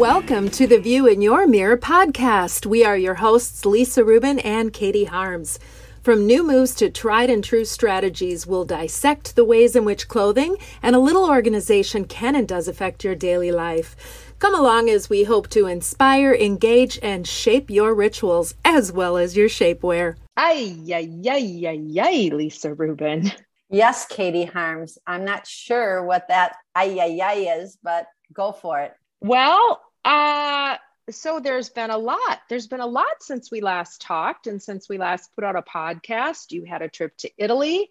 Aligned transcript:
Welcome 0.00 0.48
to 0.52 0.66
the 0.66 0.80
View 0.80 1.06
in 1.06 1.20
Your 1.20 1.46
Mirror 1.46 1.76
podcast. 1.76 2.64
We 2.64 2.86
are 2.86 2.96
your 2.96 3.16
hosts, 3.16 3.66
Lisa 3.66 4.02
Rubin 4.02 4.38
and 4.38 4.72
Katie 4.72 5.04
Harms. 5.04 5.58
From 6.02 6.26
new 6.26 6.42
moves 6.42 6.74
to 6.76 6.88
tried 6.88 7.28
and 7.28 7.44
true 7.44 7.66
strategies, 7.66 8.46
we'll 8.46 8.64
dissect 8.64 9.36
the 9.36 9.44
ways 9.44 9.76
in 9.76 9.84
which 9.84 10.08
clothing 10.08 10.56
and 10.82 10.96
a 10.96 10.98
little 10.98 11.28
organization 11.28 12.06
can 12.06 12.34
and 12.34 12.48
does 12.48 12.66
affect 12.66 13.04
your 13.04 13.14
daily 13.14 13.52
life. 13.52 14.34
Come 14.38 14.54
along 14.54 14.88
as 14.88 15.10
we 15.10 15.24
hope 15.24 15.50
to 15.50 15.66
inspire, 15.66 16.32
engage, 16.32 16.98
and 17.02 17.28
shape 17.28 17.68
your 17.68 17.92
rituals 17.94 18.54
as 18.64 18.90
well 18.90 19.18
as 19.18 19.36
your 19.36 19.50
shapewear. 19.50 20.16
Ay, 20.34 20.76
ay, 20.94 21.20
ay, 21.28 21.66
ay, 21.66 22.00
ay, 22.00 22.30
Lisa 22.32 22.72
Rubin. 22.72 23.30
Yes, 23.68 24.06
Katie 24.06 24.46
Harms. 24.46 24.96
I'm 25.06 25.26
not 25.26 25.46
sure 25.46 26.02
what 26.02 26.26
that 26.28 26.56
ay, 26.74 26.98
ay, 26.98 27.20
ay 27.22 27.60
is, 27.60 27.76
but 27.82 28.06
go 28.32 28.50
for 28.50 28.80
it. 28.80 28.94
Well, 29.20 29.78
uh, 30.04 30.76
so 31.10 31.40
there's 31.40 31.68
been 31.68 31.90
a 31.90 31.98
lot. 31.98 32.40
There's 32.48 32.66
been 32.66 32.80
a 32.80 32.86
lot 32.86 33.20
since 33.20 33.50
we 33.50 33.60
last 33.60 34.00
talked 34.00 34.46
and 34.46 34.62
since 34.62 34.88
we 34.88 34.98
last 34.98 35.34
put 35.34 35.44
out 35.44 35.56
a 35.56 35.62
podcast. 35.62 36.52
You 36.52 36.64
had 36.64 36.82
a 36.82 36.88
trip 36.88 37.16
to 37.18 37.30
Italy. 37.36 37.90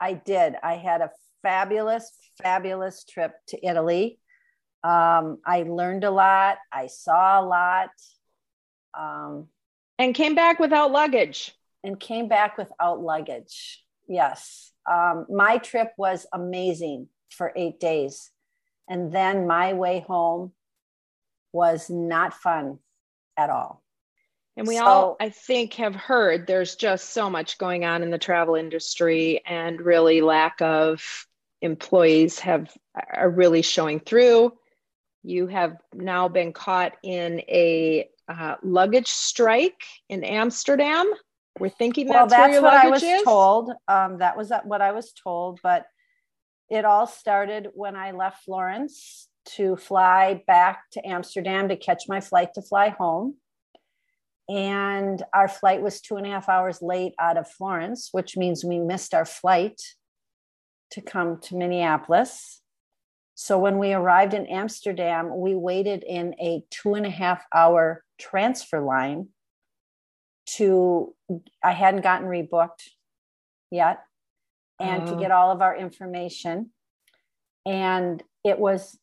I 0.00 0.14
did. 0.14 0.54
I 0.62 0.74
had 0.74 1.00
a 1.00 1.10
fabulous, 1.42 2.10
fabulous 2.42 3.04
trip 3.04 3.34
to 3.48 3.66
Italy. 3.66 4.18
Um, 4.84 5.38
I 5.44 5.62
learned 5.62 6.04
a 6.04 6.10
lot. 6.10 6.58
I 6.72 6.86
saw 6.88 7.40
a 7.40 7.44
lot. 7.44 7.90
Um, 8.98 9.48
and 9.98 10.14
came 10.14 10.34
back 10.34 10.58
without 10.58 10.90
luggage. 10.90 11.52
And 11.84 11.98
came 11.98 12.28
back 12.28 12.58
without 12.58 13.00
luggage. 13.00 13.84
Yes. 14.08 14.72
Um, 14.90 15.26
my 15.28 15.58
trip 15.58 15.92
was 15.96 16.26
amazing 16.32 17.08
for 17.30 17.52
eight 17.56 17.78
days. 17.80 18.30
And 18.88 19.12
then 19.12 19.46
my 19.46 19.72
way 19.74 20.04
home 20.06 20.52
was 21.52 21.90
not 21.90 22.34
fun 22.34 22.78
at 23.36 23.50
all. 23.50 23.82
And 24.56 24.66
we 24.66 24.76
so, 24.76 24.84
all, 24.84 25.16
I 25.18 25.30
think, 25.30 25.74
have 25.74 25.94
heard 25.94 26.46
there's 26.46 26.76
just 26.76 27.10
so 27.10 27.30
much 27.30 27.56
going 27.56 27.84
on 27.84 28.02
in 28.02 28.10
the 28.10 28.18
travel 28.18 28.54
industry, 28.54 29.40
and 29.46 29.80
really 29.80 30.20
lack 30.20 30.60
of 30.60 31.26
employees 31.62 32.38
have 32.40 32.70
are 33.14 33.30
really 33.30 33.62
showing 33.62 34.00
through. 34.00 34.52
You 35.22 35.46
have 35.46 35.76
now 35.94 36.28
been 36.28 36.52
caught 36.52 36.92
in 37.02 37.40
a 37.48 38.08
uh, 38.28 38.56
luggage 38.62 39.08
strike 39.08 39.80
in 40.08 40.22
Amsterdam. 40.24 41.10
We're 41.58 41.70
thinking 41.70 42.08
that's, 42.08 42.30
well, 42.32 42.48
that's 42.48 42.62
what 42.62 42.74
I 42.74 42.88
was 42.88 43.02
is. 43.02 43.22
told. 43.22 43.70
Um, 43.88 44.18
that 44.18 44.36
was 44.36 44.52
what 44.64 44.82
I 44.82 44.92
was 44.92 45.12
told, 45.12 45.60
but 45.62 45.86
it 46.68 46.84
all 46.84 47.06
started 47.06 47.68
when 47.74 47.96
I 47.96 48.12
left 48.12 48.44
Florence 48.44 49.28
to 49.44 49.76
fly 49.76 50.42
back 50.46 50.84
to 50.92 51.06
Amsterdam 51.06 51.68
to 51.68 51.76
catch 51.76 52.04
my 52.08 52.20
flight 52.20 52.54
to 52.54 52.62
fly 52.62 52.90
home. 52.90 53.36
And 54.48 55.22
our 55.32 55.48
flight 55.48 55.82
was 55.82 56.00
two 56.00 56.16
and 56.16 56.26
a 56.26 56.30
half 56.30 56.48
hours 56.48 56.82
late 56.82 57.14
out 57.18 57.36
of 57.36 57.50
Florence, 57.50 58.08
which 58.12 58.36
means 58.36 58.64
we 58.64 58.78
missed 58.78 59.14
our 59.14 59.24
flight 59.24 59.80
to 60.90 61.00
come 61.00 61.40
to 61.42 61.56
Minneapolis. 61.56 62.60
So 63.34 63.58
when 63.58 63.78
we 63.78 63.92
arrived 63.92 64.34
in 64.34 64.46
Amsterdam, 64.46 65.30
we 65.34 65.54
waited 65.54 66.02
in 66.02 66.34
a 66.40 66.62
two 66.70 66.94
and 66.94 67.06
a 67.06 67.10
half 67.10 67.44
hour 67.54 68.04
transfer 68.18 68.80
line 68.80 69.28
to, 70.56 71.14
I 71.64 71.72
hadn't 71.72 72.02
gotten 72.02 72.28
rebooked 72.28 72.88
yet, 73.70 74.00
and 74.78 75.06
to 75.06 75.14
oh. 75.14 75.18
get 75.18 75.30
all 75.30 75.50
of 75.50 75.62
our 75.62 75.76
information. 75.76 76.70
And 77.64 78.22
it 78.44 78.58
was 78.58 78.98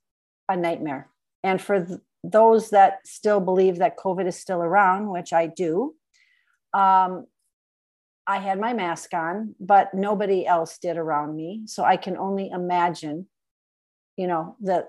a 0.50 0.58
nightmare. 0.58 1.10
And 1.44 1.62
for 1.62 1.86
th- 1.86 2.00
those 2.24 2.72
that 2.72 3.08
still 3.08 3.40
believe 3.40 3.78
that 3.78 3.98
COVID 3.98 4.28
is 4.28 4.36
still 4.38 4.62
around, 4.62 5.10
which 5.10 5.32
I 5.32 5.48
do, 5.48 5.96
um, 6.74 7.28
I 8.28 8.38
had 8.38 8.60
my 8.60 8.74
mask 8.74 9.14
on, 9.14 9.56
but 9.60 9.94
nobody 9.94 10.46
else 10.46 10.78
did 10.78 10.98
around 10.98 11.36
me. 11.36 11.62
So 11.66 11.84
I 11.84 11.98
can 11.98 12.18
only 12.18 12.50
imagine, 12.50 13.28
you 14.18 14.28
know, 14.28 14.56
the 14.60 14.86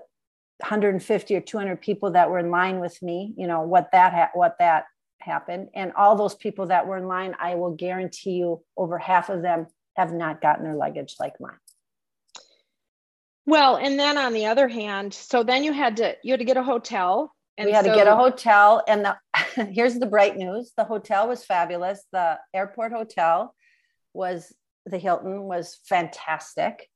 150 0.59 1.35
or 1.35 1.41
200 1.41 1.81
people 1.81 2.11
that 2.11 2.29
were 2.29 2.39
in 2.39 2.51
line 2.51 2.79
with 2.79 3.01
me, 3.01 3.33
you 3.37 3.47
know, 3.47 3.61
what 3.61 3.89
that 3.93 4.13
ha- 4.13 4.29
what 4.33 4.57
that 4.59 4.85
happened, 5.21 5.69
and 5.73 5.91
all 5.93 6.15
those 6.15 6.35
people 6.35 6.67
that 6.67 6.85
were 6.85 6.97
in 6.97 7.07
line, 7.07 7.35
I 7.39 7.55
will 7.55 7.71
guarantee 7.75 8.33
you, 8.33 8.63
over 8.77 8.99
half 8.99 9.29
of 9.29 9.41
them 9.41 9.67
have 9.95 10.13
not 10.13 10.41
gotten 10.41 10.63
their 10.63 10.75
luggage 10.75 11.15
like 11.19 11.39
mine. 11.39 11.57
Well, 13.45 13.77
and 13.77 13.99
then 13.99 14.17
on 14.17 14.33
the 14.33 14.45
other 14.45 14.67
hand, 14.67 15.13
so 15.13 15.43
then 15.43 15.63
you 15.63 15.73
had 15.73 15.97
to 15.97 16.15
you 16.23 16.33
had 16.33 16.39
to 16.39 16.45
get 16.45 16.57
a 16.57 16.63
hotel. 16.63 17.33
And 17.57 17.65
we 17.65 17.73
had 17.73 17.85
so- 17.85 17.91
to 17.91 17.97
get 17.97 18.07
a 18.07 18.15
hotel, 18.15 18.83
and 18.87 19.05
the 19.05 19.17
here's 19.71 19.99
the 19.99 20.05
bright 20.05 20.37
news: 20.37 20.71
the 20.77 20.83
hotel 20.83 21.27
was 21.27 21.43
fabulous. 21.43 22.03
The 22.11 22.37
airport 22.53 22.91
hotel 22.91 23.55
was 24.13 24.53
the 24.85 24.97
Hilton 24.97 25.43
was 25.43 25.79
fantastic. 25.85 26.87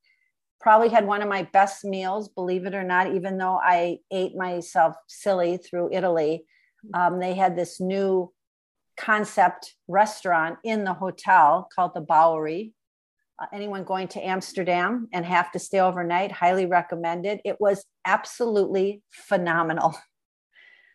Probably 0.61 0.89
had 0.89 1.05
one 1.05 1.21
of 1.21 1.29
my 1.29 1.43
best 1.53 1.83
meals, 1.85 2.29
believe 2.29 2.65
it 2.65 2.73
or 2.73 2.83
not. 2.83 3.13
Even 3.13 3.37
though 3.37 3.59
I 3.61 3.99
ate 4.11 4.35
myself 4.35 4.95
silly 5.07 5.57
through 5.57 5.93
Italy, 5.93 6.45
um, 6.93 7.19
they 7.19 7.33
had 7.33 7.55
this 7.55 7.79
new 7.79 8.31
concept 8.97 9.75
restaurant 9.87 10.57
in 10.63 10.83
the 10.83 10.93
hotel 10.93 11.67
called 11.75 11.93
the 11.93 12.01
Bowery 12.01 12.73
uh, 13.39 13.45
anyone 13.53 13.83
going 13.83 14.07
to 14.09 14.25
Amsterdam 14.25 15.07
and 15.11 15.25
have 15.25 15.51
to 15.51 15.59
stay 15.59 15.79
overnight, 15.79 16.31
highly 16.31 16.65
recommended. 16.65 17.41
It 17.43 17.59
was 17.59 17.85
absolutely 18.05 19.01
phenomenal. 19.11 19.95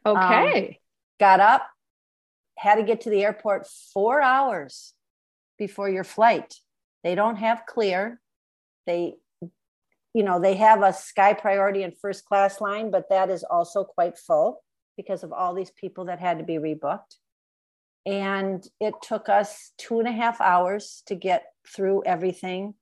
Okay. 0.07 0.67
Um, 0.67 0.75
got 1.21 1.41
up, 1.41 1.69
had 2.57 2.77
to 2.77 2.83
get 2.83 3.03
to 3.03 3.11
the 3.11 3.23
airport 3.23 3.67
four 3.93 4.23
hours 4.23 4.95
before 5.59 5.91
your 5.91 6.05
flight. 6.05 6.55
They 7.05 7.15
don't 7.15 7.37
have 7.37 7.67
clear. 7.67 8.19
They, 8.87 9.17
you 10.15 10.23
know, 10.23 10.41
they 10.41 10.55
have 10.55 10.83
a 10.83 10.95
sky 10.95 11.35
priority 11.35 11.83
and 11.83 11.93
first 12.01 12.25
class 12.25 12.63
line, 12.63 12.91
but 12.91 13.11
that 13.11 13.29
is 13.29 13.45
also 13.45 13.85
quite 13.85 14.17
full 14.17 14.63
because 14.97 15.23
of 15.23 15.35
all 15.35 15.55
these 15.55 15.71
people 15.71 16.07
that 16.07 16.19
had 16.19 16.39
to 16.39 16.45
be 16.45 16.55
rebooked. 16.55 17.17
And 18.07 18.67
it 18.81 18.95
took 19.03 19.29
us 19.29 19.73
two 19.79 19.99
and 19.99 20.09
a 20.09 20.13
half 20.13 20.41
hours 20.41 21.03
to 21.07 21.15
get 21.15 21.45
through 21.67 22.03
everything. 22.05 22.75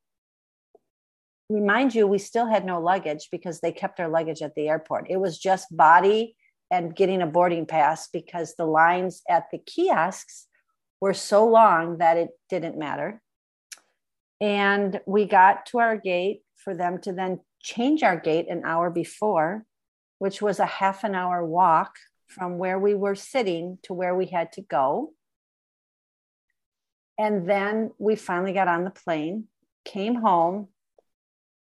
Remind 1.51 1.95
you, 1.95 2.07
we 2.07 2.19
still 2.19 2.47
had 2.47 2.65
no 2.65 2.81
luggage 2.81 3.29
because 3.33 3.61
they 3.61 3.73
kept 3.73 4.01
our 4.01 4.09
luggage 4.09 4.43
at 4.43 4.55
the 4.55 4.69
airport. 4.69 5.07
It 5.11 5.17
was 5.17 5.39
just 5.39 5.77
body 5.77 6.37
and 6.71 6.95
getting 6.95 7.23
a 7.23 7.27
boarding 7.27 7.67
pass 7.67 8.09
because 8.09 8.55
the 8.55 8.67
lines 8.67 9.23
at 9.29 9.47
the 9.51 9.59
kiosks 9.59 10.47
were 11.01 11.15
so 11.15 11.47
long 11.47 11.99
that 11.99 12.17
it 12.17 12.31
didn't 12.51 12.79
matter. 12.79 13.21
And 14.41 15.01
we 15.07 15.25
got 15.25 15.67
to 15.67 15.79
our 15.79 15.97
gate 15.97 16.43
for 16.57 16.75
them 16.75 17.01
to 17.03 17.13
then 17.13 17.41
change 17.61 18.03
our 18.03 18.17
gate 18.17 18.47
an 18.49 18.63
hour 18.65 18.91
before, 18.91 19.65
which 20.19 20.43
was 20.43 20.61
a 20.61 20.67
half 20.67 21.05
an 21.05 21.15
hour 21.15 21.45
walk 21.45 21.97
from 22.29 22.59
where 22.59 22.79
we 22.79 22.95
were 22.95 23.15
sitting 23.15 23.79
to 23.83 23.95
where 23.95 24.15
we 24.15 24.27
had 24.27 24.53
to 24.53 24.63
go. 24.63 25.13
And 27.19 27.49
then 27.49 27.91
we 27.99 28.15
finally 28.15 28.53
got 28.53 28.69
on 28.69 28.85
the 28.85 28.91
plane, 28.91 29.49
came 29.85 30.15
home, 30.15 30.69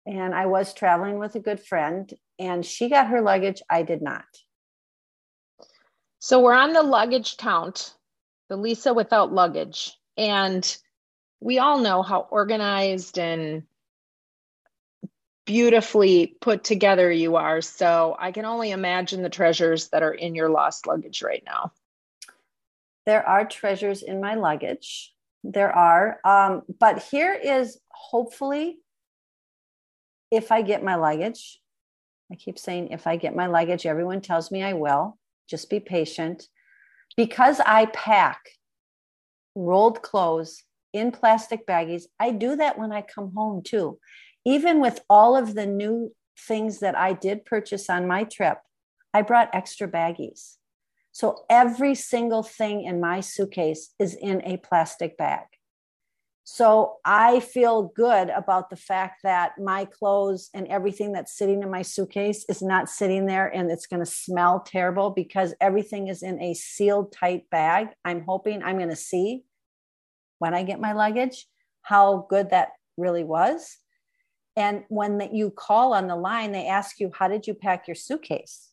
and 0.05 0.35
I 0.35 0.47
was 0.47 0.73
traveling 0.73 1.17
with 1.17 1.35
a 1.35 1.39
good 1.39 1.59
friend, 1.59 2.11
and 2.37 2.65
she 2.65 2.89
got 2.89 3.07
her 3.07 3.21
luggage. 3.21 3.61
I 3.69 3.83
did 3.83 4.01
not. 4.01 4.25
So 6.19 6.41
we're 6.41 6.53
on 6.53 6.73
the 6.73 6.83
luggage 6.83 7.37
count, 7.37 7.93
the 8.49 8.57
Lisa 8.57 8.93
without 8.93 9.31
luggage. 9.31 9.95
And 10.17 10.77
we 11.39 11.59
all 11.59 11.79
know 11.79 12.01
how 12.01 12.27
organized 12.31 13.17
and 13.17 13.63
beautifully 15.45 16.35
put 16.41 16.63
together 16.63 17.11
you 17.11 17.35
are. 17.35 17.61
So 17.61 18.15
I 18.19 18.31
can 18.31 18.45
only 18.45 18.71
imagine 18.71 19.21
the 19.21 19.29
treasures 19.29 19.89
that 19.89 20.03
are 20.03 20.13
in 20.13 20.35
your 20.35 20.49
lost 20.49 20.87
luggage 20.87 21.21
right 21.21 21.43
now. 21.45 21.71
There 23.05 23.27
are 23.27 23.45
treasures 23.45 24.01
in 24.01 24.19
my 24.19 24.35
luggage. 24.35 25.13
There 25.43 25.71
are. 25.71 26.19
Um, 26.25 26.63
but 26.79 27.03
here 27.03 27.33
is 27.33 27.77
hopefully, 27.89 28.77
if 30.31 30.51
I 30.51 30.63
get 30.63 30.83
my 30.83 30.95
luggage, 30.95 31.59
I 32.31 32.35
keep 32.35 32.57
saying 32.57 32.89
if 32.89 33.05
I 33.05 33.17
get 33.17 33.35
my 33.35 33.45
luggage, 33.45 33.85
everyone 33.85 34.21
tells 34.21 34.51
me 34.51 34.63
I 34.63 34.73
will. 34.73 35.19
Just 35.47 35.69
be 35.69 35.79
patient. 35.79 36.47
Because 37.15 37.59
I 37.59 37.85
pack 37.85 38.49
rolled 39.53 40.01
clothes 40.01 40.63
in 40.91 41.11
plastic 41.11 41.67
baggies, 41.67 42.05
I 42.19 42.31
do 42.31 42.55
that 42.55 42.79
when 42.79 42.91
I 42.91 43.01
come 43.01 43.31
home 43.35 43.61
too 43.61 43.99
even 44.45 44.79
with 44.79 45.01
all 45.09 45.35
of 45.35 45.55
the 45.55 45.65
new 45.65 46.13
things 46.37 46.79
that 46.79 46.95
I 46.95 47.13
did 47.13 47.45
purchase 47.45 47.89
on 47.89 48.07
my 48.07 48.23
trip, 48.23 48.59
I 49.13 49.23
brought 49.23 49.53
extra 49.53 49.87
baggies. 49.87 50.57
So 51.11 51.45
every 51.49 51.95
single 51.95 52.43
thing 52.43 52.83
in 52.83 52.99
my 52.99 53.21
suitcase 53.21 53.93
is 53.99 54.15
in 54.15 54.41
a 54.43 54.57
plastic 54.57 55.17
bag. 55.17 55.45
So 56.43 56.97
I 57.03 57.39
feel 57.39 57.91
good 57.95 58.29
about 58.29 58.69
the 58.69 58.75
fact 58.75 59.23
that 59.23 59.57
my 59.57 59.85
clothes 59.85 60.51
and 60.53 60.67
everything 60.67 61.11
that's 61.13 61.35
sitting 61.35 61.63
in 61.63 61.71
my 61.71 61.81
suitcase 61.81 62.45
is 62.47 62.61
not 62.61 62.87
sitting 62.87 63.25
there 63.25 63.47
and 63.47 63.71
it's 63.71 63.87
going 63.87 64.01
to 64.01 64.05
smell 64.05 64.59
terrible 64.59 65.09
because 65.09 65.55
everything 65.59 66.07
is 66.07 66.21
in 66.21 66.39
a 66.39 66.53
sealed 66.53 67.11
tight 67.11 67.49
bag. 67.49 67.87
I'm 68.03 68.21
hoping 68.27 68.61
I'm 68.61 68.77
going 68.77 68.89
to 68.89 68.95
see 68.95 69.43
when 70.37 70.53
I 70.53 70.61
get 70.61 70.79
my 70.79 70.93
luggage 70.93 71.47
how 71.81 72.27
good 72.29 72.51
that 72.51 72.73
really 72.95 73.23
was. 73.23 73.79
And 74.55 74.83
when 74.87 75.19
you 75.33 75.51
call 75.51 75.93
on 75.93 76.07
the 76.07 76.15
line, 76.15 76.51
they 76.51 76.67
ask 76.67 76.99
you, 76.99 77.11
How 77.13 77.27
did 77.27 77.47
you 77.47 77.53
pack 77.53 77.87
your 77.87 77.95
suitcase? 77.95 78.69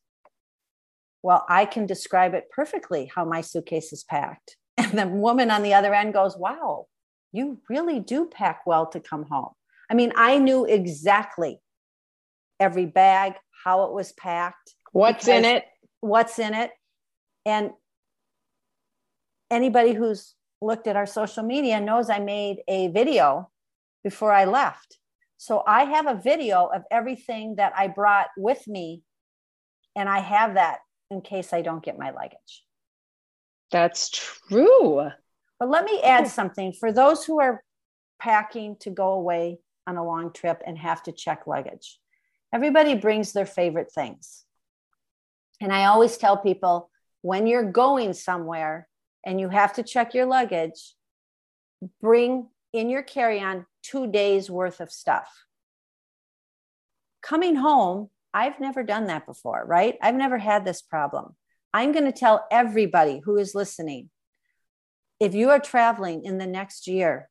Well, 1.23 1.45
I 1.49 1.65
can 1.65 1.87
describe 1.87 2.35
it 2.35 2.51
perfectly 2.51 3.11
how 3.15 3.25
my 3.25 3.41
suitcase 3.41 3.93
is 3.93 4.05
packed. 4.05 4.57
And 4.79 4.99
the 4.99 5.07
woman 5.07 5.51
on 5.51 5.63
the 5.63 5.75
other 5.75 5.95
end 5.95 6.15
goes, 6.15 6.37
Wow, 6.37 6.87
you 7.33 7.61
really 7.69 8.01
do 8.01 8.27
pack 8.27 8.63
well 8.67 8.87
to 8.87 9.01
come 9.01 9.25
home. 9.31 9.53
I 9.91 9.95
mean, 9.95 10.13
I 10.17 10.39
knew 10.39 10.65
exactly 10.65 11.61
every 12.59 12.87
bag, 12.87 13.35
how 13.65 13.85
it 13.85 13.93
was 13.93 14.13
packed, 14.13 14.75
what's 14.93 15.29
in 15.29 15.45
it, 15.45 15.65
what's 16.01 16.39
in 16.39 16.55
it. 16.55 16.71
And 17.45 17.71
anybody 19.51 19.93
who's 19.93 20.35
looked 20.61 20.87
at 20.87 20.97
our 20.97 21.07
social 21.07 21.43
media 21.43 21.81
knows 21.81 22.09
I 22.09 22.21
made 22.21 22.59
a 22.69 22.89
video 22.89 23.51
before 24.05 24.33
I 24.33 24.45
left. 24.45 24.99
So 25.43 25.65
I 25.67 25.87
have 25.87 26.07
a 26.07 26.15
video 26.15 26.67
of 26.67 26.85
everything 26.89 27.57
that 27.57 27.73
I 27.77 27.89
brought 27.89 28.29
with 28.37 28.69
me, 28.69 29.03
and 29.97 30.09
I 30.09 30.21
have 30.21 30.55
that 30.55 30.79
in 31.11 31.21
case 31.21 31.53
I 31.53 31.63
don't 31.63 31.83
get 31.83 31.99
my 31.99 32.11
luggage. 32.11 32.65
That's 33.73 34.09
true. 34.09 35.11
But 35.59 35.69
let 35.69 35.85
me 35.85 36.01
add 36.01 36.29
something 36.29 36.73
for 36.73 36.93
those 36.93 37.25
who 37.25 37.41
are 37.41 37.61
packing 38.21 38.77
to 38.83 38.91
go 38.91 39.15
away 39.15 39.59
on 39.85 39.97
a 39.97 40.07
long 40.07 40.33
trip 40.33 40.63
and 40.65 40.79
have 40.79 41.03
to 41.03 41.13
check 41.13 41.49
luggage. 41.49 41.99
Everybody 42.53 42.95
brings 42.95 43.33
their 43.33 43.45
favorite 43.45 43.91
things. 43.93 44.45
And 45.61 45.73
I 45.73 45.87
always 45.87 46.19
tell 46.19 46.37
people 46.37 46.89
when 47.23 47.49
you're 47.49 47.73
going 47.73 48.13
somewhere 48.13 48.87
and 49.27 49.41
you 49.41 49.49
have 49.49 49.73
to 49.73 49.83
check 49.83 50.15
your 50.15 50.27
luggage, 50.27 50.95
bring 52.01 52.47
in 52.73 52.89
your 52.89 53.03
carry 53.03 53.41
on 53.41 53.67
two 53.83 54.07
days 54.07 54.51
worth 54.51 54.81
of 54.81 54.91
stuff. 54.91 55.29
Coming 57.23 57.57
home, 57.57 58.09
I've 58.35 58.61
never 58.61 58.83
done 58.83 59.07
that 59.07 59.27
before, 59.27 59.65
right? 59.67 59.97
I've 60.03 60.15
never 60.15 60.39
had 60.39 60.65
this 60.65 60.83
problem. 60.83 61.37
I'm 61.75 61.93
going 61.93 62.05
to 62.05 62.13
tell 62.13 62.47
everybody 62.51 63.21
who 63.25 63.37
is 63.39 63.55
listening 63.55 64.11
if 65.21 65.35
you 65.35 65.51
are 65.51 65.61
traveling 65.61 66.25
in 66.25 66.39
the 66.39 66.49
next 66.49 66.89
year 66.89 67.29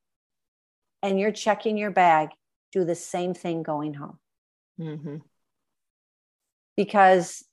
and 1.04 1.20
you're 1.20 1.34
checking 1.34 1.78
your 1.78 1.92
bag, 1.92 2.30
do 2.72 2.86
the 2.86 2.96
same 2.96 3.34
thing 3.34 3.64
going 3.64 3.96
home. 3.96 4.18
Mm-hmm. 4.80 5.18
Because 6.78 7.44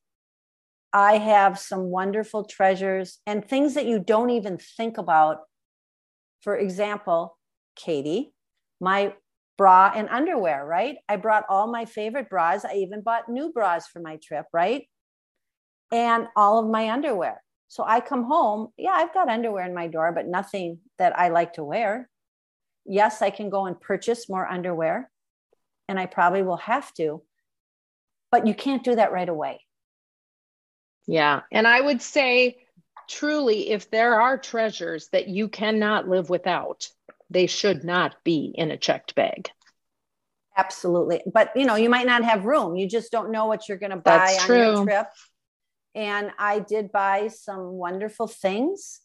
I 0.92 1.18
have 1.18 1.58
some 1.58 1.90
wonderful 1.90 2.44
treasures 2.44 3.18
and 3.26 3.44
things 3.44 3.74
that 3.74 3.86
you 3.86 3.98
don't 3.98 4.30
even 4.30 4.58
think 4.58 4.96
about. 4.96 5.38
For 6.42 6.56
example, 6.56 7.36
Katie, 7.74 8.32
my 8.80 9.14
bra 9.56 9.92
and 9.94 10.08
underwear, 10.08 10.64
right? 10.64 10.96
I 11.08 11.16
brought 11.16 11.44
all 11.48 11.70
my 11.70 11.84
favorite 11.84 12.30
bras. 12.30 12.64
I 12.64 12.74
even 12.74 13.02
bought 13.02 13.28
new 13.28 13.52
bras 13.52 13.88
for 13.88 14.00
my 14.00 14.16
trip, 14.22 14.46
right? 14.52 14.88
And 15.90 16.28
all 16.36 16.58
of 16.58 16.70
my 16.70 16.90
underwear. 16.90 17.42
So 17.66 17.84
I 17.86 18.00
come 18.00 18.24
home, 18.24 18.68
yeah, 18.78 18.92
I've 18.92 19.12
got 19.12 19.28
underwear 19.28 19.66
in 19.66 19.74
my 19.74 19.88
door, 19.88 20.12
but 20.12 20.26
nothing 20.26 20.78
that 20.98 21.18
I 21.18 21.28
like 21.28 21.54
to 21.54 21.64
wear. 21.64 22.08
Yes, 22.86 23.20
I 23.20 23.30
can 23.30 23.50
go 23.50 23.66
and 23.66 23.78
purchase 23.78 24.28
more 24.28 24.46
underwear, 24.46 25.10
and 25.88 25.98
I 25.98 26.06
probably 26.06 26.42
will 26.42 26.56
have 26.56 26.94
to, 26.94 27.22
but 28.30 28.46
you 28.46 28.54
can't 28.54 28.84
do 28.84 28.94
that 28.94 29.12
right 29.12 29.28
away. 29.28 29.60
Yeah. 31.06 31.40
And 31.52 31.66
I 31.66 31.80
would 31.80 32.00
say, 32.00 32.58
truly, 33.08 33.70
if 33.70 33.90
there 33.90 34.20
are 34.20 34.38
treasures 34.38 35.08
that 35.08 35.28
you 35.28 35.48
cannot 35.48 36.08
live 36.08 36.30
without, 36.30 36.88
they 37.30 37.46
should 37.46 37.84
not 37.84 38.16
be 38.24 38.52
in 38.54 38.70
a 38.70 38.76
checked 38.76 39.14
bag. 39.14 39.50
Absolutely. 40.56 41.22
But 41.32 41.52
you 41.54 41.66
know, 41.66 41.76
you 41.76 41.88
might 41.88 42.06
not 42.06 42.24
have 42.24 42.44
room. 42.44 42.76
You 42.76 42.88
just 42.88 43.12
don't 43.12 43.30
know 43.30 43.46
what 43.46 43.68
you're 43.68 43.78
going 43.78 43.90
to 43.90 43.96
buy 43.96 44.18
That's 44.18 44.40
on 44.40 44.46
true. 44.46 44.56
your 44.58 44.84
trip. 44.84 45.06
And 45.94 46.30
I 46.38 46.58
did 46.58 46.92
buy 46.92 47.28
some 47.28 47.72
wonderful 47.72 48.26
things. 48.26 49.00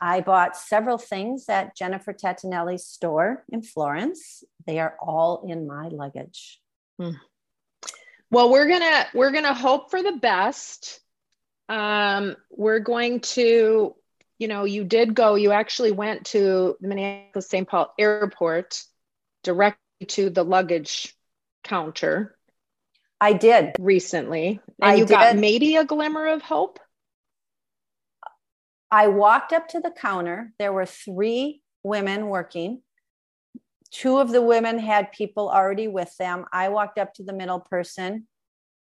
I 0.00 0.20
bought 0.20 0.56
several 0.56 0.98
things 0.98 1.46
at 1.48 1.76
Jennifer 1.76 2.12
Tattanelli's 2.12 2.86
store 2.86 3.44
in 3.48 3.62
Florence. 3.62 4.44
They 4.66 4.78
are 4.78 4.96
all 5.00 5.44
in 5.48 5.66
my 5.66 5.88
luggage. 5.88 6.60
Hmm. 7.00 7.12
Well, 8.30 8.50
we're 8.50 8.68
gonna 8.68 9.06
we're 9.14 9.32
gonna 9.32 9.54
hope 9.54 9.90
for 9.90 10.02
the 10.02 10.12
best. 10.12 11.00
Um, 11.68 12.36
we're 12.50 12.78
going 12.78 13.20
to, 13.20 13.94
you 14.38 14.48
know, 14.48 14.64
you 14.64 14.84
did 14.84 15.14
go. 15.14 15.34
You 15.34 15.52
actually 15.52 15.92
went 15.92 16.26
to 16.26 16.76
the 16.80 16.88
Minneapolis 16.88 17.48
St. 17.48 17.68
Paul 17.68 17.92
Airport 17.98 18.82
directly 19.42 20.06
to 20.08 20.30
the 20.30 20.44
luggage 20.44 21.14
counter 21.64 22.38
I 23.20 23.32
did 23.32 23.74
recently. 23.78 24.60
And 24.80 24.90
I 24.90 24.94
you 24.94 25.04
did. 25.04 25.12
got 25.12 25.36
maybe 25.36 25.76
a 25.76 25.84
glimmer 25.84 26.28
of 26.28 26.42
hope? 26.42 26.78
I 28.90 29.08
walked 29.08 29.52
up 29.52 29.68
to 29.68 29.80
the 29.80 29.90
counter. 29.90 30.52
There 30.58 30.72
were 30.72 30.86
three 30.86 31.60
women 31.82 32.28
working. 32.28 32.82
Two 33.90 34.18
of 34.18 34.30
the 34.30 34.42
women 34.42 34.78
had 34.78 35.12
people 35.12 35.50
already 35.50 35.88
with 35.88 36.14
them. 36.16 36.44
I 36.52 36.68
walked 36.68 36.98
up 36.98 37.14
to 37.14 37.24
the 37.24 37.32
middle 37.32 37.60
person 37.60 38.26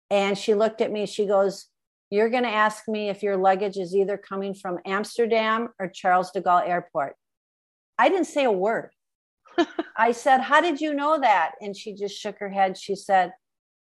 and 0.10 0.38
she 0.38 0.54
looked 0.54 0.82
at 0.82 0.92
me. 0.92 1.06
She 1.06 1.26
goes, 1.26 1.68
You're 2.10 2.30
going 2.30 2.44
to 2.44 2.50
ask 2.50 2.88
me 2.88 3.10
if 3.10 3.22
your 3.22 3.36
luggage 3.36 3.78
is 3.78 3.96
either 3.96 4.18
coming 4.18 4.54
from 4.54 4.80
Amsterdam 4.86 5.70
or 5.80 5.90
Charles 5.90 6.32
de 6.32 6.42
Gaulle 6.42 6.68
Airport. 6.68 7.16
I 7.98 8.10
didn't 8.10 8.28
say 8.28 8.46
a 8.46 8.52
word. 8.52 8.92
I 9.98 10.12
said, 10.12 10.40
How 10.40 10.62
did 10.62 10.80
you 10.80 10.94
know 10.94 11.20
that? 11.20 11.54
And 11.62 11.76
she 11.76 11.94
just 11.94 12.18
shook 12.18 12.40
her 12.40 12.50
head. 12.50 12.78
She 12.78 12.96
said, 12.96 13.34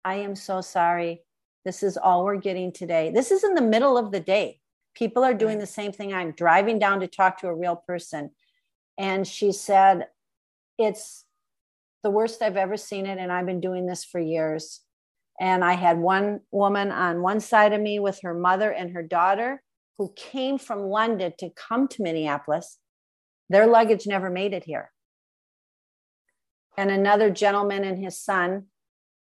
I 0.03 0.15
am 0.15 0.35
so 0.35 0.61
sorry. 0.61 1.23
This 1.65 1.83
is 1.83 1.97
all 1.97 2.25
we're 2.25 2.37
getting 2.37 2.71
today. 2.71 3.11
This 3.13 3.31
is 3.31 3.43
in 3.43 3.53
the 3.53 3.61
middle 3.61 3.97
of 3.97 4.11
the 4.11 4.19
day. 4.19 4.59
People 4.95 5.23
are 5.23 5.33
doing 5.33 5.59
the 5.59 5.65
same 5.65 5.91
thing. 5.91 6.13
I'm 6.13 6.31
driving 6.31 6.79
down 6.79 7.01
to 7.01 7.07
talk 7.07 7.39
to 7.39 7.47
a 7.47 7.55
real 7.55 7.75
person. 7.75 8.31
And 8.97 9.25
she 9.25 9.51
said, 9.51 10.07
It's 10.77 11.23
the 12.03 12.09
worst 12.09 12.41
I've 12.41 12.57
ever 12.57 12.75
seen 12.75 13.05
it. 13.05 13.17
And 13.17 13.31
I've 13.31 13.45
been 13.45 13.61
doing 13.61 13.85
this 13.85 14.03
for 14.03 14.19
years. 14.19 14.81
And 15.39 15.63
I 15.63 15.73
had 15.73 15.97
one 15.97 16.41
woman 16.51 16.91
on 16.91 17.21
one 17.21 17.39
side 17.39 17.73
of 17.73 17.81
me 17.81 17.99
with 17.99 18.19
her 18.23 18.33
mother 18.33 18.71
and 18.71 18.91
her 18.91 19.03
daughter 19.03 19.61
who 19.97 20.13
came 20.15 20.57
from 20.57 20.81
London 20.81 21.33
to 21.39 21.49
come 21.49 21.87
to 21.89 22.03
Minneapolis. 22.03 22.77
Their 23.49 23.67
luggage 23.67 24.05
never 24.05 24.29
made 24.29 24.53
it 24.53 24.63
here. 24.63 24.91
And 26.77 26.91
another 26.91 27.29
gentleman 27.29 27.83
and 27.83 28.01
his 28.01 28.17
son 28.17 28.67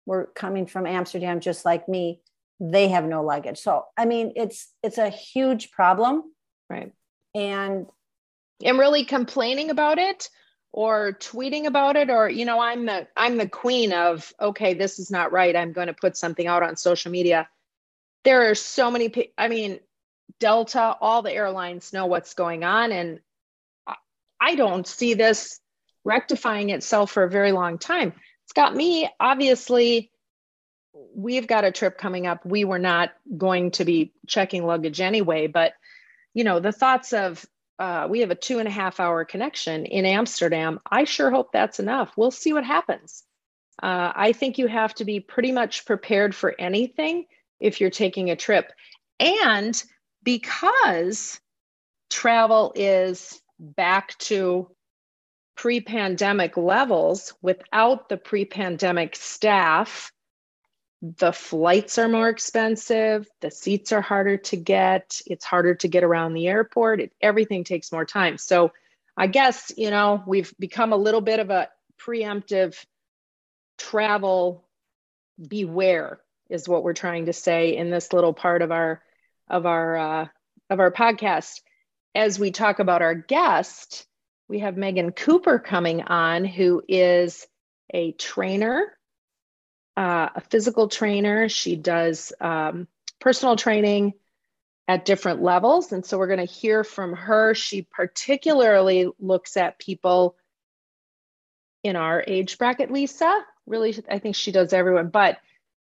were 0.07 0.31
coming 0.35 0.66
from 0.66 0.87
Amsterdam 0.87 1.40
just 1.40 1.64
like 1.64 1.88
me, 1.88 2.21
they 2.61 2.88
have 2.88 3.04
no 3.04 3.23
luggage. 3.23 3.59
So 3.59 3.85
I 3.97 4.04
mean 4.04 4.33
it's 4.37 4.69
it's 4.83 4.99
a 4.99 5.09
huge 5.09 5.71
problem. 5.71 6.25
Right. 6.71 6.92
And 7.35 7.87
and 8.64 8.78
really 8.78 9.04
complaining 9.04 9.71
about 9.71 9.99
it 9.99 10.28
or 10.73 11.12
tweeting 11.12 11.67
about 11.67 11.97
it 11.97 12.09
or 12.09 12.29
you 12.29 12.45
know 12.45 12.59
i'm 12.59 12.87
the 12.87 13.07
i'm 13.17 13.37
the 13.37 13.49
queen 13.49 13.93
of 13.93 14.33
okay 14.41 14.75
this 14.75 14.99
is 14.99 15.11
not 15.11 15.31
right 15.31 15.55
i'm 15.55 15.73
going 15.73 15.87
to 15.87 15.93
put 15.93 16.17
something 16.17 16.47
out 16.47 16.62
on 16.62 16.76
social 16.76 17.12
media. 17.12 17.49
There 18.25 18.50
are 18.50 18.55
so 18.55 18.91
many 18.91 19.33
i 19.37 19.49
mean 19.49 19.81
delta 20.41 20.97
all 21.00 21.23
the 21.23 21.33
airlines 21.33 21.93
know 21.93 22.07
what's 22.07 22.35
going 22.35 22.64
on 22.64 22.91
and 22.91 23.21
i 24.41 24.55
don't 24.55 24.87
see 24.87 25.14
this 25.14 25.61
rectifying 26.05 26.71
itself 26.71 27.12
for 27.12 27.23
a 27.23 27.31
very 27.31 27.52
long 27.52 27.79
time. 27.79 28.12
It's 28.45 28.52
got 28.55 28.75
me 28.75 29.09
obviously 29.21 30.11
we've 31.14 31.47
got 31.47 31.64
a 31.64 31.73
trip 31.73 31.97
coming 31.99 32.26
up. 32.26 32.45
We 32.45 32.64
were 32.64 32.79
not 32.79 33.11
going 33.37 33.73
to 33.73 33.85
be 33.85 34.12
checking 34.26 34.64
luggage 34.64 35.00
anyway 35.00 35.49
but 35.49 35.75
you 36.33 36.45
know 36.45 36.61
the 36.61 36.73
thoughts 36.73 37.12
of 37.12 37.45
uh, 37.83 38.07
we 38.09 38.21
have 38.21 38.31
a 38.31 38.37
two 38.37 38.61
and 38.61 38.69
a 38.69 38.71
half 38.71 39.01
hour 39.01 39.25
connection 39.25 39.87
in 39.87 40.07
amsterdam. 40.07 40.79
I 40.89 41.03
sure 41.03 41.33
hope 41.33 41.51
that's 41.53 41.81
enough. 41.81 42.12
We'll 42.17 42.31
see 42.31 42.53
what 42.53 42.65
happens. 42.65 43.25
Uh, 43.83 44.12
i 44.15 44.33
think 44.33 44.59
you 44.59 44.69
have 44.69 44.95
to 44.95 45.05
be 45.05 45.19
pretty 45.19 45.51
much 45.51 45.85
prepared 45.85 46.35
for 46.35 46.55
anything 46.59 47.25
if 47.59 47.81
you're 47.81 47.91
taking 47.91 48.31
a 48.31 48.37
trip. 48.37 48.73
And 49.19 49.83
because 50.23 51.41
travel 52.09 52.73
is 52.77 53.41
back 53.59 54.17
to 54.19 54.69
pre 55.57 55.81
pandemic 55.81 56.57
levels 56.57 57.35
without 57.43 58.09
the 58.09 58.17
pre 58.17 58.45
pandemic 58.45 59.17
staff. 59.17 60.12
The 61.03 61.33
flights 61.33 61.99
are 61.99 62.09
more 62.09 62.29
expensive, 62.29 63.29
the 63.41 63.51
seats 63.51 63.91
are 63.91 64.01
harder 64.01 64.37
to 64.37 64.57
get, 64.57 65.21
it's 65.27 65.45
harder 65.45 65.75
to 65.75 65.89
get 65.89 66.05
around 66.05 66.35
the 66.35 66.47
airport, 66.47 67.01
it, 67.01 67.13
everything 67.21 67.65
takes 67.65 67.91
more 67.91 68.05
time. 68.05 68.39
So 68.39 68.73
I 69.17 69.27
guess, 69.27 69.73
you 69.77 69.91
know, 69.91 70.23
we've 70.27 70.55
become 70.61 70.93
a 70.93 70.97
little 70.97 71.21
bit 71.21 71.41
of 71.41 71.51
a 71.51 71.69
preemptive 72.01 72.77
travel 73.79 74.65
beware 75.49 76.21
is 76.49 76.69
what 76.69 76.85
we're 76.85 76.93
trying 76.93 77.27
to 77.27 77.33
say 77.33 77.77
in 77.77 77.91
this 77.91 78.13
little 78.13 78.35
part 78.35 78.63
of 78.63 78.71
our 78.71 79.03
of 79.49 79.67
our 79.67 79.97
uh, 79.97 80.27
of 80.71 80.81
our 80.81 80.93
podcast 80.93 81.61
as 82.15 82.39
we 82.39 82.51
talk 82.51 82.79
about 82.79 83.03
our 83.03 83.15
guest 83.15 84.07
we 84.49 84.61
have 84.61 84.77
megan 84.77 85.11
cooper 85.11 85.59
coming 85.59 86.03
on 86.03 86.45
who 86.45 86.83
is 86.89 87.47
a 87.93 88.13
trainer 88.13 88.93
uh, 89.97 90.29
a 90.35 90.41
physical 90.41 90.89
trainer. 90.89 91.49
She 91.49 91.77
does 91.77 92.33
um, 92.41 92.89
personal 93.21 93.57
training 93.57 94.15
at 94.89 95.05
different 95.05 95.43
levels. 95.43 95.93
And 95.93 96.05
so 96.05 96.19
we're 96.19 96.27
going 96.27 96.39
to 96.39 96.45
hear 96.45 96.85
from 96.85 97.15
her. 97.15 97.55
She 97.55 97.83
particularly 97.83 99.09
looks 99.21 99.57
at 99.57 99.79
people 99.79 100.37
in 101.83 101.97
our 101.97 102.23
age 102.27 102.59
bracket 102.59 102.91
lisa. 102.91 103.45
Really 103.67 103.97
i 104.11 104.19
think 104.19 104.35
she 104.35 104.53
does 104.53 104.73
everyone. 104.73 105.09
But 105.09 105.39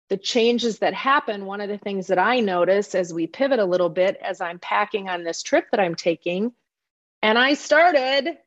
the 0.09 0.17
changes 0.17 0.79
that 0.79 0.95
happen, 0.95 1.47
one 1.47 1.61
of 1.61 1.69
the 1.69 1.79
things 1.79 2.07
that 2.07 2.19
I 2.19 2.41
notice 2.41 2.95
as 2.95 3.13
we 3.13 3.27
pivot 3.27 3.59
a 3.59 3.65
little 3.65 3.89
bit 3.89 4.17
as 4.17 4.41
I'm 4.41 4.59
packing 4.59 5.09
on 5.09 5.25
this 5.25 5.43
trip 5.43 5.67
that 5.73 5.81
I'm 5.81 5.97
taking, 5.97 6.53
and 7.23 7.37
I 7.37 7.55
started 7.55 8.39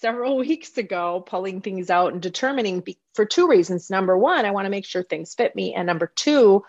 several 0.00 0.36
weeks 0.46 0.76
ago 0.78 1.22
pulling 1.26 1.60
things 1.60 1.90
out 1.90 2.12
and 2.12 2.22
determining 2.22 2.80
be- 2.80 2.98
for 3.14 3.24
two 3.24 3.48
reasons. 3.48 3.90
Number 3.90 4.16
one, 4.16 4.44
I 4.44 4.50
want 4.50 4.66
to 4.66 4.70
make 4.70 4.84
sure 4.84 5.02
things 5.02 5.34
fit 5.34 5.54
me. 5.56 5.74
And 5.74 5.86
number 5.86 6.12
two, 6.14 6.62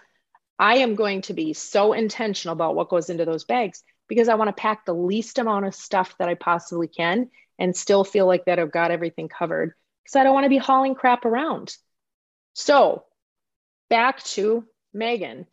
I 0.59 0.77
am 0.77 0.95
going 0.95 1.21
to 1.23 1.33
be 1.33 1.53
so 1.53 1.93
intentional 1.93 2.53
about 2.53 2.75
what 2.75 2.89
goes 2.89 3.09
into 3.09 3.25
those 3.25 3.43
bags 3.43 3.83
because 4.07 4.29
I 4.29 4.35
want 4.35 4.47
to 4.47 4.61
pack 4.61 4.85
the 4.85 4.93
least 4.93 5.37
amount 5.37 5.65
of 5.65 5.75
stuff 5.75 6.15
that 6.17 6.29
I 6.29 6.35
possibly 6.35 6.87
can 6.87 7.29
and 7.59 7.75
still 7.75 8.03
feel 8.03 8.25
like 8.25 8.45
that 8.45 8.59
I've 8.59 8.71
got 8.71 8.91
everything 8.91 9.27
covered 9.27 9.73
because 10.03 10.15
I 10.15 10.23
don't 10.23 10.33
want 10.33 10.45
to 10.45 10.49
be 10.49 10.57
hauling 10.57 10.95
crap 10.95 11.25
around. 11.25 11.75
So, 12.53 13.03
back 13.89 14.23
to 14.23 14.65
Megan. 14.93 15.45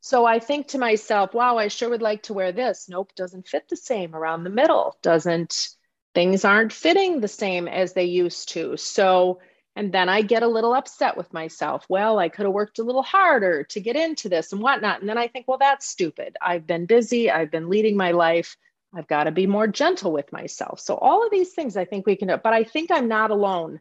So 0.00 0.24
I 0.24 0.38
think 0.38 0.68
to 0.68 0.78
myself, 0.78 1.34
wow, 1.34 1.58
I 1.58 1.68
sure 1.68 1.88
would 1.88 2.02
like 2.02 2.22
to 2.24 2.34
wear 2.34 2.52
this. 2.52 2.88
Nope, 2.88 3.10
doesn't 3.16 3.48
fit 3.48 3.68
the 3.68 3.76
same 3.76 4.14
around 4.14 4.44
the 4.44 4.50
middle. 4.50 4.96
Doesn't, 5.02 5.68
things 6.16 6.46
aren't 6.46 6.72
fitting 6.72 7.20
the 7.20 7.28
same 7.28 7.68
as 7.68 7.92
they 7.92 8.04
used 8.04 8.48
to. 8.48 8.74
So, 8.78 9.38
and 9.76 9.92
then 9.92 10.08
I 10.08 10.22
get 10.22 10.42
a 10.42 10.48
little 10.48 10.72
upset 10.72 11.14
with 11.14 11.30
myself. 11.34 11.84
Well, 11.90 12.18
I 12.18 12.30
could 12.30 12.46
have 12.46 12.54
worked 12.54 12.78
a 12.78 12.82
little 12.82 13.02
harder 13.02 13.64
to 13.64 13.80
get 13.82 13.96
into 13.96 14.30
this 14.30 14.50
and 14.50 14.62
whatnot. 14.62 15.00
And 15.00 15.10
then 15.10 15.18
I 15.18 15.28
think, 15.28 15.46
well, 15.46 15.58
that's 15.58 15.86
stupid. 15.86 16.34
I've 16.40 16.66
been 16.66 16.86
busy, 16.86 17.30
I've 17.30 17.50
been 17.50 17.68
leading 17.68 17.98
my 17.98 18.12
life. 18.12 18.56
I've 18.94 19.08
got 19.08 19.24
to 19.24 19.30
be 19.30 19.46
more 19.46 19.66
gentle 19.66 20.10
with 20.10 20.32
myself. 20.32 20.80
So, 20.80 20.96
all 20.96 21.22
of 21.22 21.30
these 21.30 21.52
things 21.52 21.76
I 21.76 21.84
think 21.84 22.06
we 22.06 22.16
can 22.16 22.28
do, 22.28 22.38
but 22.42 22.54
I 22.54 22.64
think 22.64 22.90
I'm 22.90 23.08
not 23.08 23.30
alone 23.30 23.80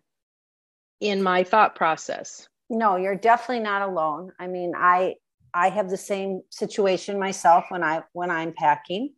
in 0.99 1.23
my 1.23 1.43
thought 1.43 1.75
process 1.75 2.49
no 2.69 2.95
you're 2.95 3.15
definitely 3.15 3.63
not 3.63 3.81
alone 3.81 4.31
i 4.39 4.47
mean 4.47 4.73
i 4.75 5.13
i 5.53 5.69
have 5.69 5.89
the 5.89 5.97
same 5.97 6.41
situation 6.49 7.19
myself 7.19 7.65
when 7.69 7.83
i 7.83 8.01
when 8.13 8.31
i'm 8.31 8.53
packing 8.53 9.13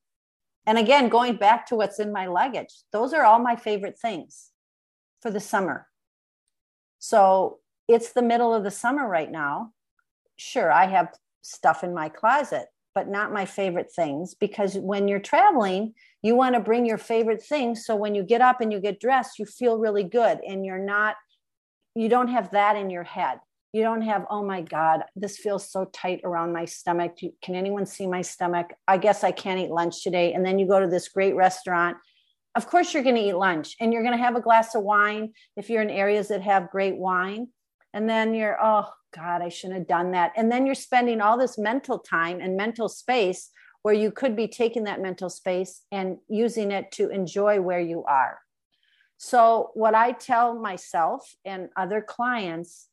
and 0.68 0.78
again 0.78 1.10
going 1.10 1.38
back 1.38 1.66
to 1.66 1.76
what's 1.76 2.00
in 2.00 2.12
my 2.12 2.28
luggage 2.28 2.74
those 2.92 3.14
are 3.14 3.24
all 3.24 3.40
my 3.40 3.56
favorite 3.56 3.98
things 3.98 4.52
for 5.22 5.32
the 5.32 5.40
summer. 5.40 5.88
So 7.00 7.58
it's 7.88 8.14
the 8.14 8.22
middle 8.22 8.54
of 8.54 8.64
the 8.64 8.72
summer 8.72 9.08
right 9.08 9.32
now. 9.32 9.72
Sure 10.36 10.72
i 10.72 10.86
have 10.86 11.10
stuff 11.42 11.84
in 11.84 11.94
my 11.94 12.10
closet 12.10 12.68
but 12.94 13.08
not 13.08 13.32
my 13.32 13.46
favorite 13.46 13.92
things 13.96 14.36
because 14.36 14.76
when 14.76 15.08
you're 15.08 15.20
traveling 15.20 15.94
you 16.22 16.36
want 16.36 16.56
to 16.56 16.60
bring 16.60 16.86
your 16.86 16.98
favorite 16.98 17.42
things. 17.42 17.86
So 17.86 17.96
when 17.96 18.16
you 18.16 18.24
get 18.24 18.42
up 18.42 18.60
and 18.60 18.72
you 18.72 18.80
get 18.80 19.00
dressed 19.00 19.40
you 19.40 19.46
feel 19.46 19.80
really 19.80 20.04
good 20.04 20.40
and 20.48 20.66
you're 20.66 20.78
not 20.78 21.16
you 21.96 22.10
don't 22.10 22.28
have 22.28 22.52
that 22.52 22.76
in 22.76 22.90
your 22.90 23.04
head 23.04 23.40
you 23.78 23.84
don't 23.84 24.02
have 24.02 24.26
oh 24.32 24.44
my 24.44 24.62
god 24.62 25.04
this 25.16 25.38
feels 25.38 25.72
so 25.72 25.86
tight 25.94 26.22
around 26.24 26.52
my 26.52 26.66
stomach. 26.66 27.18
Can 27.44 27.54
anyone 27.54 27.86
see 27.86 28.08
my 28.08 28.24
stomach? 28.24 28.74
I 28.88 28.98
guess 28.98 29.24
i 29.24 29.32
can't 29.32 29.60
eat 29.60 29.70
lunch 29.70 30.04
today. 30.04 30.34
And 30.34 30.44
then 30.44 30.58
you 30.58 30.68
go 30.68 30.80
to 30.80 30.88
this 30.88 31.08
great 31.10 31.36
restaurant. 31.36 31.98
Of 32.56 32.66
course 32.68 32.94
you're 32.94 33.04
going 33.04 33.16
to 33.16 33.22
eat 33.22 33.34
lunch 33.34 33.76
and 33.80 33.94
you're 33.94 34.02
going 34.02 34.18
to 34.18 34.24
have 34.24 34.36
a 34.36 34.42
glass 34.42 34.74
of 34.74 34.82
wine 34.82 35.34
if 35.56 35.70
you're 35.70 35.84
in 35.84 35.92
areas 35.92 36.30
that 36.30 36.42
have 36.42 36.72
great 36.72 36.98
wine. 36.98 37.50
And 37.94 38.10
then 38.10 38.34
you're 38.34 38.58
oh 38.62 38.90
god 39.16 39.42
i 39.42 39.50
shouldn't 39.50 39.80
have 39.80 39.88
done 39.88 40.12
that. 40.12 40.34
And 40.36 40.52
then 40.52 40.66
you're 40.66 40.76
spending 40.90 41.22
all 41.22 41.38
this 41.38 41.58
mental 41.60 42.00
time 42.00 42.40
and 42.42 42.58
mental 42.58 42.90
space 42.90 43.52
where 43.84 43.94
you 43.94 44.12
could 44.12 44.36
be 44.36 44.48
taking 44.48 44.86
that 44.86 45.02
mental 45.02 45.30
space 45.30 45.84
and 45.92 46.18
using 46.28 46.72
it 46.72 46.92
to 46.94 47.10
enjoy 47.10 47.62
where 47.62 47.80
you 47.80 48.04
are. 48.06 48.40
So, 49.18 49.72
what 49.74 49.96
I 49.96 50.12
tell 50.12 50.56
myself 50.56 51.36
and 51.46 51.70
other 51.76 52.02
clients 52.02 52.90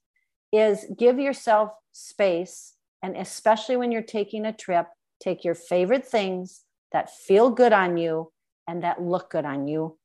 is 0.55 0.85
give 0.97 1.19
yourself 1.19 1.73
space. 1.93 2.75
And 3.03 3.17
especially 3.17 3.77
when 3.77 3.93
you're 3.93 4.03
taking 4.03 4.47
a 4.47 4.53
trip, 4.53 4.87
take 5.21 5.45
your 5.45 5.55
favorite 5.55 6.07
things 6.07 6.63
that 6.93 7.11
feel 7.11 7.51
good 7.51 7.73
on 7.73 7.97
you 7.97 8.33
and 8.67 8.83
that 8.83 9.03
look 9.03 9.31
good 9.31 9.45
on 9.45 9.69
you 9.69 9.99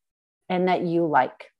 and 0.49 0.67
that 0.67 0.81
you 0.81 1.05
like. 1.05 1.51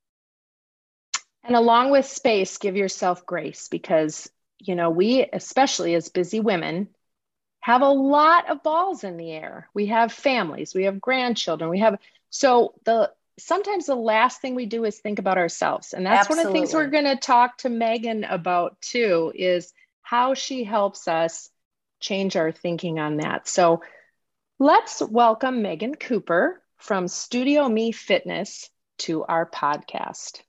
And 1.44 1.56
along 1.56 1.92
with 1.92 2.06
space, 2.06 2.58
give 2.58 2.76
yourself 2.76 3.26
grace 3.26 3.70
because, 3.70 4.30
you 4.60 4.76
know, 4.76 4.90
we, 4.90 5.26
especially 5.32 5.96
as 5.96 6.10
busy 6.10 6.40
women, 6.40 6.90
have 7.62 7.82
a 7.82 7.90
lot 7.90 8.50
of 8.50 8.64
balls 8.64 9.04
in 9.04 9.18
the 9.18 9.32
air. 9.32 9.70
We 9.74 9.88
have 9.88 10.12
families, 10.12 10.74
we 10.74 10.84
have 10.86 11.02
grandchildren, 11.02 11.70
we 11.70 11.80
have, 11.80 12.00
so 12.30 12.74
the 12.86 13.12
sometimes 13.40 13.86
the 13.86 13.96
last 13.96 14.42
thing 14.42 14.56
we 14.56 14.66
do 14.66 14.86
is 14.86 15.00
think 15.00 15.20
about 15.20 15.38
ourselves. 15.38 15.94
And 15.94 16.06
that's 16.06 16.30
Absolutely. 16.30 16.44
one 16.44 16.46
of 16.46 16.54
the 16.54 16.60
things 16.60 16.74
we're 16.74 16.92
going 16.92 17.18
to 17.18 17.22
talk 17.22 17.58
to 17.60 17.70
Megan 17.70 18.24
about 18.24 18.80
too 18.82 19.32
is 19.36 19.74
how 20.02 20.34
she 20.34 20.64
helps 20.64 21.08
us 21.08 21.50
change 22.00 22.36
our 22.36 22.52
thinking 22.52 23.00
on 23.00 23.18
that. 23.18 23.48
So 23.48 23.82
let's 24.60 25.02
welcome 25.02 25.62
Megan 25.62 25.96
Cooper 25.96 26.62
from 26.78 27.08
Studio 27.08 27.68
Me 27.68 27.92
Fitness 27.92 28.70
to 29.00 29.24
our 29.24 29.50
podcast. 29.50 30.42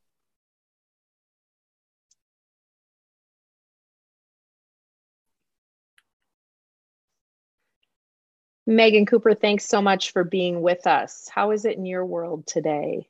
Megan 8.70 9.04
Cooper, 9.04 9.34
thanks 9.34 9.66
so 9.66 9.82
much 9.82 10.12
for 10.12 10.22
being 10.22 10.60
with 10.62 10.86
us. 10.86 11.28
How 11.28 11.50
is 11.50 11.64
it 11.64 11.76
in 11.76 11.84
your 11.84 12.06
world 12.06 12.46
today? 12.46 13.08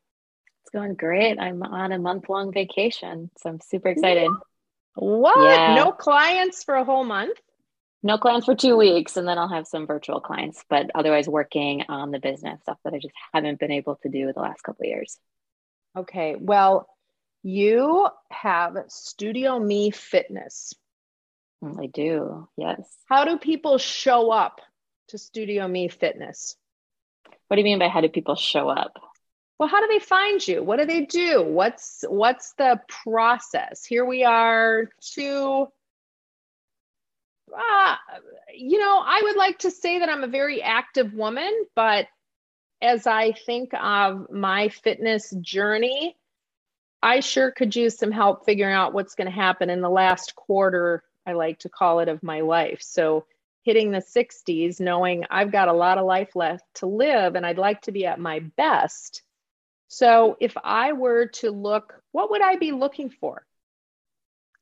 It's 0.62 0.70
going 0.70 0.94
great. 0.94 1.38
I'm 1.38 1.62
on 1.62 1.92
a 1.92 1.98
month 1.98 2.30
long 2.30 2.50
vacation, 2.50 3.30
so 3.36 3.50
I'm 3.50 3.60
super 3.60 3.88
excited. 3.88 4.30
What? 4.94 5.38
Yeah. 5.38 5.74
No 5.74 5.92
clients 5.92 6.64
for 6.64 6.76
a 6.76 6.84
whole 6.84 7.04
month? 7.04 7.38
No 8.02 8.16
clients 8.16 8.46
for 8.46 8.54
two 8.54 8.74
weeks, 8.78 9.18
and 9.18 9.28
then 9.28 9.36
I'll 9.36 9.50
have 9.50 9.66
some 9.66 9.86
virtual 9.86 10.20
clients, 10.20 10.64
but 10.70 10.90
otherwise 10.94 11.28
working 11.28 11.84
on 11.90 12.10
the 12.10 12.18
business 12.18 12.62
stuff 12.62 12.78
that 12.84 12.94
I 12.94 12.98
just 12.98 13.14
haven't 13.34 13.60
been 13.60 13.70
able 13.70 13.96
to 13.96 14.08
do 14.08 14.32
the 14.32 14.40
last 14.40 14.62
couple 14.62 14.84
of 14.84 14.88
years. 14.88 15.18
Okay. 15.94 16.36
Well, 16.36 16.88
you 17.42 18.08
have 18.30 18.78
Studio 18.88 19.58
Me 19.58 19.90
Fitness. 19.90 20.72
Mm, 21.62 21.82
I 21.82 21.86
do, 21.86 22.48
yes. 22.56 22.80
How 23.04 23.26
do 23.26 23.36
people 23.36 23.76
show 23.76 24.30
up 24.30 24.62
to 25.10 25.18
Studio 25.18 25.68
Me 25.68 25.88
Fitness? 25.88 26.56
What 27.48 27.56
do 27.56 27.60
you 27.60 27.64
mean 27.64 27.78
by 27.78 27.88
how 27.88 28.00
do 28.00 28.08
people 28.08 28.36
show 28.36 28.68
up? 28.68 28.92
Well, 29.58 29.68
how 29.68 29.80
do 29.80 29.88
they 29.88 30.04
find 30.04 30.46
you? 30.46 30.62
What 30.62 30.78
do 30.78 30.86
they 30.86 31.04
do? 31.04 31.42
What's 31.42 32.04
what's 32.08 32.54
the 32.54 32.80
process? 32.88 33.84
Here 33.84 34.04
we 34.04 34.24
are 34.24 34.88
to 35.14 35.66
uh, 37.52 37.96
you 38.54 38.78
know, 38.78 39.02
I 39.04 39.20
would 39.24 39.36
like 39.36 39.58
to 39.60 39.70
say 39.70 39.98
that 39.98 40.08
I'm 40.08 40.22
a 40.22 40.28
very 40.28 40.62
active 40.62 41.12
woman, 41.14 41.52
but 41.74 42.06
as 42.80 43.06
I 43.06 43.32
think 43.32 43.72
of 43.74 44.30
my 44.30 44.68
fitness 44.68 45.30
journey, 45.40 46.16
I 47.02 47.20
sure 47.20 47.50
could 47.50 47.74
use 47.74 47.98
some 47.98 48.12
help 48.12 48.44
figuring 48.44 48.74
out 48.74 48.94
what's 48.94 49.14
going 49.14 49.26
to 49.26 49.34
happen 49.34 49.70
in 49.70 49.80
the 49.80 49.90
last 49.90 50.34
quarter, 50.36 51.02
I 51.26 51.32
like 51.32 51.60
to 51.60 51.68
call 51.68 52.00
it, 52.00 52.08
of 52.08 52.22
my 52.22 52.40
life. 52.40 52.80
So 52.82 53.26
hitting 53.62 53.90
the 53.90 53.98
60s, 53.98 54.80
knowing 54.80 55.24
I've 55.30 55.52
got 55.52 55.68
a 55.68 55.72
lot 55.72 55.98
of 55.98 56.06
life 56.06 56.34
left 56.34 56.64
to 56.76 56.86
live 56.86 57.34
and 57.34 57.44
I'd 57.44 57.58
like 57.58 57.82
to 57.82 57.92
be 57.92 58.06
at 58.06 58.18
my 58.18 58.40
best. 58.40 59.22
So, 59.88 60.36
if 60.40 60.56
I 60.62 60.92
were 60.92 61.26
to 61.26 61.50
look, 61.50 61.94
what 62.12 62.30
would 62.30 62.42
I 62.42 62.56
be 62.56 62.72
looking 62.72 63.10
for 63.10 63.44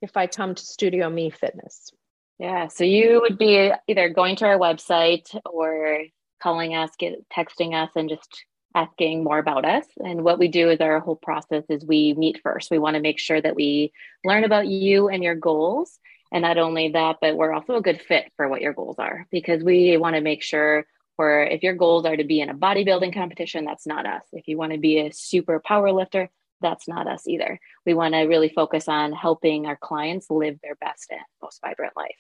if 0.01 0.17
I 0.17 0.27
come 0.27 0.55
to 0.55 0.63
Studio 0.63 1.11
Me 1.11 1.31
Fitness? 1.31 1.91
Yeah, 2.39 2.69
so 2.69 2.85
you 2.85 3.21
would 3.21 3.37
be 3.37 3.73
either 3.89 4.09
going 4.09 4.37
to 4.37 4.47
our 4.47 4.59
website 4.59 5.39
or 5.45 6.05
calling 6.41 6.75
us, 6.75 6.91
get, 6.99 7.29
texting 7.29 7.75
us, 7.75 7.91
and 7.97 8.09
just 8.09 8.45
asking 8.75 9.25
more 9.25 9.39
about 9.39 9.65
us. 9.65 9.85
And 10.05 10.23
what 10.23 10.39
we 10.39 10.49
do 10.49 10.71
is 10.71 10.81
our 10.81 11.01
whole 11.01 11.17
process 11.17 11.65
is 11.69 11.85
we 11.85 12.15
meet 12.15 12.41
first. 12.43 12.71
We 12.71 12.79
want 12.79 12.95
to 12.95 13.03
make 13.03 13.19
sure 13.19 13.41
that 13.41 13.57
we 13.57 13.93
learn 14.25 14.45
about 14.45 14.69
you 14.69 15.09
and 15.09 15.23
your 15.23 15.35
goals 15.35 15.99
and 16.33 16.43
not 16.43 16.59
only 16.59 16.91
that, 16.91 17.17
but 17.21 17.37
we're 17.37 17.53
also 17.53 17.77
a 17.77 17.83
good 17.83 18.01
fit 18.01 18.31
for 18.37 18.49
what 18.49 18.61
your 18.61 18.75
goals 18.75 18.97
are 18.99 19.27
because 19.31 19.63
we 19.63 19.97
want 19.97 20.15
to 20.17 20.21
make 20.21 20.43
sure 20.43 20.85
Or 21.19 21.43
if 21.43 21.65
your 21.65 21.75
goals 21.75 22.07
are 22.07 22.17
to 22.17 22.25
be 22.25 22.41
in 22.41 22.49
a 22.49 22.55
bodybuilding 22.55 23.13
competition, 23.13 23.65
that's 23.65 23.87
not 23.87 24.07
us. 24.07 24.23
If 24.33 24.47
you 24.47 24.57
want 24.57 24.73
to 24.73 24.79
be 24.79 25.01
a 25.01 25.13
super 25.13 25.61
power 25.61 25.93
lifter, 25.93 26.31
that's 26.61 26.87
not 26.89 27.09
us 27.09 27.27
either. 27.27 27.61
We 27.85 27.95
want 27.95 28.15
to 28.15 28.21
really 28.23 28.49
focus 28.49 28.89
on 28.89 29.13
helping 29.13 29.67
our 29.67 29.77
clients 29.77 30.31
live 30.31 30.59
their 30.63 30.77
best 30.77 31.09
and 31.11 31.21
most 31.43 31.61
vibrant 31.61 31.97
life. 31.97 32.17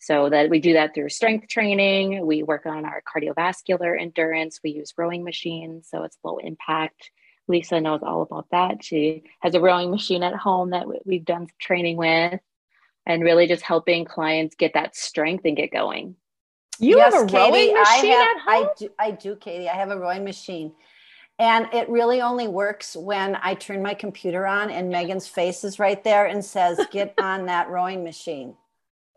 So 0.00 0.30
that 0.30 0.48
we 0.48 0.60
do 0.60 0.74
that 0.74 0.94
through 0.94 1.08
strength 1.10 1.48
training. 1.48 2.24
We 2.24 2.42
work 2.42 2.66
on 2.66 2.84
our 2.84 3.02
cardiovascular 3.02 4.00
endurance. 4.00 4.60
We 4.62 4.70
use 4.70 4.94
rowing 4.96 5.24
machines, 5.24 5.88
so 5.90 6.04
it's 6.04 6.16
low 6.22 6.38
impact. 6.38 7.10
Lisa 7.48 7.80
knows 7.80 8.00
all 8.02 8.22
about 8.22 8.46
that. 8.50 8.84
She 8.84 9.24
has 9.40 9.54
a 9.54 9.60
rowing 9.60 9.90
machine 9.90 10.22
at 10.22 10.34
home 10.34 10.70
that 10.70 10.86
we've 11.04 11.24
done 11.24 11.48
training 11.60 11.96
with, 11.96 12.40
and 13.08 13.24
really 13.24 13.48
just 13.48 13.62
helping 13.62 14.04
clients 14.04 14.54
get 14.54 14.74
that 14.74 14.94
strength 14.94 15.44
and 15.44 15.56
get 15.56 15.72
going. 15.72 16.14
You 16.78 16.98
yes, 16.98 17.12
have 17.12 17.24
a 17.24 17.26
Katie, 17.26 17.36
rowing 17.36 17.74
machine 17.74 18.12
I 18.12 18.16
have, 18.16 18.36
at 18.36 18.42
home? 18.42 18.46
I 18.46 18.68
do, 18.78 18.88
I 19.00 19.10
do, 19.10 19.34
Katie. 19.34 19.68
I 19.68 19.74
have 19.74 19.90
a 19.90 19.98
rowing 19.98 20.22
machine. 20.22 20.72
And 21.40 21.68
it 21.72 21.88
really 21.88 22.20
only 22.20 22.46
works 22.46 22.96
when 22.96 23.36
I 23.42 23.54
turn 23.54 23.82
my 23.82 23.94
computer 23.94 24.46
on 24.46 24.70
and 24.70 24.88
Megan's 24.88 25.26
face 25.26 25.64
is 25.64 25.80
right 25.80 26.02
there 26.04 26.26
and 26.26 26.44
says, 26.44 26.80
Get 26.92 27.14
on 27.20 27.46
that 27.46 27.68
rowing 27.68 28.04
machine 28.04 28.54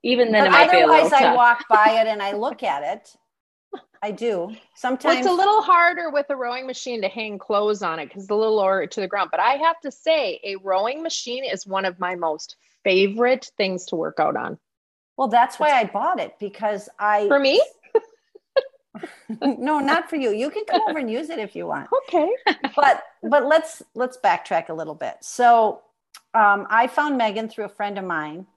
even 0.04 0.32
then, 0.32 0.50
but 0.50 0.70
otherwise, 0.70 1.14
I 1.14 1.36
walk 1.36 1.68
by 1.70 2.00
it 2.02 2.08
and 2.08 2.22
I 2.22 2.32
look 2.38 2.64
at 2.64 2.84
it. 2.84 3.16
I 4.04 4.10
do 4.10 4.56
sometimes. 4.76 5.14
Well, 5.14 5.18
it's 5.20 5.28
a 5.28 5.34
little 5.34 5.62
harder 5.62 6.10
with 6.10 6.26
a 6.30 6.36
rowing 6.36 6.66
machine 6.66 7.04
to 7.04 7.08
hang 7.08 7.38
clothes 7.38 7.84
on 7.84 8.00
it 8.00 8.08
because 8.08 8.24
it's 8.24 8.32
a 8.32 8.36
little 8.36 8.56
lower 8.56 8.88
to 8.88 9.00
the 9.00 9.08
ground. 9.08 9.30
But 9.30 9.40
I 9.40 9.54
have 9.58 9.80
to 9.82 9.92
say, 9.92 10.40
a 10.44 10.56
rowing 10.56 11.04
machine 11.04 11.44
is 11.46 11.68
one 11.68 11.86
of 11.86 12.00
my 12.00 12.16
most 12.16 12.56
favorite 12.84 13.52
things 13.58 13.86
to 13.86 13.96
work 13.96 14.20
out 14.20 14.36
on. 14.36 14.58
Well, 15.18 15.28
that's 15.28 15.60
why 15.60 15.72
I 15.72 15.86
bought 15.86 16.20
it 16.20 16.36
because 16.40 16.90
I. 17.00 17.28
For 17.28 17.40
me? 17.40 17.62
no, 19.42 19.80
not 19.80 20.10
for 20.10 20.16
you. 20.16 20.32
You 20.32 20.50
can 20.50 20.66
come 20.66 20.82
over 20.88 21.00
and 21.00 21.10
use 21.10 21.30
it 21.30 21.40
if 21.40 21.56
you 21.56 21.68
want. 21.68 21.90
Okay. 22.08 22.30
but 22.76 23.04
but 23.24 23.46
let's 23.46 23.84
let's 23.94 24.18
backtrack 24.18 24.70
a 24.70 24.74
little 24.74 24.96
bit. 24.96 25.18
So 25.22 25.82
um, 26.34 26.68
I 26.70 26.88
found 26.88 27.18
Megan 27.18 27.50
through 27.50 27.66
a 27.66 27.70
friend 27.70 27.98
of 27.98 28.06
mine, 28.06 28.48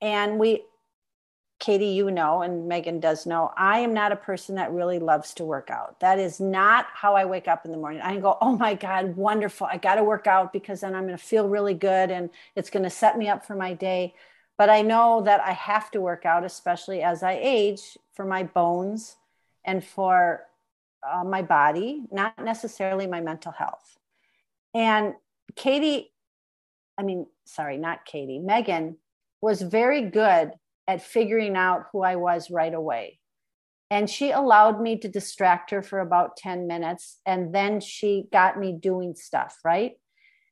and 0.00 0.38
we 0.38 0.64
Katie, 1.60 1.88
you 1.88 2.10
know, 2.10 2.40
and 2.40 2.66
Megan 2.66 3.00
does 3.00 3.26
know, 3.26 3.52
I 3.54 3.80
am 3.80 3.92
not 3.92 4.12
a 4.12 4.16
person 4.16 4.54
that 4.54 4.72
really 4.72 4.98
loves 4.98 5.34
to 5.34 5.44
work 5.44 5.70
out. 5.70 6.00
That 6.00 6.18
is 6.18 6.40
not 6.40 6.86
how 6.92 7.14
I 7.14 7.26
wake 7.26 7.48
up 7.48 7.66
in 7.66 7.70
the 7.70 7.76
morning. 7.76 8.00
I 8.00 8.18
go, 8.18 8.38
oh 8.40 8.56
my 8.56 8.74
God, 8.74 9.14
wonderful. 9.14 9.68
I 9.70 9.76
got 9.76 9.96
to 9.96 10.02
work 10.02 10.26
out 10.26 10.54
because 10.54 10.80
then 10.80 10.94
I'm 10.94 11.06
going 11.06 11.16
to 11.16 11.22
feel 11.22 11.48
really 11.48 11.74
good 11.74 12.10
and 12.10 12.30
it's 12.56 12.70
going 12.70 12.82
to 12.82 12.90
set 12.90 13.18
me 13.18 13.28
up 13.28 13.44
for 13.44 13.54
my 13.54 13.74
day. 13.74 14.14
But 14.56 14.70
I 14.70 14.80
know 14.80 15.22
that 15.26 15.40
I 15.40 15.52
have 15.52 15.90
to 15.90 16.00
work 16.00 16.24
out, 16.24 16.44
especially 16.44 17.02
as 17.02 17.22
I 17.22 17.38
age, 17.40 17.98
for 18.14 18.24
my 18.24 18.42
bones 18.42 19.16
and 19.64 19.84
for 19.84 20.46
uh, 21.06 21.24
my 21.24 21.42
body, 21.42 22.04
not 22.10 22.42
necessarily 22.42 23.06
my 23.06 23.20
mental 23.20 23.52
health. 23.52 23.98
And 24.74 25.14
Katie, 25.56 26.10
I 26.96 27.02
mean, 27.02 27.26
sorry, 27.44 27.76
not 27.76 28.06
Katie, 28.06 28.38
Megan 28.38 28.96
was 29.42 29.60
very 29.60 30.02
good 30.02 30.52
at 30.90 31.00
figuring 31.02 31.54
out 31.54 31.84
who 31.92 32.02
I 32.02 32.16
was 32.16 32.50
right 32.50 32.74
away. 32.74 33.20
And 33.92 34.10
she 34.10 34.32
allowed 34.32 34.80
me 34.80 34.98
to 34.98 35.08
distract 35.08 35.70
her 35.70 35.82
for 35.82 36.00
about 36.00 36.36
10 36.36 36.66
minutes. 36.66 37.20
And 37.24 37.54
then 37.54 37.80
she 37.80 38.26
got 38.32 38.58
me 38.58 38.72
doing 38.72 39.14
stuff, 39.14 39.56
right? 39.64 39.92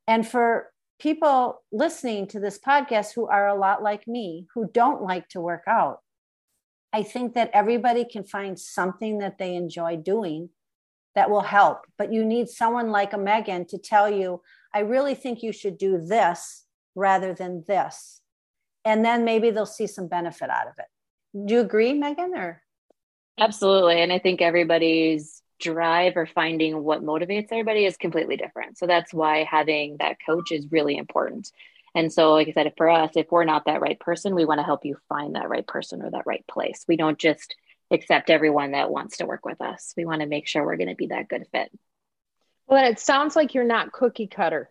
And 0.06 0.26
for 0.26 0.70
people 1.00 1.60
listening 1.72 2.28
to 2.28 2.38
this 2.38 2.56
podcast 2.56 3.14
who 3.14 3.26
are 3.26 3.48
a 3.48 3.58
lot 3.58 3.82
like 3.82 4.06
me, 4.06 4.46
who 4.54 4.70
don't 4.72 5.02
like 5.02 5.28
to 5.30 5.40
work 5.40 5.64
out, 5.66 5.98
I 6.92 7.02
think 7.02 7.34
that 7.34 7.50
everybody 7.52 8.04
can 8.04 8.22
find 8.22 8.56
something 8.58 9.18
that 9.18 9.38
they 9.38 9.56
enjoy 9.56 9.96
doing 9.96 10.50
that 11.16 11.30
will 11.30 11.40
help. 11.40 11.84
But 11.96 12.12
you 12.12 12.24
need 12.24 12.48
someone 12.48 12.92
like 12.92 13.12
a 13.12 13.18
Megan 13.18 13.66
to 13.66 13.78
tell 13.78 14.08
you, 14.08 14.40
I 14.72 14.80
really 14.80 15.16
think 15.16 15.42
you 15.42 15.52
should 15.52 15.78
do 15.78 15.98
this 15.98 16.64
rather 16.94 17.34
than 17.34 17.64
this 17.66 18.20
and 18.84 19.04
then 19.04 19.24
maybe 19.24 19.50
they'll 19.50 19.66
see 19.66 19.86
some 19.86 20.08
benefit 20.08 20.50
out 20.50 20.68
of 20.68 20.74
it. 20.78 21.46
Do 21.46 21.54
you 21.54 21.60
agree, 21.60 21.92
Megan? 21.92 22.34
Or 22.34 22.62
absolutely. 23.38 24.00
And 24.00 24.12
I 24.12 24.18
think 24.18 24.40
everybody's 24.40 25.42
drive 25.60 26.16
or 26.16 26.26
finding 26.26 26.82
what 26.82 27.02
motivates 27.02 27.48
everybody 27.50 27.84
is 27.84 27.96
completely 27.96 28.36
different. 28.36 28.78
So 28.78 28.86
that's 28.86 29.12
why 29.12 29.44
having 29.44 29.96
that 29.98 30.16
coach 30.24 30.52
is 30.52 30.70
really 30.70 30.96
important. 30.96 31.50
And 31.94 32.12
so, 32.12 32.32
like 32.32 32.48
I 32.48 32.52
said, 32.52 32.72
for 32.76 32.88
us, 32.88 33.12
if 33.16 33.26
we're 33.30 33.44
not 33.44 33.64
that 33.66 33.80
right 33.80 33.98
person, 33.98 34.34
we 34.34 34.44
want 34.44 34.58
to 34.58 34.64
help 34.64 34.84
you 34.84 34.96
find 35.08 35.34
that 35.34 35.48
right 35.48 35.66
person 35.66 36.02
or 36.02 36.10
that 36.10 36.26
right 36.26 36.44
place. 36.46 36.84
We 36.86 36.96
don't 36.96 37.18
just 37.18 37.56
accept 37.90 38.30
everyone 38.30 38.72
that 38.72 38.90
wants 38.90 39.16
to 39.16 39.26
work 39.26 39.44
with 39.44 39.60
us. 39.60 39.94
We 39.96 40.04
want 40.04 40.20
to 40.20 40.26
make 40.26 40.46
sure 40.46 40.64
we're 40.64 40.76
going 40.76 40.90
to 40.90 40.94
be 40.94 41.08
that 41.08 41.28
good 41.28 41.46
fit. 41.50 41.70
Well, 42.66 42.90
it 42.90 43.00
sounds 43.00 43.34
like 43.34 43.54
you're 43.54 43.64
not 43.64 43.92
cookie 43.92 44.26
cutter. 44.26 44.70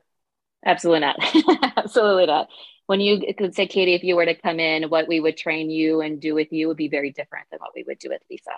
Absolutely 0.65 1.01
not. 1.01 1.73
Absolutely 1.77 2.27
not 2.27 2.49
when 2.87 3.01
you 3.01 3.33
could 3.37 3.53
say, 3.53 3.67
Katie, 3.67 3.93
if 3.93 4.03
you 4.03 4.15
were 4.15 4.25
to 4.25 4.33
come 4.33 4.59
in, 4.59 4.89
what 4.89 5.07
we 5.07 5.19
would 5.19 5.37
train 5.37 5.69
you 5.69 6.01
and 6.01 6.19
do 6.21 6.33
with 6.33 6.51
you 6.51 6.69
would 6.69 6.77
be 6.77 6.87
very 6.87 7.11
different 7.11 7.47
than 7.51 7.59
what 7.59 7.71
we 7.75 7.83
would 7.85 7.99
do 7.99 8.09
with 8.09 8.21
Lisa. 8.29 8.51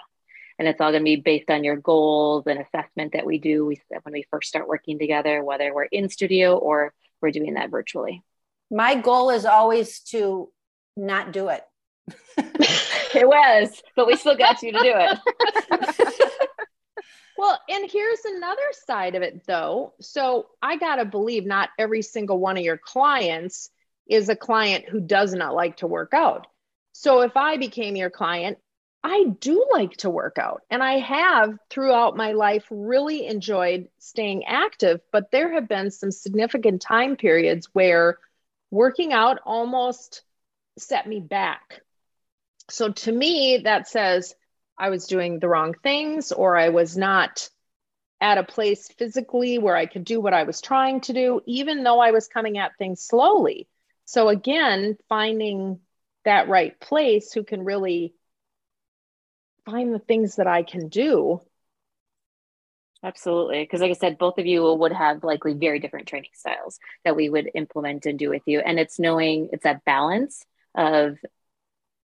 And 0.60 0.68
it's 0.68 0.80
all 0.80 0.92
going 0.92 1.02
to 1.02 1.06
be 1.06 1.15
based 1.15 1.50
on 1.50 1.63
your 1.63 1.78
goals 1.78 2.46
and 2.46 2.60
assessment 2.60 3.13
that 3.13 3.26
we 3.26 3.39
do 3.39 3.65
we, 3.65 3.82
when 4.04 4.13
we 4.13 4.26
first 4.30 4.48
start 4.48 4.68
working 4.68 5.00
together, 5.00 5.44
whether 5.44 5.74
we're 5.74 5.86
in 5.86 6.10
studio 6.10 6.58
or 6.58 6.94
we're 7.22 7.32
doing 7.32 7.56
that 7.56 7.72
virtually. 7.72 8.24
My 8.70 8.96
goal 8.96 9.32
is 9.32 9.46
always 9.46 10.02
to 10.12 10.52
not 10.96 11.34
do 11.34 11.50
it. 11.50 11.63
it 12.38 13.28
was, 13.28 13.82
but 13.96 14.06
we 14.06 14.15
still 14.15 14.38
got 14.38 14.62
you 14.62 14.74
to 14.74 14.80
do 14.80 14.94
it. 14.96 16.20
well, 17.38 17.60
and 17.68 17.89
here's 17.89 18.26
another 18.26 18.62
side 18.86 19.15
of 19.15 19.24
it 19.24 19.42
though. 19.48 19.94
So 20.02 20.48
I 20.62 20.78
got 20.78 20.98
to 20.98 21.06
believe 21.06 21.46
not 21.46 21.70
every 21.80 22.04
single 22.04 22.38
one 22.38 22.58
of 22.58 22.63
your 22.63 22.78
clients 22.78 23.72
is 24.10 24.28
a 24.28 24.36
client 24.36 24.89
who 24.89 25.00
does 25.00 25.34
not 25.34 25.54
like 25.54 25.78
to 25.78 25.88
work 25.88 26.13
out. 26.13 26.48
So 26.93 27.22
if 27.22 27.38
I 27.38 27.58
became 27.58 27.95
your 27.95 28.10
client, 28.10 28.58
I 29.04 29.26
do 29.39 29.65
like 29.72 29.95
to 29.98 30.10
work 30.10 30.38
out. 30.38 30.63
And 30.69 30.84
I 30.84 31.00
have 31.00 31.58
throughout 31.69 32.17
my 32.17 32.34
life 32.34 32.65
really 32.69 33.28
enjoyed 33.28 33.88
staying 34.00 34.45
active, 34.45 35.00
but 35.12 35.32
there 35.32 35.54
have 35.54 35.69
been 35.69 35.91
some 35.91 36.12
significant 36.12 36.82
time 36.82 37.15
periods 37.15 37.69
where 37.72 38.17
working 38.72 39.13
out 39.13 39.39
almost 39.45 40.24
set 40.78 41.08
me 41.08 41.22
back. 41.22 41.82
So 42.69 42.91
to 42.91 43.12
me, 43.12 43.62
that 43.63 43.88
says 43.88 44.36
I 44.78 44.89
was 44.89 45.08
doing 45.08 45.39
the 45.39 45.48
wrong 45.48 45.76
things 45.82 46.32
or 46.32 46.58
I 46.58 46.69
was 46.69 46.98
not 46.98 47.50
at 48.22 48.38
a 48.38 48.43
place 48.43 48.89
physically 48.89 49.60
where 49.60 49.76
I 49.76 49.86
could 49.86 50.04
do 50.04 50.19
what 50.19 50.34
I 50.34 50.43
was 50.43 50.62
trying 50.62 51.02
to 51.02 51.13
do, 51.13 51.41
even 51.45 51.84
though 51.84 52.00
I 52.00 52.12
was 52.12 52.28
coming 52.28 52.58
at 52.58 52.78
things 52.78 53.02
slowly. 53.02 53.67
So 54.10 54.28
again, 54.28 54.98
finding 55.08 55.82
that 56.26 56.50
right 56.50 56.80
place 56.80 57.32
who 57.32 57.43
can 57.43 57.63
really 57.63 58.15
find 59.67 59.93
the 59.93 60.00
things 60.00 60.38
that 60.38 60.48
I 60.48 60.63
can 60.63 60.88
do. 60.88 61.41
Absolutely. 63.04 63.62
Because, 63.62 63.82
like 63.82 63.91
I 63.91 63.93
said, 63.93 64.17
both 64.17 64.39
of 64.39 64.48
you 64.48 64.74
would 64.74 64.93
have 64.93 65.24
likely 65.24 65.54
very 65.54 65.80
different 65.80 66.08
training 66.08 66.32
styles 66.34 66.80
that 67.06 67.15
we 67.15 67.30
would 67.30 67.52
implement 67.54 68.08
and 68.08 68.17
do 68.17 68.32
with 68.32 68.41
you. 68.48 68.62
And 68.62 68.80
it's 68.80 68.98
knowing 68.98 69.50
it's 69.54 69.65
that 69.65 69.86
balance 69.86 70.43
of 70.74 71.19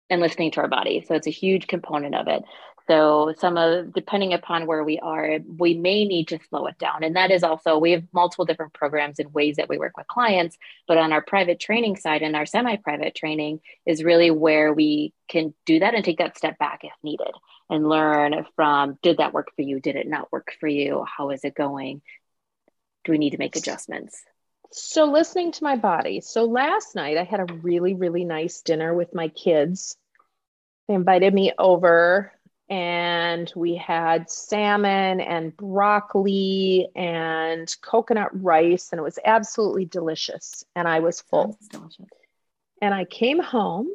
and 0.08 0.22
listening 0.22 0.52
to 0.52 0.62
our 0.62 0.68
body. 0.68 1.04
So 1.08 1.16
it's 1.16 1.26
a 1.26 1.32
huge 1.32 1.66
component 1.66 2.14
of 2.14 2.28
it. 2.28 2.44
So 2.88 3.34
some 3.40 3.58
of 3.58 3.94
depending 3.94 4.34
upon 4.34 4.68
where 4.68 4.84
we 4.84 5.00
are, 5.00 5.40
we 5.58 5.74
may 5.74 6.06
need 6.06 6.28
to 6.28 6.40
slow 6.50 6.68
it 6.68 6.78
down. 6.78 7.04
And 7.04 7.16
that 7.16 7.32
is 7.32 7.44
also 7.44 7.80
we 7.80 7.92
have 7.92 8.04
multiple 8.14 8.46
different 8.46 8.74
programs 8.74 9.18
and 9.18 9.34
ways 9.34 9.56
that 9.56 9.70
we 9.70 9.80
work 9.80 9.98
with 9.98 10.08
clients, 10.08 10.58
but 10.88 10.98
on 10.98 11.12
our 11.12 11.22
private 11.22 11.60
training 11.60 11.96
side 11.96 12.22
and 12.22 12.36
our 12.36 12.46
semi-private 12.46 13.16
training 13.16 13.62
is 13.86 14.04
really 14.04 14.30
where 14.30 14.72
we 14.72 15.14
can 15.28 15.54
do 15.66 15.80
that 15.80 15.96
and 15.96 16.06
take 16.06 16.20
that 16.20 16.38
step 16.38 16.60
back 16.60 16.82
if 16.84 16.94
needed 17.02 17.32
and 17.70 17.90
learn 17.90 18.46
from 18.56 19.00
did 19.02 19.18
that 19.18 19.34
work 19.34 19.48
for 19.56 19.64
you? 19.64 19.80
Did 19.80 19.96
it 19.96 20.08
not 20.08 20.32
work 20.32 20.54
for 20.60 20.68
you? 20.68 21.06
How 21.06 21.32
is 21.32 21.44
it 21.44 21.56
going? 21.56 22.04
Do 23.04 23.12
we 23.12 23.18
need 23.18 23.32
to 23.32 23.40
make 23.40 23.56
adjustments? 23.56 24.22
So 24.72 25.06
listening 25.06 25.54
to 25.54 25.64
my 25.64 25.76
body. 25.76 26.22
So 26.22 26.46
last 26.46 26.96
night 26.96 27.18
I 27.18 27.24
had 27.24 27.40
a 27.40 27.54
really 27.54 27.96
really 27.96 28.26
nice 28.26 28.62
dinner 28.62 28.94
with 28.94 29.16
my 29.16 29.30
kids. 29.30 29.98
They 30.88 30.94
invited 30.94 31.34
me 31.34 31.52
over 31.58 32.32
and 32.70 33.52
we 33.56 33.76
had 33.76 34.30
salmon 34.30 35.22
and 35.22 35.56
broccoli 35.56 36.88
and 36.96 37.74
coconut 37.82 38.30
rice 38.34 38.90
and 38.92 39.00
it 39.00 39.04
was 39.04 39.20
absolutely 39.24 39.86
delicious. 39.86 40.66
And 40.76 40.88
i 40.88 41.00
was 41.00 41.22
full. 41.22 41.58
And 42.82 42.94
i 42.94 43.06
came 43.06 43.40
home 43.40 43.88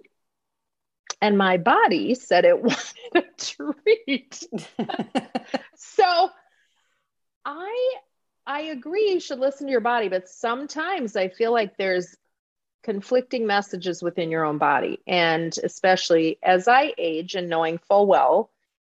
and 1.20 1.36
my 1.36 1.56
body 1.56 2.14
said 2.14 2.44
it 2.44 2.62
wanted 2.62 2.94
a 3.14 3.22
treat. 3.36 4.46
So 5.76 6.30
i 7.44 7.94
i 8.46 8.60
agree 8.62 9.10
you 9.10 9.20
should 9.20 9.38
listen 9.38 9.66
to 9.66 9.70
your 9.70 9.80
body 9.80 10.08
but 10.08 10.28
sometimes 10.28 11.16
i 11.16 11.28
feel 11.28 11.52
like 11.52 11.76
there's 11.76 12.16
conflicting 12.82 13.46
messages 13.46 14.02
within 14.02 14.30
your 14.30 14.44
own 14.44 14.58
body. 14.58 15.00
And 15.06 15.54
especially 15.62 16.38
as 16.42 16.68
i 16.68 16.94
age 16.96 17.34
and 17.34 17.48
knowing 17.48 17.78
full 17.78 18.06
well 18.06 18.50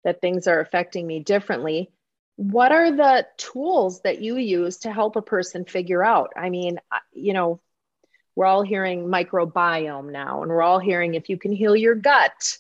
that 0.06 0.22
things 0.22 0.48
are 0.48 0.62
affecting 0.62 1.06
me 1.06 1.20
differently. 1.20 1.92
What 2.38 2.72
are 2.72 2.92
the 2.92 3.28
tools 3.38 4.02
that 4.02 4.22
you 4.22 4.38
use 4.38 4.78
to 4.80 4.94
help 4.94 5.18
a 5.18 5.22
person 5.22 5.66
figure 5.66 6.04
out? 6.04 6.32
I 6.38 6.50
mean, 6.50 6.80
you 7.12 7.34
know, 7.34 7.60
we're 8.36 8.46
all 8.46 8.62
hearing 8.62 9.08
microbiome 9.08 10.12
now, 10.12 10.44
and 10.44 10.52
we're 10.52 10.62
all 10.62 10.80
hearing 10.80 11.16
if 11.16 11.30
you 11.30 11.38
can 11.38 11.52
heal 11.52 11.76
your 11.76 11.96
gut, 11.96 12.58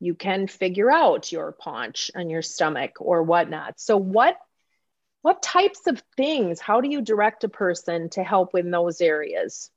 you 0.00 0.14
can 0.14 0.46
figure 0.46 0.90
out 0.90 1.32
your 1.32 1.52
paunch 1.52 2.10
and 2.14 2.30
your 2.30 2.42
stomach 2.42 3.00
or 3.00 3.22
whatnot. 3.22 3.80
So, 3.80 3.96
what 3.96 4.36
what 5.22 5.42
types 5.42 5.86
of 5.86 6.02
things? 6.16 6.60
How 6.60 6.80
do 6.80 6.88
you 6.88 7.02
direct 7.02 7.42
a 7.42 7.48
person 7.48 8.08
to 8.10 8.22
help 8.22 8.54
in 8.54 8.70
those 8.70 9.00
areas? 9.00 9.70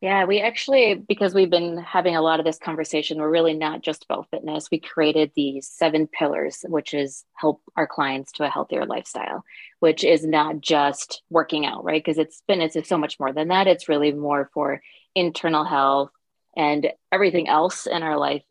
Yeah, 0.00 0.24
we 0.24 0.40
actually, 0.40 0.94
because 0.94 1.34
we've 1.34 1.50
been 1.50 1.76
having 1.76 2.16
a 2.16 2.22
lot 2.22 2.40
of 2.40 2.46
this 2.46 2.58
conversation, 2.58 3.18
we're 3.18 3.28
really 3.28 3.52
not 3.52 3.82
just 3.82 4.04
about 4.04 4.28
fitness. 4.30 4.68
We 4.70 4.80
created 4.80 5.30
these 5.36 5.68
seven 5.68 6.06
pillars, 6.06 6.64
which 6.66 6.94
is 6.94 7.24
help 7.34 7.60
our 7.76 7.86
clients 7.86 8.32
to 8.32 8.44
a 8.44 8.48
healthier 8.48 8.86
lifestyle, 8.86 9.44
which 9.80 10.02
is 10.02 10.24
not 10.24 10.62
just 10.62 11.22
working 11.28 11.66
out, 11.66 11.84
right? 11.84 12.02
Because 12.02 12.16
it's 12.16 12.42
fitness 12.46 12.76
is 12.76 12.88
so 12.88 12.96
much 12.96 13.20
more 13.20 13.34
than 13.34 13.48
that. 13.48 13.66
It's 13.66 13.90
really 13.90 14.10
more 14.12 14.50
for 14.54 14.80
internal 15.14 15.64
health 15.64 16.10
and 16.56 16.90
everything 17.12 17.46
else 17.48 17.86
in 17.86 18.02
our 18.02 18.16
life. 18.16 18.42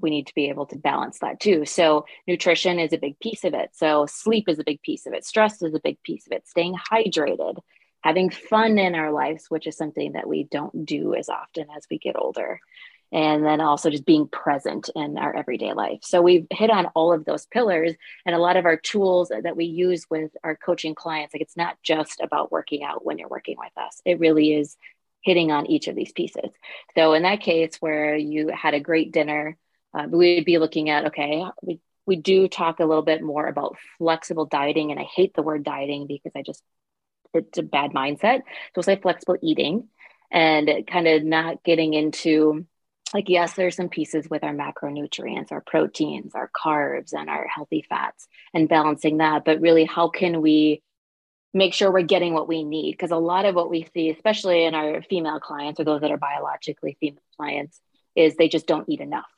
We 0.00 0.10
need 0.10 0.26
to 0.26 0.34
be 0.34 0.48
able 0.48 0.66
to 0.66 0.76
balance 0.76 1.20
that 1.20 1.38
too. 1.38 1.64
So, 1.64 2.06
nutrition 2.26 2.80
is 2.80 2.92
a 2.92 2.98
big 2.98 3.18
piece 3.20 3.44
of 3.44 3.54
it. 3.54 3.70
So, 3.74 4.06
sleep 4.06 4.48
is 4.48 4.58
a 4.58 4.64
big 4.64 4.82
piece 4.82 5.06
of 5.06 5.12
it. 5.12 5.24
Stress 5.24 5.62
is 5.62 5.74
a 5.74 5.80
big 5.80 6.02
piece 6.02 6.26
of 6.26 6.32
it. 6.32 6.46
Staying 6.48 6.74
hydrated, 6.90 7.58
having 8.02 8.30
fun 8.30 8.78
in 8.78 8.94
our 8.94 9.12
lives, 9.12 9.46
which 9.48 9.66
is 9.66 9.76
something 9.76 10.12
that 10.12 10.28
we 10.28 10.44
don't 10.44 10.84
do 10.84 11.14
as 11.14 11.28
often 11.28 11.66
as 11.76 11.86
we 11.90 11.98
get 11.98 12.16
older. 12.16 12.60
And 13.10 13.44
then 13.44 13.62
also 13.62 13.88
just 13.88 14.04
being 14.04 14.28
present 14.28 14.90
in 14.94 15.16
our 15.16 15.34
everyday 15.34 15.72
life. 15.72 16.00
So 16.02 16.20
we've 16.20 16.46
hit 16.50 16.70
on 16.70 16.86
all 16.94 17.12
of 17.12 17.24
those 17.24 17.46
pillars 17.46 17.94
and 18.26 18.34
a 18.34 18.38
lot 18.38 18.58
of 18.58 18.66
our 18.66 18.76
tools 18.76 19.30
that 19.30 19.56
we 19.56 19.64
use 19.64 20.04
with 20.10 20.30
our 20.44 20.56
coaching 20.56 20.94
clients. 20.94 21.32
Like 21.32 21.40
it's 21.40 21.56
not 21.56 21.78
just 21.82 22.20
about 22.20 22.52
working 22.52 22.84
out 22.84 23.06
when 23.06 23.16
you're 23.16 23.28
working 23.28 23.56
with 23.58 23.72
us, 23.78 24.02
it 24.04 24.20
really 24.20 24.52
is 24.52 24.76
hitting 25.22 25.50
on 25.50 25.66
each 25.66 25.88
of 25.88 25.96
these 25.96 26.12
pieces. 26.12 26.50
So 26.94 27.14
in 27.14 27.22
that 27.22 27.40
case, 27.40 27.76
where 27.80 28.14
you 28.14 28.48
had 28.48 28.74
a 28.74 28.80
great 28.80 29.10
dinner, 29.10 29.56
uh, 29.94 30.06
we'd 30.10 30.44
be 30.44 30.58
looking 30.58 30.90
at 30.90 31.06
okay, 31.06 31.44
we 31.62 31.80
we 32.08 32.16
do 32.16 32.48
talk 32.48 32.80
a 32.80 32.86
little 32.86 33.02
bit 33.02 33.22
more 33.22 33.46
about 33.46 33.76
flexible 33.98 34.46
dieting 34.46 34.90
and 34.90 34.98
i 34.98 35.04
hate 35.04 35.34
the 35.34 35.42
word 35.42 35.62
dieting 35.62 36.06
because 36.06 36.32
i 36.34 36.40
just 36.40 36.62
it's 37.34 37.58
a 37.58 37.62
bad 37.62 37.92
mindset. 37.92 38.42
So 38.74 38.82
say 38.82 38.96
flexible 38.96 39.36
eating 39.42 39.88
and 40.30 40.86
kind 40.86 41.06
of 41.06 41.24
not 41.24 41.62
getting 41.64 41.94
into 41.94 42.66
like 43.14 43.30
yes 43.30 43.54
there's 43.54 43.76
some 43.76 43.88
pieces 43.88 44.28
with 44.28 44.44
our 44.44 44.52
macronutrients 44.52 45.50
our 45.50 45.62
proteins 45.62 46.34
our 46.34 46.50
carbs 46.54 47.14
and 47.14 47.30
our 47.30 47.46
healthy 47.46 47.84
fats 47.88 48.28
and 48.52 48.68
balancing 48.68 49.18
that. 49.18 49.44
But 49.44 49.60
really 49.60 49.84
how 49.84 50.08
can 50.08 50.42
we 50.42 50.82
make 51.54 51.72
sure 51.72 51.90
we're 51.90 52.02
getting 52.02 52.34
what 52.34 52.46
we 52.46 52.62
need? 52.62 52.92
Because 52.92 53.10
a 53.10 53.16
lot 53.16 53.46
of 53.46 53.54
what 53.54 53.70
we 53.70 53.88
see 53.94 54.10
especially 54.10 54.64
in 54.64 54.74
our 54.74 55.02
female 55.02 55.40
clients 55.40 55.80
or 55.80 55.84
those 55.84 56.02
that 56.02 56.10
are 56.10 56.18
biologically 56.18 56.96
female 57.00 57.22
clients 57.36 57.80
is 58.14 58.36
they 58.36 58.48
just 58.48 58.66
don't 58.66 58.88
eat 58.88 59.00
enough 59.00 59.28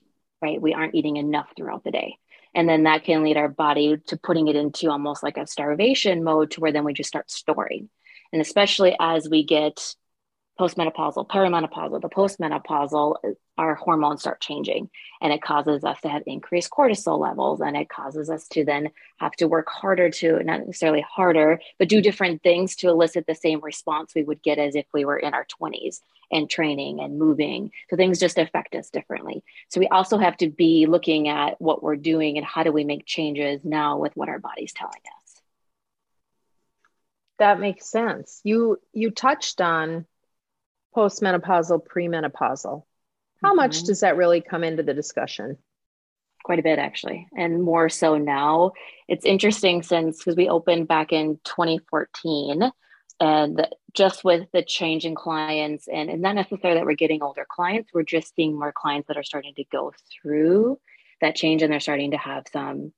right? 0.43 0.61
We 0.61 0.75
aren't 0.75 0.95
eating 0.95 1.17
enough 1.17 1.49
throughout 1.57 1.85
the 1.85 1.91
day 1.91 2.17
and 2.55 2.69
then 2.69 2.85
that 2.85 3.05
can 3.05 3.23
lead 3.23 3.37
our 3.37 3.49
body 3.49 3.97
to 4.07 4.17
putting 4.17 4.49
it 4.49 4.57
into 4.57 4.91
almost 4.91 5.23
like 5.23 5.37
a 5.37 5.47
starvation 5.47 6.25
mode 6.25 6.51
to 6.53 6.61
where 6.61 6.73
then 6.73 6.85
we 6.85 6.93
just 6.93 7.09
start 7.09 7.31
storing. 7.31 7.89
And 8.33 8.41
especially 8.43 8.97
as 9.01 9.29
we 9.29 9.45
get 9.45 9.95
postmenopausal, 10.61 11.27
perimenopausal, 11.27 12.03
the 12.03 12.09
postmenopausal, 12.11 13.17
uh, 13.25 13.31
our 13.57 13.75
hormones 13.75 14.21
start 14.21 14.41
changing 14.41 14.91
and 15.23 15.33
it 15.33 15.41
causes 15.41 15.85
us 15.85 15.99
to 16.03 16.09
have 16.09 16.23
increased 16.27 16.71
cortisol 16.71 17.19
levels 17.19 17.63
and 17.63 17.77
it 17.77 17.89
causes 17.89 18.29
us 18.29 18.47
to 18.49 18.65
then 18.65 18.91
have 19.17 19.33
to 19.33 19.49
work 19.49 19.69
harder 19.71 20.11
to, 20.11 20.43
not 20.45 20.61
necessarily 20.61 21.05
harder, 21.09 21.61
but 21.79 21.89
do 21.89 22.03
different 22.03 22.43
things 22.43 22.77
to 22.77 22.89
elicit 22.89 23.27
the 23.27 23.35
same 23.35 23.61
response 23.63 24.15
we 24.15 24.23
would 24.23 24.43
get 24.43 24.59
as 24.59 24.75
if 24.75 24.85
we 24.93 25.07
were 25.07 25.19
in 25.19 25.33
our 25.33 25.47
20s 25.61 26.01
and 26.31 26.51
training 26.51 27.01
and 27.01 27.19
moving. 27.19 27.71
So 27.89 27.97
things 27.97 28.21
just 28.21 28.37
affect 28.37 28.75
us 28.75 28.91
differently. 28.91 29.43
So 29.71 29.81
we 29.81 29.89
also 29.89 30.19
have 30.19 30.37
to 30.39 30.51
be 30.51 30.85
looking 30.87 31.29
at 31.29 31.59
what 31.59 31.83
we're 31.83 31.97
doing 31.97 32.37
and 32.37 32.47
how 32.47 32.65
do 32.65 32.73
we 32.73 32.85
make 32.85 33.07
changes 33.07 33.65
now 33.65 33.99
with 33.99 34.15
what 34.15 34.29
our 34.29 34.39
body's 34.39 34.75
telling 34.75 34.93
us. 34.93 35.43
That 37.39 37.59
makes 37.59 37.91
sense. 37.91 38.43
You 38.45 38.79
you 38.93 39.11
touched 39.11 39.63
on 39.63 40.05
postmenopausal, 40.97 41.87
premenopausal. 41.87 42.85
How 43.43 43.51
mm-hmm. 43.51 43.57
much 43.57 43.83
does 43.85 44.01
that 44.01 44.17
really 44.17 44.41
come 44.41 44.65
into 44.65 44.83
the 44.83 44.95
discussion? 44.95 45.59
Quite 46.43 46.59
a 46.59 46.63
bit, 46.63 46.79
actually, 46.79 47.29
and 47.37 47.63
more 47.63 47.89
so 47.89 48.17
now. 48.17 48.73
It's 49.09 49.27
interesting 49.27 49.83
since 49.83 50.19
because 50.19 50.37
we 50.37 50.49
opened 50.49 50.89
back 50.89 51.13
in 51.13 51.39
2014, 51.45 52.71
and 53.21 53.69
just 53.93 54.25
with 54.25 54.49
the 54.53 54.63
change 54.63 55.05
in 55.05 55.15
clients, 55.15 55.87
and, 55.87 56.09
and 56.09 56.23
not 56.23 56.35
necessarily 56.35 56.81
that 56.81 56.87
we're 56.87 56.95
getting 56.95 57.23
older 57.23 57.47
clients, 57.49 57.91
we're 57.93 58.03
just 58.03 58.35
seeing 58.35 58.59
more 58.59 58.73
clients 58.73 59.09
that 59.09 59.19
are 59.19 59.23
starting 59.23 59.55
to 59.57 59.65
go 59.71 59.93
through 60.11 60.79
that 61.21 61.37
change 61.37 61.63
and 61.63 61.71
they're 61.71 61.81
starting 61.81 62.13
to 62.13 62.17
have 62.17 62.45
some 62.51 62.93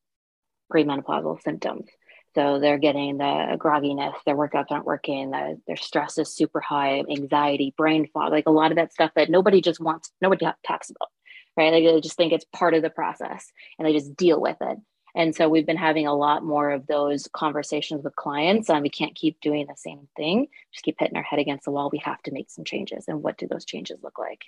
premenopausal 0.73 1.43
symptoms. 1.43 1.87
So 2.35 2.59
they're 2.59 2.79
getting 2.79 3.19
the 3.19 3.57
grogginess, 3.59 4.15
their 4.25 4.37
workouts 4.37 4.71
aren't 4.71 4.87
working, 4.87 5.31
the, 5.31 5.61
their 5.67 5.77
stress 5.77 6.17
is 6.17 6.35
super 6.35 6.61
high, 6.61 7.03
anxiety, 7.11 7.75
brain 7.77 8.09
fog, 8.13 8.33
like 8.33 8.47
a 8.47 8.51
lot 8.51 8.73
of 8.73 8.77
that 8.77 8.93
stuff 8.93 9.11
that 9.17 9.29
nobody 9.29 9.61
just 9.61 9.81
wants, 9.81 10.11
nobody 10.23 10.47
talks 10.67 10.91
about, 10.91 11.09
right? 11.57 11.73
Like 11.73 11.85
they 11.85 12.01
just 12.01 12.17
think 12.17 12.33
it's 12.33 12.47
part 12.53 12.75
of 12.75 12.83
the 12.83 12.91
process 12.91 13.53
and 13.79 13.87
they 13.87 13.93
just 13.93 14.17
deal 14.17 14.41
with 14.41 14.57
it. 14.63 14.79
And 15.15 15.35
so 15.35 15.49
we've 15.49 15.67
been 15.67 15.77
having 15.77 16.07
a 16.07 16.15
lot 16.15 16.43
more 16.43 16.71
of 16.71 16.87
those 16.87 17.29
conversations 17.35 18.03
with 18.03 18.17
clients. 18.17 18.71
Um, 18.71 18.83
we 18.83 18.89
can't 18.89 19.15
keep 19.15 19.39
doing 19.41 19.67
the 19.67 19.77
same 19.77 20.09
thing, 20.17 20.47
just 20.73 20.85
keep 20.85 20.97
hitting 20.99 21.17
our 21.17 21.23
head 21.23 21.39
against 21.39 21.67
the 21.67 21.71
wall. 21.71 21.91
We 21.93 21.99
have 21.99 22.23
to 22.23 22.33
make 22.33 22.51
some 22.51 22.65
changes. 22.65 23.05
And 23.09 23.23
what 23.23 23.37
do 23.37 23.47
those 23.47 23.67
changes 23.67 23.99
look 24.03 24.19
like? 24.19 24.41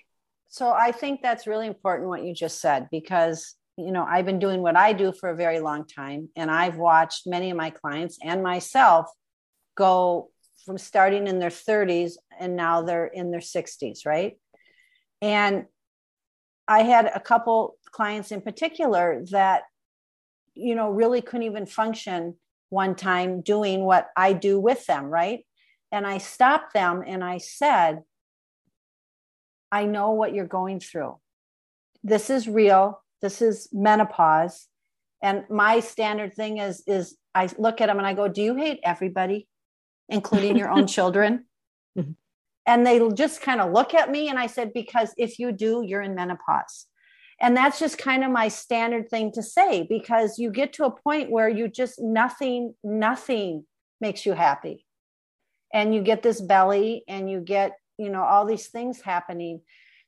So 0.48 0.72
I 0.72 0.92
think 0.92 1.20
that's 1.20 1.46
really 1.46 1.66
important 1.66 2.08
what 2.08 2.24
you 2.24 2.32
just 2.32 2.60
said 2.60 2.88
because 2.90 3.56
you 3.76 3.90
know, 3.90 4.04
I've 4.08 4.26
been 4.26 4.38
doing 4.38 4.62
what 4.62 4.76
I 4.76 4.92
do 4.92 5.12
for 5.12 5.28
a 5.28 5.36
very 5.36 5.60
long 5.60 5.86
time, 5.86 6.28
and 6.36 6.50
I've 6.50 6.76
watched 6.76 7.26
many 7.26 7.50
of 7.50 7.56
my 7.56 7.70
clients 7.70 8.18
and 8.22 8.42
myself 8.42 9.06
go 9.76 10.30
from 10.64 10.78
starting 10.78 11.26
in 11.26 11.38
their 11.38 11.50
30s 11.50 12.12
and 12.38 12.56
now 12.56 12.82
they're 12.82 13.06
in 13.06 13.30
their 13.30 13.40
60s, 13.40 14.06
right? 14.06 14.38
And 15.20 15.66
I 16.66 16.82
had 16.82 17.10
a 17.14 17.20
couple 17.20 17.76
clients 17.90 18.30
in 18.32 18.40
particular 18.40 19.24
that, 19.30 19.64
you 20.54 20.74
know, 20.74 20.90
really 20.90 21.20
couldn't 21.20 21.42
even 21.42 21.66
function 21.66 22.36
one 22.70 22.94
time 22.94 23.42
doing 23.42 23.84
what 23.84 24.08
I 24.16 24.32
do 24.32 24.58
with 24.58 24.86
them, 24.86 25.06
right? 25.06 25.44
And 25.92 26.06
I 26.06 26.18
stopped 26.18 26.72
them 26.72 27.02
and 27.06 27.22
I 27.22 27.38
said, 27.38 28.02
I 29.70 29.84
know 29.84 30.12
what 30.12 30.34
you're 30.34 30.46
going 30.46 30.80
through. 30.80 31.18
This 32.02 32.30
is 32.30 32.48
real 32.48 33.03
this 33.24 33.40
is 33.40 33.70
menopause. 33.72 34.68
And 35.22 35.44
my 35.48 35.80
standard 35.80 36.34
thing 36.34 36.58
is 36.58 36.82
is 36.86 37.16
i 37.34 37.48
look 37.56 37.80
at 37.80 37.86
them 37.86 37.96
and 37.96 38.06
i 38.06 38.12
go 38.12 38.28
do 38.28 38.42
you 38.42 38.54
hate 38.54 38.80
everybody 38.84 39.48
including 40.10 40.56
your 40.56 40.70
own 40.70 40.86
children? 40.96 41.46
Mm-hmm. 41.96 42.10
and 42.66 42.84
they 42.84 42.98
just 43.14 43.40
kind 43.40 43.60
of 43.60 43.70
look 43.72 43.94
at 43.94 44.10
me 44.10 44.28
and 44.28 44.36
i 44.36 44.48
said 44.48 44.72
because 44.72 45.14
if 45.16 45.38
you 45.38 45.52
do 45.52 45.82
you're 45.84 46.02
in 46.02 46.14
menopause. 46.14 46.86
And 47.40 47.56
that's 47.56 47.78
just 47.78 47.98
kind 47.98 48.22
of 48.24 48.30
my 48.30 48.48
standard 48.48 49.08
thing 49.08 49.32
to 49.32 49.42
say 49.42 49.86
because 49.88 50.38
you 50.38 50.50
get 50.50 50.72
to 50.74 50.84
a 50.84 50.90
point 50.90 51.30
where 51.30 51.48
you 51.48 51.66
just 51.68 52.00
nothing 52.00 52.74
nothing 52.84 53.64
makes 54.00 54.24
you 54.26 54.34
happy. 54.34 54.86
And 55.72 55.94
you 55.94 56.02
get 56.02 56.22
this 56.22 56.40
belly 56.40 57.04
and 57.08 57.30
you 57.30 57.40
get 57.40 57.72
you 57.98 58.10
know 58.10 58.22
all 58.22 58.44
these 58.44 58.68
things 58.68 59.00
happening 59.00 59.62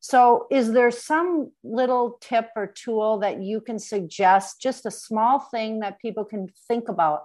so, 0.09 0.47
is 0.53 0.71
there 0.71 0.93
some 0.93 1.51
little 1.65 2.17
tip 2.21 2.51
or 2.55 2.69
tool 2.69 3.19
that 3.19 3.43
you 3.43 3.61
can 3.61 3.81
suggest, 3.81 4.63
just 4.63 4.87
a 4.87 4.91
small 4.93 5.41
thing 5.41 5.81
that 5.81 5.99
people 5.99 6.25
can 6.25 6.47
think 6.69 6.89
about 6.89 7.23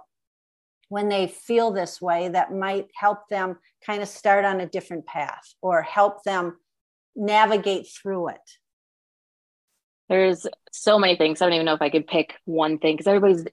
when 0.88 1.08
they 1.08 1.28
feel 1.28 1.70
this 1.70 2.02
way 2.02 2.28
that 2.30 2.52
might 2.52 2.88
help 2.96 3.28
them 3.28 3.58
kind 3.86 4.02
of 4.02 4.08
start 4.08 4.44
on 4.44 4.60
a 4.60 4.66
different 4.66 5.06
path 5.06 5.54
or 5.62 5.82
help 5.82 6.24
them 6.24 6.58
navigate 7.14 7.86
through 7.86 8.30
it? 8.30 8.50
There's 10.08 10.44
so 10.72 10.98
many 10.98 11.14
things. 11.14 11.40
I 11.40 11.44
don't 11.44 11.54
even 11.54 11.66
know 11.66 11.74
if 11.74 11.82
I 11.82 11.90
could 11.90 12.08
pick 12.08 12.34
one 12.46 12.80
thing 12.80 12.96
because 12.96 13.06
everybody's 13.06 13.44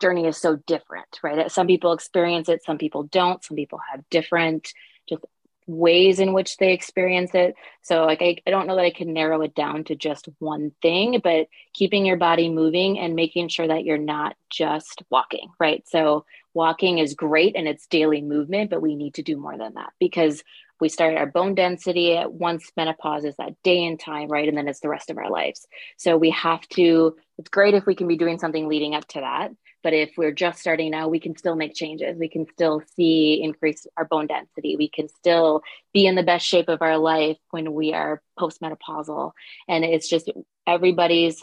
journey 0.00 0.28
is 0.28 0.36
so 0.36 0.54
different, 0.68 1.18
right? 1.24 1.50
Some 1.50 1.66
people 1.66 1.94
experience 1.94 2.48
it, 2.48 2.64
some 2.64 2.78
people 2.78 3.02
don't. 3.02 3.42
Some 3.42 3.56
people 3.56 3.80
have 3.90 4.08
different 4.08 4.72
just 5.08 5.24
ways 5.68 6.18
in 6.18 6.32
which 6.32 6.56
they 6.56 6.72
experience 6.72 7.30
it. 7.34 7.54
So, 7.82 8.04
like, 8.04 8.22
I, 8.22 8.38
I 8.46 8.50
don't 8.50 8.66
know 8.66 8.74
that 8.74 8.84
I 8.84 8.90
can 8.90 9.12
narrow 9.12 9.42
it 9.42 9.54
down 9.54 9.84
to 9.84 9.94
just 9.94 10.28
one 10.38 10.72
thing, 10.82 11.20
but 11.22 11.46
keeping 11.74 12.06
your 12.06 12.16
body 12.16 12.48
moving 12.48 12.98
and 12.98 13.14
making 13.14 13.48
sure 13.48 13.68
that 13.68 13.84
you're 13.84 13.98
not 13.98 14.34
just 14.50 15.02
walking, 15.10 15.50
right? 15.60 15.86
So, 15.86 16.24
walking 16.54 16.98
is 16.98 17.14
great 17.14 17.54
and 17.54 17.68
it's 17.68 17.86
daily 17.86 18.22
movement, 18.22 18.70
but 18.70 18.82
we 18.82 18.96
need 18.96 19.14
to 19.14 19.22
do 19.22 19.36
more 19.36 19.56
than 19.56 19.74
that 19.74 19.92
because 20.00 20.42
we 20.80 20.88
start 20.88 21.16
our 21.16 21.26
bone 21.26 21.54
density 21.54 22.16
at 22.16 22.32
once 22.32 22.70
menopause 22.76 23.24
is 23.24 23.36
that 23.36 23.60
day 23.62 23.84
and 23.84 23.98
time, 23.98 24.28
right? 24.28 24.48
And 24.48 24.56
then 24.56 24.68
it's 24.68 24.80
the 24.80 24.88
rest 24.88 25.10
of 25.10 25.18
our 25.18 25.30
lives. 25.30 25.66
So 25.96 26.16
we 26.16 26.30
have 26.30 26.66
to, 26.70 27.16
it's 27.36 27.50
great 27.50 27.74
if 27.74 27.84
we 27.86 27.94
can 27.94 28.08
be 28.08 28.16
doing 28.16 28.38
something 28.38 28.68
leading 28.68 28.94
up 28.94 29.06
to 29.08 29.20
that. 29.20 29.50
But 29.82 29.94
if 29.94 30.12
we're 30.16 30.32
just 30.32 30.58
starting 30.58 30.90
now, 30.90 31.08
we 31.08 31.20
can 31.20 31.36
still 31.36 31.54
make 31.54 31.74
changes. 31.74 32.18
We 32.18 32.28
can 32.28 32.46
still 32.52 32.82
see 32.96 33.40
increase 33.42 33.86
our 33.96 34.04
bone 34.04 34.26
density. 34.26 34.76
We 34.76 34.88
can 34.88 35.08
still 35.08 35.62
be 35.92 36.06
in 36.06 36.14
the 36.14 36.22
best 36.22 36.46
shape 36.46 36.68
of 36.68 36.82
our 36.82 36.98
life 36.98 37.38
when 37.50 37.72
we 37.72 37.94
are 37.94 38.22
postmenopausal. 38.38 39.32
And 39.68 39.84
it's 39.84 40.08
just 40.08 40.30
everybody's 40.66 41.42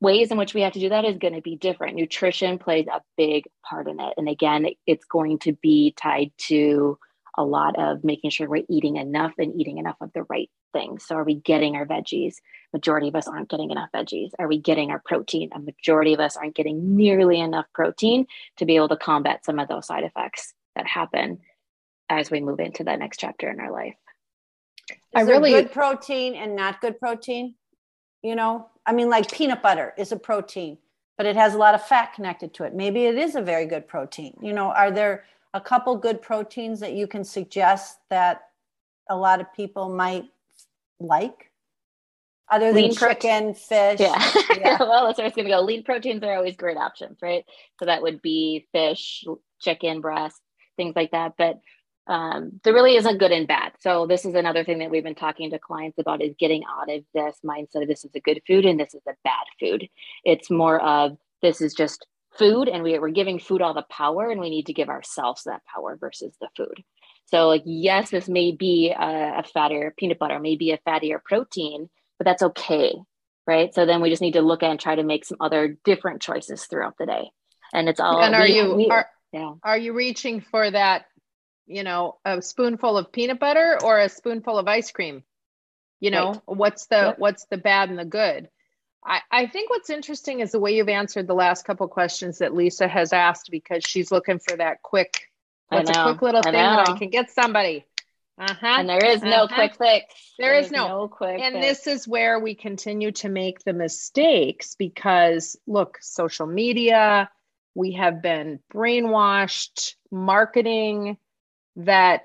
ways 0.00 0.30
in 0.30 0.38
which 0.38 0.54
we 0.54 0.62
have 0.62 0.72
to 0.72 0.80
do 0.80 0.88
that 0.88 1.04
is 1.04 1.18
going 1.18 1.34
to 1.34 1.42
be 1.42 1.56
different. 1.56 1.96
Nutrition 1.96 2.58
plays 2.58 2.86
a 2.86 3.02
big 3.16 3.44
part 3.62 3.86
in 3.86 4.00
it. 4.00 4.14
And 4.16 4.28
again, 4.28 4.66
it's 4.86 5.04
going 5.04 5.38
to 5.40 5.52
be 5.52 5.92
tied 5.96 6.32
to 6.48 6.98
a 7.40 7.44
lot 7.44 7.78
of 7.78 8.04
making 8.04 8.28
sure 8.28 8.48
we're 8.48 8.64
eating 8.68 8.96
enough 8.96 9.32
and 9.38 9.58
eating 9.58 9.78
enough 9.78 9.96
of 10.02 10.12
the 10.12 10.24
right 10.24 10.50
things. 10.74 11.06
So, 11.06 11.16
are 11.16 11.24
we 11.24 11.36
getting 11.36 11.74
our 11.74 11.86
veggies? 11.86 12.34
Majority 12.74 13.08
of 13.08 13.16
us 13.16 13.26
aren't 13.26 13.48
getting 13.48 13.70
enough 13.70 13.88
veggies. 13.94 14.30
Are 14.38 14.46
we 14.46 14.58
getting 14.58 14.90
our 14.90 15.02
protein? 15.04 15.48
A 15.54 15.58
majority 15.58 16.12
of 16.12 16.20
us 16.20 16.36
aren't 16.36 16.54
getting 16.54 16.96
nearly 16.96 17.40
enough 17.40 17.64
protein 17.72 18.26
to 18.58 18.66
be 18.66 18.76
able 18.76 18.90
to 18.90 18.96
combat 18.96 19.44
some 19.44 19.58
of 19.58 19.68
those 19.68 19.86
side 19.86 20.04
effects 20.04 20.52
that 20.76 20.86
happen 20.86 21.38
as 22.10 22.30
we 22.30 22.40
move 22.40 22.60
into 22.60 22.84
that 22.84 22.98
next 22.98 23.18
chapter 23.18 23.48
in 23.48 23.58
our 23.58 23.72
life. 23.72 23.94
Is 24.90 24.96
I 25.14 25.20
really 25.22 25.52
good 25.52 25.72
protein 25.72 26.34
and 26.34 26.54
not 26.54 26.82
good 26.82 26.98
protein. 27.00 27.54
You 28.22 28.34
know, 28.34 28.68
I 28.84 28.92
mean, 28.92 29.08
like 29.08 29.32
peanut 29.32 29.62
butter 29.62 29.94
is 29.96 30.12
a 30.12 30.16
protein, 30.16 30.76
but 31.16 31.24
it 31.24 31.36
has 31.36 31.54
a 31.54 31.58
lot 31.58 31.74
of 31.74 31.86
fat 31.86 32.12
connected 32.12 32.52
to 32.54 32.64
it. 32.64 32.74
Maybe 32.74 33.06
it 33.06 33.16
is 33.16 33.34
a 33.34 33.40
very 33.40 33.64
good 33.64 33.88
protein. 33.88 34.36
You 34.42 34.52
know, 34.52 34.66
are 34.72 34.90
there 34.90 35.24
a 35.54 35.60
couple 35.60 35.96
good 35.96 36.22
proteins 36.22 36.80
that 36.80 36.92
you 36.92 37.06
can 37.06 37.24
suggest 37.24 37.98
that 38.10 38.42
a 39.08 39.16
lot 39.16 39.40
of 39.40 39.52
people 39.54 39.88
might 39.88 40.24
like? 40.98 41.50
Other 42.50 42.72
than 42.72 42.82
lean 42.82 42.94
chicken, 42.94 43.54
fish. 43.54 44.00
Yeah. 44.00 44.32
yeah. 44.58 44.76
well, 44.80 45.06
that's 45.06 45.18
where 45.18 45.26
it's 45.26 45.36
going 45.36 45.46
to 45.46 45.52
go. 45.52 45.60
Lean 45.60 45.84
proteins 45.84 46.22
are 46.24 46.34
always 46.34 46.56
great 46.56 46.76
options, 46.76 47.18
right? 47.22 47.44
So 47.78 47.86
that 47.86 48.02
would 48.02 48.20
be 48.20 48.66
fish, 48.72 49.24
chicken 49.60 50.00
breast, 50.00 50.40
things 50.76 50.94
like 50.96 51.12
that. 51.12 51.34
But 51.38 51.60
um, 52.08 52.60
there 52.64 52.74
really 52.74 52.96
isn't 52.96 53.18
good 53.18 53.30
and 53.30 53.46
bad. 53.46 53.72
So 53.78 54.06
this 54.06 54.24
is 54.24 54.34
another 54.34 54.64
thing 54.64 54.78
that 54.80 54.90
we've 54.90 55.04
been 55.04 55.14
talking 55.14 55.50
to 55.50 55.60
clients 55.60 55.98
about 55.98 56.22
is 56.22 56.34
getting 56.40 56.64
out 56.68 56.90
of 56.90 57.04
this 57.14 57.36
mindset 57.44 57.82
of 57.82 57.88
this 57.88 58.04
is 58.04 58.10
a 58.16 58.20
good 58.20 58.42
food 58.48 58.66
and 58.66 58.80
this 58.80 58.94
is 58.94 59.02
a 59.08 59.14
bad 59.22 59.44
food. 59.60 59.88
It's 60.24 60.50
more 60.50 60.80
of 60.80 61.16
this 61.42 61.60
is 61.60 61.72
just 61.72 62.04
food 62.38 62.68
and 62.68 62.82
we, 62.82 62.98
we're 62.98 63.10
giving 63.10 63.38
food 63.38 63.62
all 63.62 63.74
the 63.74 63.84
power 63.90 64.30
and 64.30 64.40
we 64.40 64.50
need 64.50 64.66
to 64.66 64.72
give 64.72 64.88
ourselves 64.88 65.44
that 65.44 65.62
power 65.64 65.96
versus 66.00 66.34
the 66.40 66.48
food. 66.56 66.82
So 67.26 67.48
like, 67.48 67.62
yes, 67.64 68.10
this 68.10 68.28
may 68.28 68.52
be 68.52 68.90
a, 68.90 69.38
a 69.38 69.44
fattier 69.54 69.96
peanut 69.96 70.18
butter, 70.18 70.38
maybe 70.40 70.72
a 70.72 70.78
fattier 70.78 71.22
protein, 71.22 71.88
but 72.18 72.24
that's 72.24 72.42
okay. 72.42 72.94
Right. 73.46 73.74
So 73.74 73.84
then 73.84 74.00
we 74.00 74.10
just 74.10 74.22
need 74.22 74.34
to 74.34 74.42
look 74.42 74.62
at 74.62 74.70
and 74.70 74.78
try 74.78 74.94
to 74.94 75.02
make 75.02 75.24
some 75.24 75.38
other 75.40 75.76
different 75.84 76.22
choices 76.22 76.66
throughout 76.66 76.94
the 76.98 77.06
day. 77.06 77.30
And 77.72 77.88
it's 77.88 78.00
all, 78.00 78.20
and 78.20 78.34
are 78.34 78.42
we, 78.42 78.56
you, 78.56 78.74
we, 78.74 78.88
are, 78.88 79.08
yeah. 79.32 79.54
are 79.62 79.78
you 79.78 79.92
reaching 79.92 80.40
for 80.40 80.70
that 80.70 81.06
you 81.70 81.84
know, 81.84 82.18
a 82.24 82.42
spoonful 82.42 82.98
of 82.98 83.12
peanut 83.12 83.38
butter 83.38 83.78
or 83.82 84.00
a 84.00 84.08
spoonful 84.08 84.58
of 84.58 84.66
ice 84.66 84.90
cream? 84.90 85.22
You 86.00 86.10
know, 86.10 86.32
right. 86.32 86.40
what's 86.46 86.86
the 86.86 86.96
yep. 86.96 87.18
what's 87.18 87.46
the 87.46 87.58
bad 87.58 87.90
and 87.90 87.98
the 87.98 88.04
good? 88.04 88.48
I, 89.04 89.20
I 89.30 89.46
think 89.46 89.70
what's 89.70 89.90
interesting 89.90 90.40
is 90.40 90.52
the 90.52 90.60
way 90.60 90.76
you've 90.76 90.88
answered 90.88 91.26
the 91.26 91.34
last 91.34 91.64
couple 91.64 91.88
questions 91.88 92.38
that 92.38 92.54
Lisa 92.54 92.86
has 92.86 93.12
asked 93.12 93.50
because 93.50 93.82
she's 93.84 94.12
looking 94.12 94.38
for 94.38 94.56
that 94.56 94.82
quick, 94.82 95.28
what's 95.68 95.90
a 95.90 96.02
quick 96.04 96.22
little 96.22 96.42
thing 96.42 96.52
that 96.52 96.88
I 96.88 96.98
can 96.98 97.10
get 97.10 97.30
somebody. 97.30 97.84
Uh-huh. 98.38 98.66
And 98.66 98.88
there 98.88 99.04
is 99.04 99.22
no 99.22 99.44
uh-huh. 99.44 99.54
quick 99.54 99.76
fix. 99.76 100.14
there, 100.38 100.50
there 100.50 100.58
is, 100.58 100.66
is 100.66 100.72
no, 100.72 100.88
no 100.88 101.08
quick 101.08 101.40
And 101.40 101.56
fix. 101.56 101.84
this 101.84 101.86
is 101.86 102.08
where 102.08 102.38
we 102.38 102.54
continue 102.54 103.12
to 103.12 103.28
make 103.28 103.62
the 103.64 103.74
mistakes 103.74 104.74
because 104.76 105.58
look, 105.66 105.98
social 106.00 106.46
media, 106.46 107.30
we 107.74 107.92
have 107.92 108.22
been 108.22 108.60
brainwashed, 108.72 109.94
marketing, 110.10 111.18
that 111.76 112.22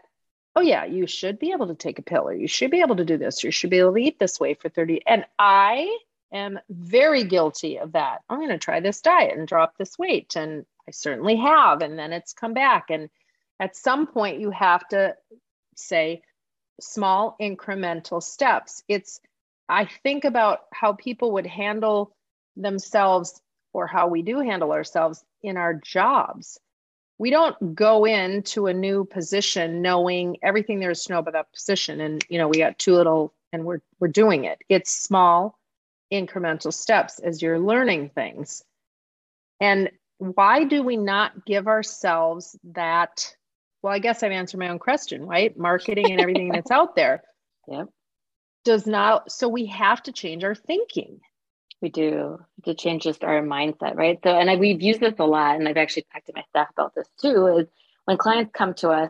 oh 0.55 0.61
yeah 0.61 0.85
you 0.85 1.07
should 1.07 1.39
be 1.39 1.51
able 1.51 1.67
to 1.67 1.75
take 1.75 1.99
a 1.99 2.01
pill 2.01 2.27
or 2.27 2.33
you 2.33 2.47
should 2.47 2.71
be 2.71 2.81
able 2.81 2.95
to 2.95 3.05
do 3.05 3.17
this 3.17 3.43
or 3.43 3.47
you 3.47 3.51
should 3.51 3.69
be 3.69 3.79
able 3.79 3.93
to 3.93 3.99
eat 3.99 4.19
this 4.19 4.39
way 4.39 4.53
for 4.53 4.69
30 4.69 5.01
and 5.05 5.25
i 5.37 5.95
am 6.35 6.59
very 6.69 7.23
guilty 7.23 7.77
of 7.79 7.93
that. 7.93 8.21
I'm 8.29 8.39
going 8.39 8.49
to 8.49 8.57
try 8.57 8.79
this 8.79 9.01
diet 9.01 9.37
and 9.37 9.47
drop 9.47 9.77
this 9.77 9.97
weight 9.97 10.35
and 10.35 10.65
i 10.87 10.91
certainly 10.91 11.35
have 11.37 11.81
and 11.81 11.97
then 11.97 12.13
it's 12.13 12.33
come 12.33 12.53
back. 12.53 12.89
And 12.89 13.09
at 13.59 13.75
some 13.75 14.05
point 14.07 14.39
you 14.39 14.51
have 14.51 14.87
to 14.89 15.15
say 15.75 16.21
small 16.79 17.35
incremental 17.41 18.21
steps. 18.21 18.83
It's 18.87 19.19
i 19.67 19.85
think 20.03 20.25
about 20.25 20.65
how 20.73 20.93
people 20.93 21.31
would 21.33 21.47
handle 21.47 22.15
themselves 22.55 23.41
or 23.73 23.87
how 23.87 24.07
we 24.07 24.21
do 24.21 24.39
handle 24.39 24.71
ourselves 24.71 25.23
in 25.41 25.57
our 25.57 25.73
jobs. 25.73 26.59
We 27.17 27.29
don't 27.29 27.75
go 27.75 28.05
into 28.05 28.67
a 28.67 28.73
new 28.73 29.05
position 29.05 29.81
knowing 29.81 30.37
everything 30.43 30.79
there 30.79 30.91
is 30.91 31.05
to 31.05 31.13
know 31.13 31.19
about 31.19 31.33
that 31.33 31.53
position. 31.53 32.01
And 32.01 32.23
you 32.29 32.37
know 32.37 32.47
we 32.47 32.57
got 32.57 32.77
too 32.77 32.93
little 32.93 33.33
and 33.53 33.65
we're 33.65 33.81
we're 33.99 34.09
doing 34.09 34.43
it. 34.45 34.59
It's 34.69 34.91
small 34.91 35.57
incremental 36.11 36.73
steps 36.73 37.19
as 37.19 37.41
you're 37.41 37.59
learning 37.59 38.09
things. 38.09 38.63
And 39.59 39.89
why 40.17 40.63
do 40.63 40.83
we 40.83 40.97
not 40.97 41.45
give 41.45 41.67
ourselves 41.67 42.57
that 42.63 43.35
well 43.81 43.93
i 43.93 43.99
guess 43.99 44.23
i've 44.23 44.31
answered 44.31 44.59
my 44.59 44.69
own 44.69 44.79
question 44.79 45.25
right? 45.25 45.57
Marketing 45.57 46.11
and 46.11 46.21
everything 46.21 46.49
that's 46.49 46.71
out 46.71 46.95
there. 46.95 47.23
Yep. 47.67 47.87
Does 48.63 48.85
not 48.85 49.31
so 49.31 49.49
we 49.49 49.65
have 49.65 50.03
to 50.03 50.11
change 50.11 50.43
our 50.43 50.53
thinking. 50.53 51.19
We 51.81 51.89
do. 51.89 52.37
To 52.65 52.75
change 52.75 53.01
just 53.01 53.23
our 53.23 53.41
mindset, 53.41 53.95
right? 53.95 54.19
So, 54.23 54.29
and 54.29 54.51
I, 54.51 54.55
we've 54.55 54.83
used 54.83 54.99
this 54.99 55.15
a 55.17 55.25
lot, 55.25 55.55
and 55.55 55.67
I've 55.67 55.77
actually 55.77 56.05
talked 56.13 56.27
to 56.27 56.33
my 56.35 56.43
staff 56.49 56.67
about 56.69 56.93
this 56.93 57.07
too. 57.19 57.47
Is 57.57 57.67
when 58.05 58.17
clients 58.17 58.51
come 58.53 58.75
to 58.75 58.89
us, 58.89 59.09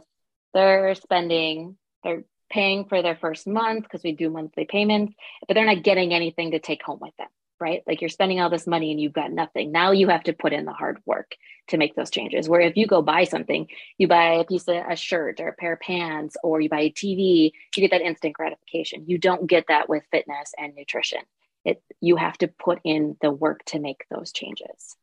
they're 0.53 0.95
spending, 0.95 1.75
they're 2.01 2.23
paying 2.55 2.85
for 2.85 3.01
their 3.01 3.17
first 3.17 3.45
month 3.45 3.83
because 3.83 4.01
we 4.01 4.13
do 4.13 4.29
monthly 4.29 4.63
payments, 4.65 5.13
but 5.45 5.55
they're 5.55 5.65
not 5.65 5.83
getting 5.83 6.13
anything 6.13 6.51
to 6.51 6.59
take 6.59 6.81
home 6.81 6.99
with 7.01 7.15
them, 7.17 7.27
right? 7.59 7.83
Like 7.85 7.99
you're 7.99 8.09
spending 8.09 8.39
all 8.39 8.49
this 8.49 8.65
money 8.65 8.91
and 8.91 9.01
you've 9.01 9.11
got 9.11 9.29
nothing. 9.31 9.73
Now 9.73 9.91
you 9.91 10.07
have 10.07 10.23
to 10.23 10.33
put 10.33 10.53
in 10.53 10.63
the 10.63 10.71
hard 10.71 10.99
work 11.05 11.35
to 11.67 11.77
make 11.77 11.95
those 11.95 12.09
changes. 12.09 12.47
Where 12.47 12.61
if 12.61 12.77
you 12.77 12.87
go 12.87 13.01
buy 13.01 13.25
something, 13.25 13.67
you 13.97 14.07
buy 14.07 14.35
a 14.35 14.45
piece 14.45 14.69
of 14.69 14.77
a 14.89 14.95
shirt 14.95 15.41
or 15.41 15.49
a 15.49 15.55
pair 15.55 15.73
of 15.73 15.81
pants, 15.81 16.37
or 16.43 16.61
you 16.61 16.69
buy 16.69 16.81
a 16.81 16.91
TV, 16.91 17.51
you 17.75 17.81
get 17.81 17.91
that 17.91 18.01
instant 18.01 18.33
gratification. 18.33 19.03
You 19.05 19.17
don't 19.17 19.47
get 19.47 19.65
that 19.67 19.89
with 19.89 20.03
fitness 20.09 20.53
and 20.57 20.73
nutrition 20.75 21.21
it 21.65 21.81
you 21.99 22.15
have 22.15 22.37
to 22.37 22.47
put 22.47 22.79
in 22.83 23.17
the 23.21 23.31
work 23.31 23.65
to 23.65 23.79
make 23.79 24.05
those 24.09 24.31
changes 24.31 24.95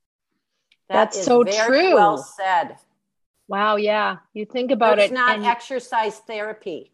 that 0.89 1.13
that's 1.13 1.25
so 1.25 1.43
true 1.43 1.95
well 1.95 2.17
said 2.17 2.77
wow 3.49 3.77
yeah 3.77 4.19
you 4.33 4.47
think 4.47 4.71
about 4.71 4.99
it's 4.99 5.11
it 5.11 5.15
not 5.15 5.37
and 5.37 5.45
exercise 5.45 6.19
therapy 6.21 6.93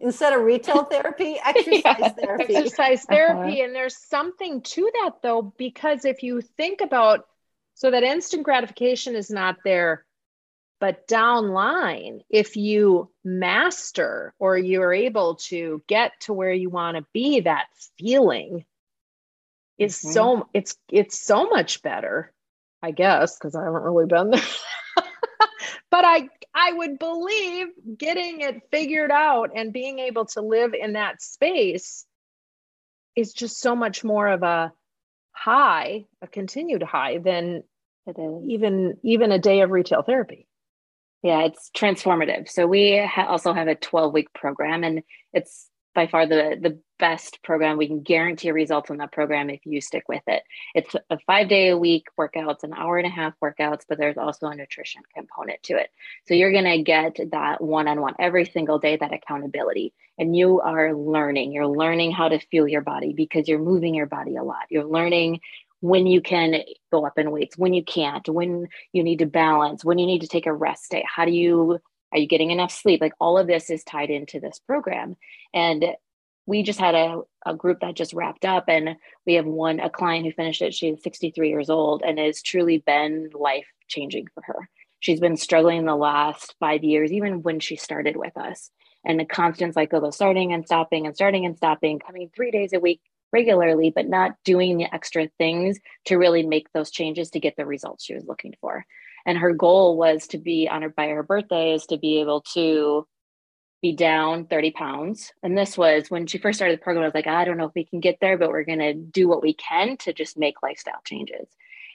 instead 0.00 0.32
of 0.32 0.42
retail 0.42 0.84
therapy 0.90 1.38
exercise 1.44 1.96
yeah. 1.98 2.08
therapy 2.08 2.56
exercise 2.56 3.04
therapy 3.04 3.60
uh-huh. 3.60 3.64
and 3.64 3.74
there's 3.74 3.96
something 3.96 4.62
to 4.62 4.90
that 5.02 5.12
though 5.22 5.42
because 5.56 6.04
if 6.04 6.22
you 6.22 6.40
think 6.40 6.80
about 6.80 7.26
so 7.74 7.90
that 7.90 8.02
instant 8.02 8.42
gratification 8.42 9.14
is 9.14 9.30
not 9.30 9.56
there 9.64 10.04
but 10.80 11.06
downline, 11.06 12.22
if 12.28 12.56
you 12.56 13.08
master 13.22 14.34
or 14.40 14.58
you're 14.58 14.92
able 14.92 15.36
to 15.36 15.80
get 15.86 16.10
to 16.22 16.32
where 16.32 16.52
you 16.52 16.70
want 16.70 16.96
to 16.96 17.06
be, 17.12 17.38
that 17.38 17.66
feeling 18.00 18.64
is 19.78 19.96
mm-hmm. 19.98 20.10
so 20.12 20.48
it's 20.52 20.76
it's 20.90 21.18
so 21.18 21.48
much 21.48 21.82
better 21.82 22.32
i 22.82 22.90
guess 22.90 23.36
because 23.36 23.54
i 23.54 23.64
haven't 23.64 23.82
really 23.82 24.06
been 24.06 24.30
there 24.30 24.40
but 25.92 26.04
i 26.04 26.28
i 26.54 26.72
would 26.72 26.98
believe 26.98 27.68
getting 27.96 28.40
it 28.40 28.62
figured 28.72 29.12
out 29.12 29.50
and 29.54 29.72
being 29.72 30.00
able 30.00 30.24
to 30.24 30.40
live 30.40 30.74
in 30.74 30.94
that 30.94 31.22
space 31.22 32.04
is 33.14 33.32
just 33.32 33.60
so 33.60 33.76
much 33.76 34.02
more 34.02 34.26
of 34.26 34.42
a 34.42 34.72
high 35.32 36.04
a 36.20 36.26
continued 36.26 36.82
high 36.82 37.18
than 37.18 37.62
even 38.48 38.96
even 39.02 39.32
a 39.32 39.38
day 39.38 39.60
of 39.60 39.70
retail 39.70 40.02
therapy. 40.02 40.46
Yeah 41.22 41.44
it's 41.44 41.70
transformative. 41.76 42.48
So 42.48 42.66
we 42.66 42.98
ha- 42.98 43.26
also 43.26 43.52
have 43.52 43.68
a 43.68 43.74
12 43.74 44.12
week 44.12 44.32
program 44.34 44.84
and 44.84 45.02
it's 45.32 45.68
by 45.94 46.06
far 46.06 46.26
the 46.26 46.58
the 46.60 46.78
best 46.98 47.42
program. 47.42 47.78
We 47.78 47.88
can 47.88 48.02
guarantee 48.02 48.52
results 48.52 48.88
on 48.88 48.98
that 48.98 49.10
program 49.10 49.50
if 49.50 49.60
you 49.64 49.80
stick 49.80 50.04
with 50.08 50.22
it. 50.28 50.44
It's 50.74 50.94
a 51.10 51.18
five 51.26 51.48
day 51.48 51.70
a 51.70 51.76
week 51.76 52.06
workouts, 52.18 52.62
an 52.62 52.72
hour 52.74 52.96
and 52.96 53.06
a 53.06 53.10
half 53.10 53.34
workouts, 53.42 53.82
but 53.88 53.98
there's 53.98 54.16
also 54.16 54.46
a 54.46 54.54
nutrition 54.54 55.02
component 55.12 55.60
to 55.64 55.74
it. 55.74 55.90
So 56.28 56.34
you're 56.34 56.52
going 56.52 56.64
to 56.64 56.82
get 56.82 57.18
that 57.32 57.60
one 57.60 57.88
on 57.88 58.00
one 58.00 58.14
every 58.20 58.44
single 58.44 58.78
day, 58.78 58.96
that 58.96 59.12
accountability. 59.12 59.92
And 60.16 60.36
you 60.36 60.60
are 60.60 60.94
learning. 60.94 61.50
You're 61.50 61.66
learning 61.66 62.12
how 62.12 62.28
to 62.28 62.38
feel 62.38 62.68
your 62.68 62.82
body 62.82 63.12
because 63.12 63.48
you're 63.48 63.58
moving 63.58 63.94
your 63.94 64.06
body 64.06 64.36
a 64.36 64.44
lot. 64.44 64.66
You're 64.70 64.84
learning 64.84 65.40
when 65.80 66.06
you 66.06 66.20
can 66.20 66.62
go 66.92 67.04
up 67.04 67.18
in 67.18 67.32
weights, 67.32 67.58
when 67.58 67.74
you 67.74 67.82
can't, 67.82 68.28
when 68.28 68.68
you 68.92 69.02
need 69.02 69.18
to 69.18 69.26
balance, 69.26 69.84
when 69.84 69.98
you 69.98 70.06
need 70.06 70.20
to 70.20 70.28
take 70.28 70.46
a 70.46 70.52
rest 70.52 70.92
day. 70.92 71.04
How 71.12 71.24
do 71.24 71.32
you 71.32 71.80
are 72.12 72.18
you 72.18 72.26
getting 72.26 72.50
enough 72.50 72.70
sleep? 72.70 73.00
Like 73.00 73.14
all 73.20 73.38
of 73.38 73.46
this 73.46 73.70
is 73.70 73.84
tied 73.84 74.10
into 74.10 74.38
this 74.38 74.58
program. 74.58 75.16
And 75.54 75.84
we 76.46 76.62
just 76.62 76.80
had 76.80 76.94
a, 76.94 77.20
a 77.46 77.54
group 77.54 77.80
that 77.80 77.94
just 77.94 78.12
wrapped 78.12 78.44
up 78.44 78.64
and 78.68 78.96
we 79.26 79.34
have 79.34 79.46
one 79.46 79.80
a 79.80 79.90
client 79.90 80.26
who 80.26 80.32
finished 80.32 80.62
it 80.62 80.74
she's 80.74 81.02
63 81.02 81.48
years 81.48 81.70
old 81.70 82.02
and 82.04 82.18
it's 82.18 82.42
truly 82.42 82.78
been 82.78 83.30
life 83.32 83.66
changing 83.88 84.26
for 84.34 84.42
her 84.46 84.68
she's 85.00 85.20
been 85.20 85.36
struggling 85.36 85.84
the 85.84 85.96
last 85.96 86.54
five 86.60 86.82
years 86.84 87.12
even 87.12 87.42
when 87.42 87.60
she 87.60 87.76
started 87.76 88.16
with 88.16 88.36
us 88.36 88.70
and 89.04 89.18
the 89.18 89.24
constant 89.24 89.74
cycle 89.74 90.04
of 90.04 90.14
starting 90.14 90.52
and 90.52 90.64
stopping 90.64 91.06
and 91.06 91.14
starting 91.14 91.46
and 91.46 91.56
stopping 91.56 91.98
coming 91.98 92.30
three 92.34 92.50
days 92.50 92.72
a 92.72 92.80
week 92.80 93.00
regularly 93.32 93.90
but 93.90 94.08
not 94.08 94.32
doing 94.44 94.76
the 94.76 94.92
extra 94.94 95.28
things 95.38 95.78
to 96.04 96.16
really 96.16 96.44
make 96.44 96.70
those 96.72 96.90
changes 96.90 97.30
to 97.30 97.40
get 97.40 97.56
the 97.56 97.66
results 97.66 98.04
she 98.04 98.14
was 98.14 98.26
looking 98.26 98.54
for 98.60 98.84
and 99.26 99.38
her 99.38 99.52
goal 99.52 99.96
was 99.96 100.26
to 100.28 100.38
be 100.38 100.68
honored 100.68 100.94
by 100.96 101.08
her 101.08 101.22
birthday 101.22 101.74
is 101.74 101.86
to 101.86 101.98
be 101.98 102.20
able 102.20 102.42
to 102.54 103.06
be 103.82 103.92
down 103.92 104.46
30 104.46 104.70
pounds. 104.70 105.32
And 105.42 105.58
this 105.58 105.76
was 105.76 106.08
when 106.08 106.26
she 106.26 106.38
first 106.38 106.58
started 106.58 106.78
the 106.78 106.82
program, 106.82 107.02
I 107.02 107.08
was 107.08 107.14
like, 107.14 107.26
I 107.26 107.44
don't 107.44 107.56
know 107.56 107.66
if 107.66 107.74
we 107.74 107.84
can 107.84 108.00
get 108.00 108.18
there, 108.20 108.38
but 108.38 108.50
we're 108.50 108.64
going 108.64 108.78
to 108.78 108.94
do 108.94 109.28
what 109.28 109.42
we 109.42 109.54
can 109.54 109.96
to 109.98 110.12
just 110.12 110.38
make 110.38 110.62
lifestyle 110.62 111.00
changes. 111.04 111.48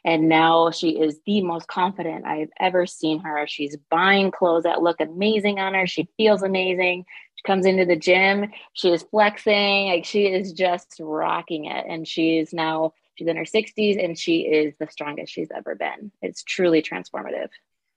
And 0.04 0.30
now 0.30 0.72
she 0.72 0.92
is 0.92 1.20
the 1.26 1.42
most 1.42 1.68
confident 1.68 2.26
I've 2.26 2.52
ever 2.60 2.86
seen 2.86 3.20
her. 3.22 3.48
She's 3.48 3.78
buying 3.90 4.32
clothes 4.32 4.63
that 4.63 4.82
look 4.82 5.00
amazing 5.00 5.60
on 5.60 5.74
her. 5.74 5.88
She 5.88 6.08
feels 6.18 6.44
amazing. 6.44 7.06
She 7.36 7.44
comes 7.44 7.66
into 7.66 7.86
the 7.86 7.96
gym. 7.96 8.52
She 8.74 8.92
is 8.92 9.04
flexing. 9.04 9.88
Like 9.88 10.06
she 10.06 10.28
is 10.28 10.54
just 10.54 10.98
rocking 11.00 11.66
it. 11.66 11.86
And 11.90 12.08
she's 12.08 12.54
now, 12.54 12.94
she's 13.17 13.27
in 13.27 13.38
her 13.38 13.43
60s 13.43 14.03
and 14.03 14.17
she 14.17 14.41
is 14.41 14.73
the 14.80 14.88
strongest 14.88 15.34
she's 15.34 15.49
ever 15.56 15.75
been. 15.75 16.12
It's 16.21 16.43
truly 16.43 16.82
transformative. 16.82 17.49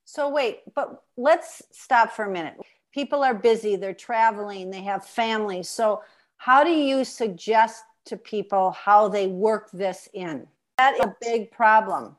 So, 0.05 0.29
wait, 0.29 0.61
but 0.75 1.05
let's 1.17 1.63
stop 1.71 2.13
for 2.13 2.25
a 2.25 2.31
minute 2.31 2.57
people 2.93 3.23
are 3.23 3.35
busy, 3.35 3.77
they're 3.77 3.95
traveling, 3.95 4.71
they 4.71 4.83
have 4.83 5.05
families. 5.05 5.69
So, 5.69 6.03
how 6.37 6.65
do 6.65 6.71
you 6.71 7.05
suggest 7.05 7.85
to 8.07 8.17
people 8.17 8.71
how 8.71 9.09
they 9.09 9.27
work 9.27 9.71
this 9.73 10.09
in? 10.15 10.47
That 10.79 10.95
is 10.95 11.01
a 11.01 11.15
big 11.21 11.51
problem. 11.51 12.17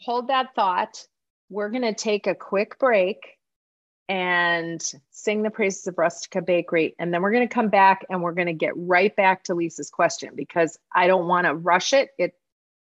Hold 0.00 0.28
that 0.28 0.54
thought. 0.54 1.04
We're 1.50 1.70
going 1.70 1.82
to 1.82 1.94
take 1.94 2.26
a 2.26 2.34
quick 2.34 2.78
break 2.78 3.35
and 4.08 4.80
sing 5.10 5.42
the 5.42 5.50
praises 5.50 5.86
of 5.86 5.98
Rustica 5.98 6.42
Bakery. 6.42 6.94
And 6.98 7.12
then 7.12 7.22
we're 7.22 7.32
going 7.32 7.48
to 7.48 7.54
come 7.54 7.68
back 7.68 8.06
and 8.08 8.22
we're 8.22 8.32
going 8.32 8.46
to 8.46 8.52
get 8.52 8.72
right 8.76 9.14
back 9.14 9.44
to 9.44 9.54
Lisa's 9.54 9.90
question 9.90 10.30
because 10.34 10.78
I 10.94 11.06
don't 11.06 11.26
want 11.26 11.46
to 11.46 11.54
rush 11.54 11.92
it. 11.92 12.10
It 12.18 12.34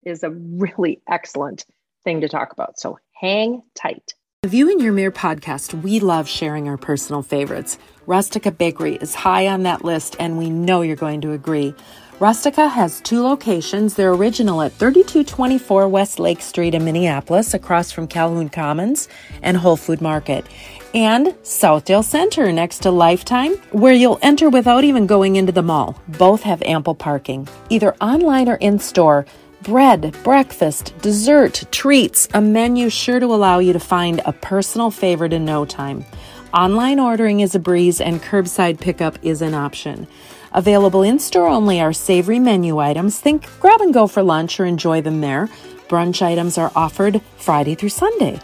is 0.04 0.24
a 0.24 0.30
really 0.30 1.02
excellent 1.10 1.66
thing 2.04 2.22
to 2.22 2.30
talk 2.30 2.54
about. 2.54 2.80
So 2.80 2.98
hang 3.14 3.62
tight. 3.76 4.14
The 4.44 4.50
View 4.50 4.72
in 4.72 4.80
Your 4.80 4.92
Mirror 4.92 5.12
podcast, 5.12 5.84
we 5.84 6.00
love 6.00 6.28
sharing 6.28 6.68
our 6.68 6.78
personal 6.78 7.22
favorites. 7.22 7.78
Rustica 8.08 8.52
Bakery 8.52 8.96
is 8.96 9.14
high 9.14 9.48
on 9.48 9.62
that 9.64 9.86
list, 9.86 10.16
and 10.20 10.36
we 10.36 10.50
know 10.50 10.82
you're 10.82 10.96
going 10.96 11.22
to 11.22 11.32
agree. 11.32 11.76
Rustica 12.22 12.68
has 12.68 13.02
two 13.02 13.24
locations. 13.24 13.96
They're 13.96 14.14
original 14.14 14.62
at 14.62 14.74
3224 14.74 15.88
West 15.88 16.20
Lake 16.20 16.40
Street 16.40 16.76
in 16.76 16.86
Minneapolis, 16.86 17.56
across 17.56 17.92
from 17.92 18.06
Calhoun 18.06 18.48
Commons 18.48 19.10
and 19.42 19.58
Whole 19.58 19.76
Food 19.76 20.02
Market, 20.02 20.46
and 20.94 21.30
Southdale 21.42 22.04
Center 22.04 22.52
next 22.52 22.84
to 22.84 22.92
Lifetime, 22.92 23.54
where 23.72 23.96
you'll 23.96 24.20
enter 24.22 24.52
without 24.52 24.84
even 24.84 25.08
going 25.08 25.36
into 25.36 25.52
the 25.52 25.64
mall. 25.64 26.00
Both 26.10 26.44
have 26.44 26.62
ample 26.62 26.94
parking, 26.94 27.48
either 27.72 27.96
online 27.96 28.50
or 28.50 28.58
in 28.58 28.78
store 28.78 29.26
bread, 29.64 30.16
breakfast, 30.24 30.94
dessert, 31.02 31.64
treats, 31.72 32.28
a 32.36 32.42
menu 32.42 32.90
sure 32.92 33.20
to 33.20 33.34
allow 33.34 33.58
you 33.58 33.74
to 33.74 33.80
find 33.80 34.22
a 34.26 34.34
personal 34.34 34.92
favorite 34.92 35.34
in 35.34 35.44
no 35.44 35.66
time. 35.66 36.06
Online 36.54 37.00
ordering 37.00 37.40
is 37.40 37.56
a 37.56 37.60
breeze 37.60 38.02
and 38.02 38.22
curbside 38.22 38.80
pickup 38.80 39.18
is 39.24 39.42
an 39.42 39.54
option. 39.54 40.06
Available 40.54 41.02
in 41.02 41.18
store 41.18 41.48
only 41.48 41.80
are 41.80 41.94
savory 41.94 42.40
menu 42.40 42.80
items. 42.80 43.20
Think 43.20 43.48
grab 43.60 43.80
and 43.80 43.94
go 43.94 44.08
for 44.08 44.22
lunch 44.22 44.60
or 44.60 44.66
enjoy 44.66 45.02
them 45.02 45.22
there. 45.22 45.48
Brunch 45.88 46.22
items 46.22 46.58
are 46.58 46.72
offered 46.76 47.22
Friday 47.38 47.76
through 47.76 47.90
Sunday. 47.90 48.40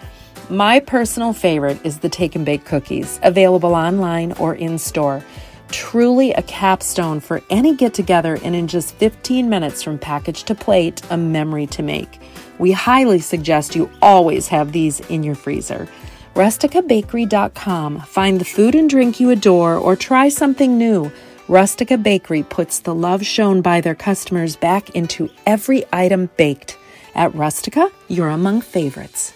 My 0.50 0.80
personal 0.80 1.34
favorite 1.34 1.80
is 1.86 2.00
the 2.00 2.08
take 2.08 2.36
and 2.36 2.46
bake 2.46 2.63
cookies, 2.63 3.20
available 3.24 3.76
online 3.76 4.32
or 4.34 4.56
in 4.56 4.78
store. 4.78 5.22
Truly 5.70 6.32
a 6.32 6.41
capstone 6.43 7.20
for 7.20 7.41
any 7.50 7.76
get 7.76 7.93
together, 7.93 8.39
and 8.41 8.56
in 8.56 8.67
just 8.70 8.96
15 8.96 9.50
minutes 9.50 9.84
from 9.84 10.00
package 10.00 10.43
to 10.46 10.56
plate, 10.56 11.02
a 11.10 11.17
memory 11.17 11.67
to 11.67 11.84
make. 11.84 12.22
We 12.58 12.72
highly 12.72 13.20
suggest 13.20 13.76
you 13.76 13.89
always 14.02 14.48
have 14.48 14.72
these 14.72 15.02
in 15.02 15.24
your 15.24 15.36
freezer. 15.36 15.89
RusticaBakery.com. 16.36 18.00
Find 18.02 18.39
the 18.39 18.46
food 18.46 18.76
and 18.76 18.89
drink 18.89 19.20
you 19.20 19.32
adore 19.32 19.76
or 19.76 19.98
try 19.98 20.30
something 20.30 20.78
new. 20.78 21.12
Rustica 21.50 21.98
Bakery 21.98 22.44
puts 22.44 22.80
the 22.80 22.94
love 22.94 23.26
shown 23.26 23.62
by 23.62 23.80
their 23.80 23.96
customers 23.96 24.58
back 24.58 24.90
into 24.90 25.30
every 25.46 25.86
item 25.94 26.30
baked. 26.36 26.78
At 27.16 27.34
Rustica, 27.34 27.90
you're 28.10 28.28
among 28.28 28.60
favorites. 28.60 29.34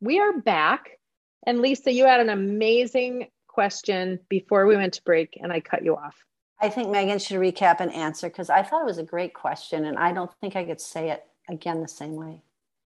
We 0.00 0.18
are 0.18 0.38
back. 0.38 0.98
And 1.46 1.60
Lisa, 1.60 1.92
you 1.92 2.06
had 2.06 2.20
an 2.20 2.30
amazing 2.30 3.28
question 3.48 4.18
before 4.30 4.66
we 4.66 4.76
went 4.76 4.94
to 4.94 5.02
break 5.02 5.38
and 5.42 5.52
I 5.52 5.60
cut 5.60 5.84
you 5.84 5.94
off. 5.94 6.16
I 6.58 6.70
think 6.70 6.88
Megan 6.88 7.18
should 7.18 7.36
recap 7.36 7.80
and 7.80 7.92
answer 7.92 8.28
because 8.28 8.48
I 8.48 8.62
thought 8.62 8.82
it 8.82 8.86
was 8.86 8.98
a 8.98 9.02
great 9.02 9.34
question 9.34 9.84
and 9.84 9.98
I 9.98 10.14
don't 10.14 10.32
think 10.40 10.56
I 10.56 10.64
could 10.64 10.80
say 10.80 11.10
it 11.10 11.22
again 11.50 11.82
the 11.82 11.88
same 11.88 12.16
way. 12.16 12.42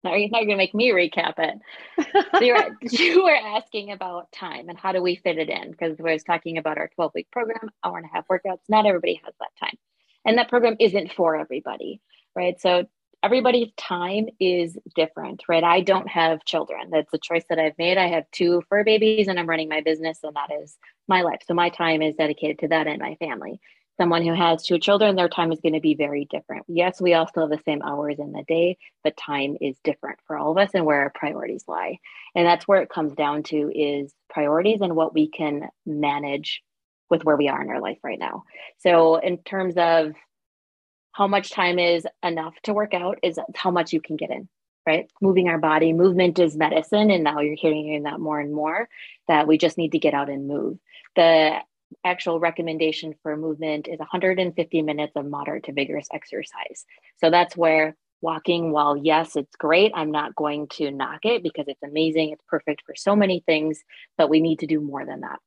Now 0.07 0.15
you're 0.15 0.29
not 0.29 0.39
going 0.39 0.51
to 0.51 0.57
make 0.57 0.75
me 0.75 0.91
recap 0.91 1.35
it. 1.39 1.59
so 2.39 2.75
you 3.03 3.25
were 3.25 3.37
asking 3.37 3.93
about 3.93 4.31
time 4.33 4.69
and 4.69 4.79
how 4.79 4.93
do 4.93 5.03
we 5.03 5.17
fit 5.17 5.39
it 5.39 5.51
in? 5.51 5.73
Because 5.73 5.99
we 5.99 6.13
was 6.13 6.23
talking 6.23 6.59
about 6.59 6.79
our 6.79 6.89
12 6.95 7.13
week 7.15 7.31
program, 7.31 7.71
hour 7.85 7.99
and 7.99 8.07
a 8.07 8.15
half 8.15 8.27
workouts. 8.29 8.61
Not 8.69 8.87
everybody 8.87 9.21
has 9.25 9.35
that 9.41 9.51
time. 9.59 9.77
And 10.25 10.39
that 10.39 10.49
program 10.49 10.77
isn't 10.81 11.13
for 11.13 11.37
everybody, 11.37 12.01
right? 12.35 12.61
So 12.61 12.87
everybody's 13.23 13.73
time 13.77 14.29
is 14.39 14.79
different, 14.95 15.43
right? 15.49 15.65
I 15.65 15.81
don't 15.81 16.09
have 16.09 16.45
children. 16.45 16.91
That's 16.91 17.13
a 17.13 17.19
choice 17.19 17.45
that 17.49 17.59
I've 17.59 17.79
made. 17.79 17.99
I 17.99 18.09
have 18.09 18.25
two 18.33 18.63
fur 18.69 18.85
babies 18.85 19.29
and 19.29 19.39
I'm 19.39 19.49
running 19.49 19.69
my 19.69 19.81
business, 19.81 20.19
and 20.23 20.37
that 20.37 20.51
is 20.63 20.77
my 21.09 21.23
life. 21.23 21.41
So 21.47 21.55
my 21.55 21.71
time 21.71 22.03
is 22.03 22.15
dedicated 22.17 22.61
to 22.61 22.69
that 22.69 22.87
and 22.87 23.01
my 23.01 23.17
family. 23.17 23.61
Someone 23.99 24.25
who 24.25 24.35
has 24.35 24.63
two 24.63 24.79
children, 24.79 25.17
their 25.17 25.29
time 25.29 25.53
is 25.53 25.61
going 25.61 25.75
to 25.75 25.81
be 25.81 25.95
very 25.95 26.27
different. 26.31 26.65
Yes, 26.69 27.01
we 27.01 27.15
all 27.15 27.27
still 27.27 27.49
have 27.49 27.59
the 27.59 27.65
same 27.65 27.83
hours 27.83 28.17
in 28.19 28.33
the 28.33 28.45
day, 28.47 28.77
but 29.03 29.17
time 29.17 29.57
is 29.61 29.79
different 29.85 30.19
for 30.27 30.37
all 30.37 30.51
of 30.51 30.59
us 30.59 30.71
and 30.75 30.85
where 30.85 31.01
our 31.01 31.13
priorities 31.15 31.65
lie. 31.67 31.99
And 32.35 32.47
that's 32.47 32.69
where 32.69 32.83
it 32.83 32.91
comes 32.91 33.15
down 33.15 33.43
to 33.45 33.71
is 33.75 34.13
priorities 34.29 34.81
and 34.83 34.95
what 34.95 35.15
we 35.15 35.29
can 35.29 35.69
manage 35.87 36.63
with 37.09 37.25
where 37.25 37.37
we 37.37 37.49
are 37.49 37.63
in 37.63 37.71
our 37.71 37.81
life 37.81 37.99
right 38.03 38.19
now. 38.19 38.45
So 38.79 39.17
in 39.17 39.39
terms 39.39 39.75
of 39.77 40.13
how 41.13 41.27
much 41.27 41.51
time 41.51 41.79
is 41.79 42.07
enough 42.23 42.55
to 42.65 42.75
work 42.75 42.93
out 42.93 43.19
is 43.23 43.39
how 43.55 43.71
much 43.71 43.93
you 43.95 44.03
can 44.03 44.17
get 44.17 44.31
in 44.31 44.49
right 44.87 45.11
moving 45.23 45.49
our 45.49 45.59
body 45.59 45.95
movement 45.95 46.39
is 46.39 46.57
medicine 46.57 47.11
and 47.11 47.25
now 47.25 47.41
you're 47.41 47.57
hearing 47.57 48.03
that 48.03 48.21
more 48.21 48.39
and 48.39 48.55
more 48.55 48.89
that 49.27 49.47
we 49.47 49.57
just 49.57 49.79
need 49.79 49.93
to 49.93 49.99
get 49.99 50.15
out 50.15 50.29
and 50.29 50.47
move 50.47 50.79
the 51.17 51.57
actual 52.05 52.41
recommendation 52.41 53.15
for 53.23 53.37
movement 53.37 53.89
is 53.89 53.99
150 53.99 54.83
minutes 54.83 55.13
of 55.17 55.27
moderate 55.27 55.65
to 55.65 55.73
vigorous 55.73 56.09
exercise 56.13 56.85
so 57.19 57.31
that's 57.31 57.57
where 57.57 57.97
walking 58.23 58.73
while 58.73 58.97
yes 58.97 59.37
it's 59.37 59.57
great 59.57 59.93
i'm 59.95 60.11
not 60.11 60.35
going 60.35 60.67
to 60.69 60.91
knock 60.91 61.21
it 61.25 61.43
because 61.43 61.67
it's 61.69 61.83
amazing 61.83 62.31
it's 62.31 62.45
perfect 62.49 62.83
for 62.85 62.95
so 62.97 63.15
many 63.15 63.43
things 63.47 63.83
but 64.19 64.31
we 64.31 64.41
need 64.41 64.59
to 64.59 64.67
do 64.67 64.81
more 64.81 65.05
than 65.05 65.21
that 65.21 65.39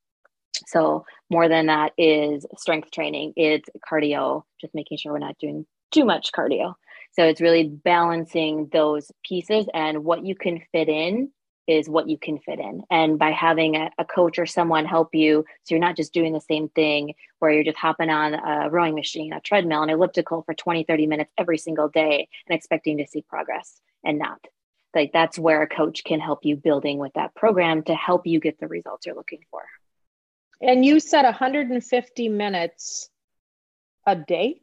so 0.67 1.05
more 1.29 1.47
than 1.47 1.67
that 1.67 1.93
is 1.97 2.45
strength 2.57 2.91
training, 2.91 3.33
it's 3.35 3.69
cardio, 3.89 4.43
just 4.59 4.75
making 4.75 4.97
sure 4.97 5.13
we're 5.13 5.19
not 5.19 5.37
doing 5.39 5.65
too 5.91 6.05
much 6.05 6.31
cardio. 6.31 6.75
So 7.13 7.23
it's 7.23 7.41
really 7.41 7.67
balancing 7.67 8.69
those 8.71 9.11
pieces 9.27 9.65
and 9.73 10.03
what 10.03 10.25
you 10.25 10.35
can 10.35 10.61
fit 10.71 10.89
in 10.89 11.31
is 11.69 11.87
what 11.87 12.09
you 12.09 12.17
can 12.17 12.39
fit 12.39 12.59
in. 12.59 12.81
And 12.89 13.19
by 13.19 13.29
having 13.29 13.75
a, 13.75 13.91
a, 13.99 14.03
coach 14.03 14.39
or 14.39 14.47
someone 14.47 14.85
help 14.85 15.13
you, 15.13 15.45
so 15.63 15.75
you're 15.75 15.79
not 15.79 15.95
just 15.95 16.13
doing 16.13 16.33
the 16.33 16.41
same 16.41 16.67
thing 16.69 17.13
where 17.37 17.51
you're 17.51 17.63
just 17.63 17.77
hopping 17.77 18.09
on 18.09 18.33
a 18.33 18.71
rowing 18.71 18.95
machine, 18.95 19.33
a 19.33 19.39
treadmill, 19.39 19.83
an 19.83 19.91
elliptical 19.91 20.41
for 20.41 20.55
20, 20.55 20.83
30 20.85 21.05
minutes 21.05 21.31
every 21.37 21.59
single 21.59 21.87
day 21.87 22.27
and 22.47 22.57
expecting 22.57 22.97
to 22.97 23.05
see 23.05 23.21
progress 23.21 23.79
and 24.03 24.17
not. 24.17 24.39
Like 24.95 25.11
that's 25.13 25.37
where 25.37 25.61
a 25.61 25.67
coach 25.67 26.03
can 26.03 26.19
help 26.19 26.39
you 26.43 26.55
building 26.55 26.97
with 26.97 27.13
that 27.13 27.35
program 27.35 27.83
to 27.83 27.93
help 27.93 28.25
you 28.25 28.39
get 28.39 28.59
the 28.59 28.67
results 28.67 29.05
you're 29.05 29.15
looking 29.15 29.45
for. 29.51 29.61
And 30.61 30.83
you 30.83 30.99
said 30.99 31.23
150 31.23 32.29
minutes 32.29 33.09
a 34.07 34.15
day? 34.15 34.59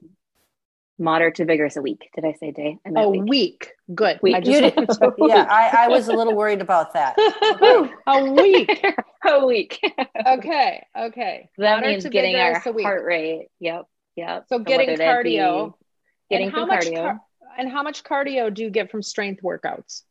Moderate 0.98 1.34
to 1.36 1.44
vigorous 1.44 1.76
a 1.76 1.82
week. 1.82 2.08
Did 2.14 2.24
I 2.24 2.32
say 2.32 2.52
day? 2.52 2.78
I 2.86 3.02
a 3.02 3.08
week. 3.08 3.24
week. 3.24 3.72
Good. 3.94 4.18
Week. 4.22 4.34
I 4.34 4.40
just 4.40 4.60
yeah, 5.18 5.46
I, 5.48 5.84
I, 5.84 5.88
was 5.88 6.08
a 6.08 6.12
little 6.12 6.34
worried 6.34 6.62
about 6.62 6.94
that. 6.94 7.16
Okay. 7.42 7.92
a 8.06 8.24
week. 8.32 8.86
a 9.26 9.46
week. 9.46 9.80
okay. 10.26 10.86
Okay. 10.98 11.50
That 11.58 11.76
Moderate 11.76 11.90
means 11.90 12.06
getting 12.06 12.36
our 12.36 12.58
heart 12.58 13.04
rate. 13.04 13.48
Yep. 13.60 13.86
Yep. 14.16 14.46
So, 14.48 14.58
so 14.58 14.64
getting 14.64 14.96
cardio. 14.96 15.74
Getting 16.30 16.50
some 16.50 16.68
cardio. 16.68 16.94
Car- 16.94 17.20
and 17.58 17.70
how 17.70 17.82
much 17.82 18.02
cardio 18.02 18.52
do 18.52 18.62
you 18.62 18.70
get 18.70 18.90
from 18.90 19.02
strength 19.02 19.42
workouts? 19.42 20.02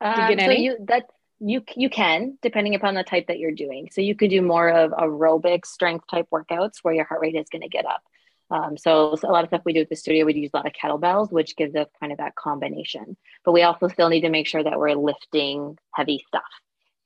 Um, 0.00 0.30
you 0.30 0.40
so 0.40 0.50
you 0.50 0.76
that 0.88 1.04
you 1.38 1.62
you 1.76 1.90
can 1.90 2.38
depending 2.42 2.74
upon 2.74 2.94
the 2.94 3.04
type 3.04 3.28
that 3.28 3.38
you're 3.38 3.52
doing. 3.52 3.88
So 3.92 4.00
you 4.00 4.14
could 4.14 4.30
do 4.30 4.42
more 4.42 4.68
of 4.68 4.90
aerobic 4.92 5.64
strength 5.64 6.06
type 6.10 6.26
workouts 6.32 6.78
where 6.82 6.94
your 6.94 7.04
heart 7.04 7.20
rate 7.20 7.36
is 7.36 7.48
going 7.50 7.62
to 7.62 7.68
get 7.68 7.86
up. 7.86 8.02
Um, 8.52 8.76
so, 8.76 9.16
so, 9.16 9.30
a 9.30 9.32
lot 9.32 9.44
of 9.44 9.48
stuff 9.48 9.62
we 9.64 9.72
do 9.72 9.80
at 9.80 9.88
the 9.88 9.96
studio, 9.96 10.26
we 10.26 10.34
use 10.34 10.50
a 10.52 10.58
lot 10.58 10.66
of 10.66 10.74
kettlebells, 10.74 11.32
which 11.32 11.56
gives 11.56 11.74
us 11.74 11.88
kind 11.98 12.12
of 12.12 12.18
that 12.18 12.34
combination. 12.34 13.16
But 13.46 13.52
we 13.52 13.62
also 13.62 13.88
still 13.88 14.10
need 14.10 14.20
to 14.20 14.28
make 14.28 14.46
sure 14.46 14.62
that 14.62 14.78
we're 14.78 14.94
lifting 14.94 15.78
heavy 15.94 16.22
stuff. 16.28 16.42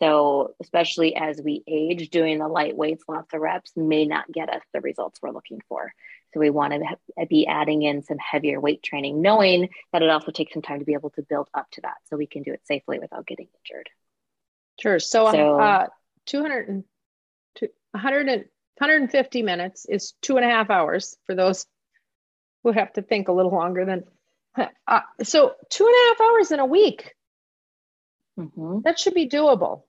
So, 0.01 0.55
especially 0.61 1.15
as 1.15 1.41
we 1.41 1.63
age, 1.69 2.11
doing 2.11 2.39
the 2.39 2.49
light 2.49 2.77
weights, 2.77 3.05
lots 3.07 3.33
of 3.33 3.41
reps 3.41 3.71
may 3.77 4.07
not 4.07 4.31
get 4.31 4.51
us 4.51 4.63
the 4.75 4.81
results 4.81 5.21
we're 5.23 5.31
looking 5.31 5.61
for. 5.69 5.93
So, 6.35 6.41
we 6.41 6.51
want 6.51 6.73
to 6.73 7.27
be 7.27 7.47
adding 7.47 7.83
in 7.83 8.03
some 8.03 8.19
heavier 8.19 8.61
weight 8.61 8.83
training, 8.83 9.23
knowing 9.23 9.69
that 9.93 10.03
it 10.03 10.11
also 10.11 10.33
takes 10.33 10.53
some 10.53 10.63
time 10.63 10.81
to 10.81 10.85
be 10.85 10.95
able 10.95 11.11
to 11.11 11.23
build 11.23 11.49
up 11.55 11.71
to 11.73 11.81
that 11.83 11.99
so 12.11 12.17
we 12.17 12.27
can 12.27 12.43
do 12.43 12.53
it 12.55 12.67
safely 12.67 12.99
without 12.99 13.25
getting 13.25 13.47
injured. 13.65 13.89
Sure. 14.81 14.99
So, 14.99 15.31
so 15.31 15.61
uh, 15.61 15.87
200, 16.27 16.83
100 17.93 18.29
and 18.29 18.45
150 18.79 19.43
minutes 19.43 19.87
is 19.89 20.13
two 20.21 20.37
and 20.37 20.45
a 20.45 20.49
half 20.49 20.71
hours 20.71 21.17
for 21.27 21.35
those 21.35 21.67
who 22.63 22.73
have 22.73 22.93
to 22.95 23.03
think 23.03 23.29
a 23.29 23.33
little 23.33 23.53
longer 23.53 23.85
than. 23.85 24.05
Uh, 24.89 25.01
so, 25.23 25.53
two 25.69 25.85
and 25.85 25.95
a 25.95 26.09
half 26.09 26.21
hours 26.21 26.51
in 26.51 26.61
a 26.61 26.65
week. 26.65 27.13
Mm-hmm. 28.39 28.81
That 28.85 28.99
should 28.99 29.13
be 29.13 29.29
doable. 29.29 29.83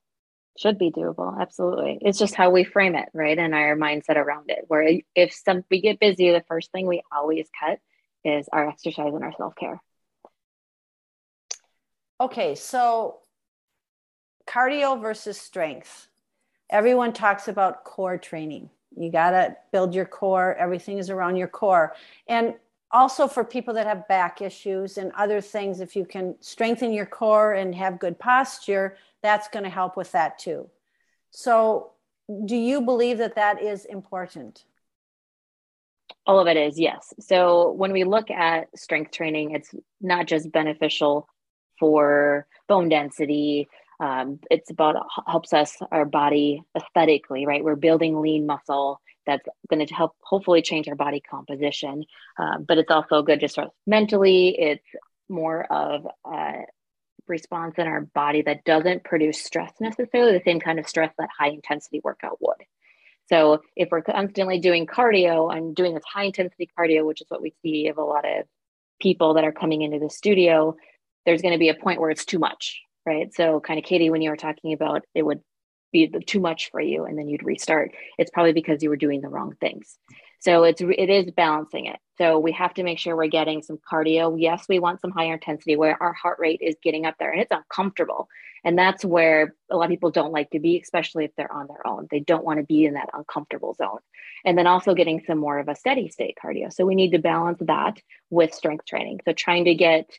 Should 0.58 0.76
be 0.76 0.90
doable. 0.90 1.40
Absolutely. 1.40 1.98
It's 2.00 2.18
just 2.18 2.34
how 2.34 2.50
we 2.50 2.64
frame 2.64 2.96
it, 2.96 3.08
right? 3.14 3.38
And 3.38 3.54
our 3.54 3.76
mindset 3.76 4.16
around 4.16 4.50
it. 4.50 4.64
Where 4.66 4.98
if 5.14 5.32
some 5.32 5.64
we 5.70 5.80
get 5.80 6.00
busy, 6.00 6.32
the 6.32 6.44
first 6.48 6.72
thing 6.72 6.86
we 6.86 7.02
always 7.12 7.48
cut 7.58 7.78
is 8.24 8.48
our 8.52 8.68
exercise 8.68 9.14
and 9.14 9.22
our 9.22 9.32
self 9.36 9.54
care. 9.54 9.80
Okay, 12.20 12.56
so 12.56 13.20
cardio 14.48 15.00
versus 15.00 15.38
strength. 15.38 16.08
Everyone 16.68 17.12
talks 17.12 17.46
about 17.46 17.84
core 17.84 18.18
training. 18.18 18.70
You 18.96 19.10
got 19.10 19.30
to 19.30 19.56
build 19.72 19.94
your 19.94 20.04
core. 20.04 20.54
Everything 20.54 20.98
is 20.98 21.10
around 21.10 21.36
your 21.36 21.48
core. 21.48 21.94
And 22.26 22.54
also 22.90 23.26
for 23.26 23.44
people 23.44 23.74
that 23.74 23.86
have 23.86 24.08
back 24.08 24.40
issues 24.40 24.98
and 24.98 25.12
other 25.12 25.40
things, 25.40 25.80
if 25.80 25.94
you 25.94 26.04
can 26.04 26.34
strengthen 26.40 26.92
your 26.92 27.06
core 27.06 27.52
and 27.54 27.74
have 27.74 27.98
good 27.98 28.18
posture, 28.18 28.96
that's 29.22 29.48
going 29.48 29.64
to 29.64 29.70
help 29.70 29.96
with 29.96 30.12
that 30.12 30.38
too. 30.38 30.68
So, 31.30 31.92
do 32.44 32.56
you 32.56 32.82
believe 32.82 33.18
that 33.18 33.36
that 33.36 33.62
is 33.62 33.84
important? 33.86 34.64
All 36.26 36.38
of 36.38 36.46
it 36.46 36.56
is, 36.56 36.78
yes. 36.78 37.14
So, 37.20 37.72
when 37.72 37.92
we 37.92 38.04
look 38.04 38.30
at 38.30 38.68
strength 38.78 39.12
training, 39.12 39.52
it's 39.52 39.74
not 40.00 40.26
just 40.26 40.52
beneficial 40.52 41.28
for 41.78 42.46
bone 42.68 42.88
density, 42.88 43.68
um, 44.00 44.38
it's 44.50 44.70
about 44.70 44.96
helps 45.26 45.52
us 45.52 45.76
our 45.90 46.04
body 46.04 46.62
aesthetically 46.76 47.46
right? 47.46 47.64
We're 47.64 47.76
building 47.76 48.20
lean 48.20 48.46
muscle 48.46 49.00
that's 49.26 49.46
going 49.68 49.86
to 49.86 49.94
help 49.94 50.16
hopefully 50.22 50.62
change 50.62 50.88
our 50.88 50.94
body 50.94 51.20
composition. 51.20 52.04
Um, 52.38 52.64
but 52.66 52.78
it's 52.78 52.90
also 52.90 53.22
good 53.22 53.40
just 53.40 53.54
sort 53.54 53.66
of 53.66 53.72
mentally. 53.86 54.56
It's 54.58 54.84
more 55.28 55.70
of 55.70 56.06
a 56.26 56.62
response 57.26 57.74
in 57.76 57.86
our 57.86 58.00
body 58.00 58.40
that 58.42 58.64
doesn't 58.64 59.04
produce 59.04 59.44
stress 59.44 59.70
necessarily 59.80 60.32
the 60.32 60.42
same 60.44 60.60
kind 60.60 60.78
of 60.78 60.88
stress 60.88 61.12
that 61.18 61.28
high 61.38 61.50
intensity 61.50 62.00
workout 62.02 62.38
would. 62.40 62.56
So 63.28 63.60
if 63.76 63.90
we're 63.90 64.00
constantly 64.00 64.58
doing 64.58 64.86
cardio 64.86 65.54
and 65.54 65.76
doing 65.76 65.92
this 65.92 66.04
high 66.10 66.24
intensity 66.24 66.70
cardio 66.78 67.04
which 67.04 67.20
is 67.20 67.26
what 67.28 67.42
we 67.42 67.54
see 67.62 67.88
of 67.88 67.98
a 67.98 68.02
lot 68.02 68.24
of 68.24 68.46
people 68.98 69.34
that 69.34 69.44
are 69.44 69.52
coming 69.52 69.82
into 69.82 69.98
the 69.98 70.08
studio 70.10 70.74
there's 71.26 71.42
going 71.42 71.52
to 71.52 71.58
be 71.58 71.68
a 71.68 71.74
point 71.74 72.00
where 72.00 72.10
it's 72.10 72.24
too 72.24 72.38
much 72.38 72.80
right? 73.08 73.34
So, 73.34 73.60
kind 73.60 73.78
of, 73.78 73.84
Katie, 73.84 74.10
when 74.10 74.22
you 74.22 74.30
were 74.30 74.36
talking 74.36 74.72
about 74.72 75.04
it 75.14 75.22
would 75.22 75.40
be 75.92 76.08
too 76.08 76.40
much 76.40 76.70
for 76.70 76.80
you 76.80 77.04
and 77.04 77.18
then 77.18 77.28
you'd 77.28 77.42
restart, 77.42 77.92
it's 78.18 78.30
probably 78.30 78.52
because 78.52 78.82
you 78.82 78.90
were 78.90 78.96
doing 78.96 79.20
the 79.20 79.28
wrong 79.28 79.54
things. 79.60 79.98
So 80.40 80.64
it's 80.64 80.80
it 80.80 81.10
is 81.10 81.32
balancing 81.32 81.86
it. 81.86 81.98
So 82.16 82.38
we 82.38 82.52
have 82.52 82.74
to 82.74 82.84
make 82.84 82.98
sure 82.98 83.16
we're 83.16 83.28
getting 83.28 83.62
some 83.62 83.78
cardio. 83.90 84.36
Yes, 84.38 84.66
we 84.68 84.78
want 84.78 85.00
some 85.00 85.10
higher 85.10 85.34
intensity 85.34 85.76
where 85.76 86.00
our 86.00 86.12
heart 86.12 86.38
rate 86.38 86.60
is 86.62 86.76
getting 86.82 87.06
up 87.06 87.16
there 87.18 87.32
and 87.32 87.40
it's 87.40 87.50
uncomfortable. 87.50 88.28
And 88.64 88.78
that's 88.78 89.04
where 89.04 89.54
a 89.70 89.76
lot 89.76 89.84
of 89.84 89.90
people 89.90 90.10
don't 90.10 90.32
like 90.32 90.50
to 90.50 90.60
be, 90.60 90.80
especially 90.80 91.24
if 91.24 91.30
they're 91.36 91.52
on 91.52 91.68
their 91.68 91.86
own. 91.86 92.06
They 92.10 92.20
don't 92.20 92.44
want 92.44 92.58
to 92.58 92.66
be 92.66 92.84
in 92.84 92.94
that 92.94 93.08
uncomfortable 93.12 93.74
zone. 93.74 93.98
And 94.44 94.56
then 94.56 94.66
also 94.66 94.94
getting 94.94 95.22
some 95.26 95.38
more 95.38 95.58
of 95.58 95.68
a 95.68 95.76
steady 95.76 96.08
state 96.08 96.36
cardio. 96.42 96.72
So 96.72 96.84
we 96.84 96.94
need 96.94 97.12
to 97.12 97.18
balance 97.18 97.58
that 97.62 98.00
with 98.30 98.54
strength 98.54 98.84
training. 98.84 99.20
So 99.24 99.32
trying 99.32 99.64
to 99.64 99.74
get 99.74 100.10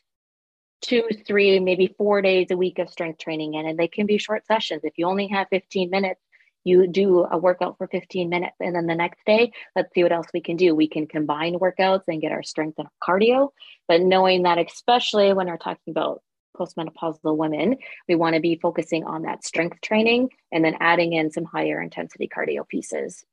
two, 0.80 1.04
three, 1.26 1.58
maybe 1.60 1.94
four 1.98 2.22
days 2.22 2.48
a 2.50 2.56
week 2.56 2.78
of 2.78 2.90
strength 2.90 3.18
training 3.18 3.54
in, 3.54 3.66
and 3.66 3.78
they 3.78 3.88
can 3.88 4.06
be 4.06 4.18
short 4.18 4.46
sessions. 4.46 4.82
If 4.84 4.94
you 4.96 5.06
only 5.06 5.28
have 5.28 5.48
15 5.50 5.90
minutes, 5.90 6.20
you 6.64 6.86
do 6.86 7.26
a 7.30 7.38
workout 7.38 7.78
for 7.78 7.86
15 7.88 8.28
minutes, 8.28 8.56
and 8.60 8.74
then 8.74 8.86
the 8.86 8.94
next 8.94 9.24
day, 9.24 9.52
let's 9.74 9.92
see 9.94 10.02
what 10.02 10.12
else 10.12 10.26
we 10.34 10.40
can 10.40 10.56
do. 10.56 10.74
We 10.74 10.88
can 10.88 11.06
combine 11.06 11.54
workouts 11.54 12.02
and 12.08 12.20
get 12.20 12.32
our 12.32 12.42
strength 12.42 12.78
and 12.78 12.88
cardio, 13.02 13.48
but 13.88 14.02
knowing 14.02 14.42
that, 14.42 14.58
especially 14.58 15.32
when 15.32 15.46
we're 15.46 15.56
talking 15.56 15.90
about 15.90 16.22
postmenopausal 16.56 17.36
women, 17.36 17.76
we 18.08 18.14
want 18.14 18.34
to 18.34 18.40
be 18.40 18.58
focusing 18.60 19.04
on 19.04 19.22
that 19.22 19.44
strength 19.44 19.80
training 19.80 20.28
and 20.52 20.64
then 20.64 20.76
adding 20.80 21.14
in 21.14 21.30
some 21.30 21.44
higher 21.44 21.80
intensity 21.80 22.28
cardio 22.28 22.68
pieces 22.68 23.24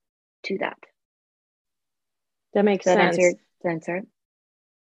to 0.44 0.58
that. 0.60 0.78
That 2.54 2.64
makes 2.64 2.86
Does 2.86 2.94
sense. 2.94 3.18
That 3.18 3.24
answer, 3.24 3.40
answer 3.66 4.04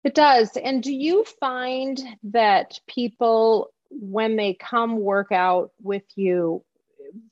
it 0.05 0.15
does. 0.15 0.57
And 0.57 0.83
do 0.83 0.93
you 0.93 1.25
find 1.41 2.01
that 2.25 2.79
people, 2.87 3.73
when 3.91 4.37
they 4.37 4.55
come 4.55 5.01
work 5.01 5.33
out 5.33 5.73
with 5.83 6.05
you, 6.15 6.63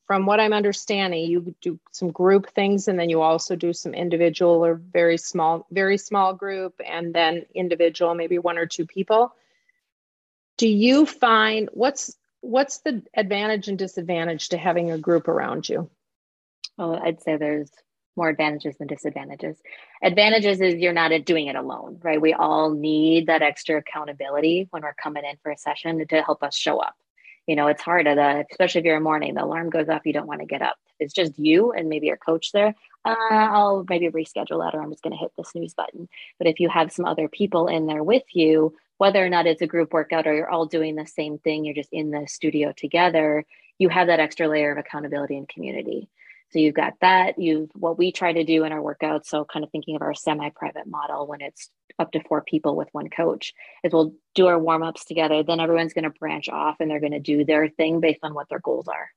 from 0.06 0.26
what 0.26 0.40
I'm 0.40 0.52
understanding, 0.52 1.28
you 1.28 1.54
do 1.60 1.78
some 1.90 2.10
group 2.10 2.50
things 2.50 2.88
and 2.88 2.98
then 2.98 3.10
you 3.10 3.20
also 3.20 3.56
do 3.56 3.72
some 3.72 3.94
individual 3.94 4.64
or 4.64 4.74
very 4.74 5.16
small, 5.16 5.66
very 5.70 5.98
small 5.98 6.34
group 6.34 6.80
and 6.84 7.14
then 7.14 7.46
individual, 7.54 8.14
maybe 8.14 8.38
one 8.38 8.58
or 8.58 8.66
two 8.66 8.86
people. 8.86 9.34
Do 10.56 10.68
you 10.68 11.06
find 11.06 11.68
what's 11.72 12.16
what's 12.40 12.78
the 12.78 13.02
advantage 13.14 13.68
and 13.68 13.78
disadvantage 13.78 14.50
to 14.50 14.58
having 14.58 14.90
a 14.90 14.98
group 14.98 15.28
around 15.28 15.68
you? 15.68 15.90
Oh, 16.78 16.94
I'd 16.94 17.22
say 17.22 17.36
there's 17.36 17.70
more 18.16 18.28
advantages 18.28 18.76
than 18.76 18.86
disadvantages. 18.86 19.56
Advantages 20.02 20.60
is 20.60 20.74
you're 20.74 20.92
not 20.92 21.12
doing 21.24 21.46
it 21.46 21.56
alone, 21.56 21.98
right? 22.02 22.20
We 22.20 22.34
all 22.34 22.70
need 22.70 23.26
that 23.26 23.42
extra 23.42 23.78
accountability 23.78 24.68
when 24.70 24.82
we're 24.82 24.94
coming 24.94 25.24
in 25.24 25.36
for 25.42 25.52
a 25.52 25.58
session 25.58 26.06
to 26.06 26.22
help 26.22 26.42
us 26.42 26.56
show 26.56 26.78
up. 26.78 26.94
You 27.46 27.56
know, 27.56 27.66
it's 27.66 27.82
hard, 27.82 28.06
at 28.06 28.46
especially 28.50 28.80
if 28.80 28.84
you're 28.84 28.96
in 28.96 29.02
the 29.02 29.04
morning, 29.04 29.34
the 29.34 29.44
alarm 29.44 29.70
goes 29.70 29.88
off, 29.88 30.02
you 30.04 30.12
don't 30.12 30.28
want 30.28 30.40
to 30.40 30.46
get 30.46 30.62
up. 30.62 30.76
It's 31.00 31.12
just 31.12 31.38
you 31.38 31.72
and 31.72 31.88
maybe 31.88 32.06
your 32.06 32.16
coach 32.16 32.52
there. 32.52 32.74
Uh, 33.04 33.14
I'll 33.30 33.84
maybe 33.88 34.08
reschedule 34.08 34.64
that 34.64 34.76
or 34.76 34.80
I'm 34.80 34.90
just 34.90 35.02
going 35.02 35.12
to 35.12 35.18
hit 35.18 35.32
the 35.36 35.44
snooze 35.44 35.74
button. 35.74 36.08
But 36.38 36.46
if 36.46 36.60
you 36.60 36.68
have 36.68 36.92
some 36.92 37.04
other 37.04 37.26
people 37.26 37.66
in 37.66 37.86
there 37.86 38.04
with 38.04 38.22
you, 38.32 38.76
whether 38.98 39.24
or 39.24 39.28
not 39.28 39.48
it's 39.48 39.62
a 39.62 39.66
group 39.66 39.92
workout 39.92 40.28
or 40.28 40.34
you're 40.34 40.48
all 40.48 40.66
doing 40.66 40.94
the 40.94 41.06
same 41.06 41.38
thing, 41.38 41.64
you're 41.64 41.74
just 41.74 41.92
in 41.92 42.12
the 42.12 42.28
studio 42.28 42.72
together, 42.76 43.44
you 43.78 43.88
have 43.88 44.06
that 44.06 44.20
extra 44.20 44.46
layer 44.46 44.70
of 44.70 44.78
accountability 44.78 45.36
and 45.36 45.48
community. 45.48 46.08
So 46.52 46.58
you've 46.58 46.74
got 46.74 46.94
that. 47.00 47.38
You've 47.38 47.70
what 47.74 47.98
we 47.98 48.12
try 48.12 48.32
to 48.32 48.44
do 48.44 48.64
in 48.64 48.72
our 48.72 48.80
workouts. 48.80 49.26
So 49.26 49.44
kind 49.44 49.64
of 49.64 49.70
thinking 49.70 49.96
of 49.96 50.02
our 50.02 50.14
semi-private 50.14 50.86
model 50.86 51.26
when 51.26 51.40
it's 51.40 51.70
up 51.98 52.12
to 52.12 52.22
four 52.22 52.42
people 52.42 52.76
with 52.76 52.88
one 52.92 53.08
coach 53.08 53.54
is 53.82 53.92
we'll 53.92 54.14
do 54.34 54.46
our 54.46 54.58
warm-ups 54.58 55.06
together. 55.06 55.42
Then 55.42 55.60
everyone's 55.60 55.94
going 55.94 56.04
to 56.04 56.10
branch 56.10 56.48
off 56.48 56.76
and 56.80 56.90
they're 56.90 57.00
going 57.00 57.12
to 57.12 57.20
do 57.20 57.44
their 57.44 57.68
thing 57.68 58.00
based 58.00 58.20
on 58.22 58.34
what 58.34 58.48
their 58.48 58.60
goals 58.60 58.88
are. 58.88 59.10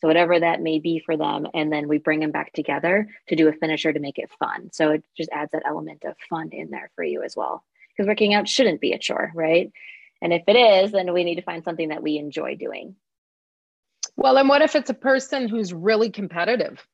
So 0.00 0.08
whatever 0.08 0.40
that 0.40 0.62
may 0.62 0.78
be 0.78 1.02
for 1.04 1.16
them, 1.16 1.46
and 1.52 1.70
then 1.70 1.86
we 1.86 1.98
bring 1.98 2.20
them 2.20 2.30
back 2.30 2.52
together 2.54 3.06
to 3.28 3.36
do 3.36 3.48
a 3.48 3.52
finisher 3.52 3.92
to 3.92 4.00
make 4.00 4.18
it 4.18 4.30
fun. 4.38 4.70
So 4.72 4.92
it 4.92 5.04
just 5.16 5.30
adds 5.30 5.52
that 5.52 5.64
element 5.66 6.04
of 6.04 6.16
fun 6.30 6.50
in 6.52 6.70
there 6.70 6.90
for 6.96 7.04
you 7.04 7.22
as 7.22 7.36
well. 7.36 7.62
Because 7.94 8.08
working 8.08 8.32
out 8.32 8.48
shouldn't 8.48 8.80
be 8.80 8.92
a 8.92 8.98
chore, 8.98 9.30
right? 9.34 9.70
And 10.22 10.32
if 10.32 10.42
it 10.46 10.56
is, 10.56 10.92
then 10.92 11.12
we 11.12 11.24
need 11.24 11.36
to 11.36 11.42
find 11.42 11.64
something 11.64 11.90
that 11.90 12.02
we 12.02 12.16
enjoy 12.16 12.56
doing. 12.56 12.96
Well, 14.16 14.36
and 14.36 14.48
what 14.48 14.62
if 14.62 14.74
it's 14.74 14.90
a 14.90 14.94
person 14.94 15.48
who's 15.48 15.72
really 15.72 16.10
competitive? 16.10 16.84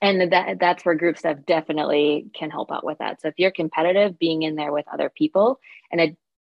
And 0.00 0.32
that 0.32 0.58
that's 0.58 0.84
where 0.84 0.94
group 0.94 1.18
stuff 1.18 1.38
definitely 1.46 2.26
can 2.34 2.50
help 2.50 2.72
out 2.72 2.84
with 2.84 2.98
that. 2.98 3.20
So 3.20 3.28
if 3.28 3.34
you're 3.38 3.50
competitive, 3.50 4.18
being 4.18 4.42
in 4.42 4.56
there 4.56 4.72
with 4.72 4.86
other 4.92 5.10
people, 5.10 5.60
and 5.90 6.00
it 6.00 6.16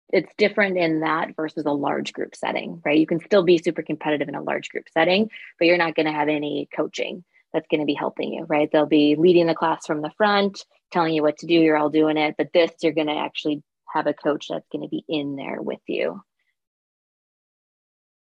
it's 0.10 0.32
different 0.38 0.78
in 0.78 1.02
that 1.02 1.36
versus 1.36 1.66
a 1.66 1.72
large 1.72 2.14
group 2.14 2.36
setting, 2.36 2.82
right? 2.86 2.98
You 2.98 3.08
can 3.08 3.20
still 3.20 3.44
be 3.44 3.58
super 3.58 3.82
competitive 3.82 4.30
in 4.30 4.36
a 4.36 4.42
large 4.42 4.70
group 4.70 4.86
setting, 4.94 5.30
but 5.58 5.66
you're 5.66 5.78
not 5.78 5.96
going 5.96 6.06
to 6.06 6.12
have 6.12 6.30
any 6.30 6.70
coaching 6.76 7.24
that's 7.52 7.68
going 7.70 7.80
to 7.80 7.86
be 7.86 7.94
helping 7.94 8.34
you, 8.34 8.46
right? 8.46 8.70
They'll 8.72 8.86
be 8.86 9.16
leading 9.18 9.48
the 9.48 9.56
class 9.56 9.86
from 9.86 10.02
the 10.02 10.12
front, 10.18 10.64
telling 10.92 11.14
you 11.14 11.24
what 11.24 11.40
to 11.40 11.48
do. 11.48 11.56
You're 11.56 11.78
all 11.78 11.90
doing 11.90 12.18
it. 12.18 12.36
But 12.38 12.54
this, 12.54 12.72
you're 12.82 12.94
going 12.94 13.08
to 13.08 13.18
actually 13.18 13.64
have 13.92 14.08
a 14.08 14.14
coach 14.14 14.48
that's 14.50 14.68
going 14.72 14.84
to 14.84 14.90
be 14.90 15.04
in 15.08 15.36
there 15.36 15.62
with 15.62 15.80
you. 15.88 16.22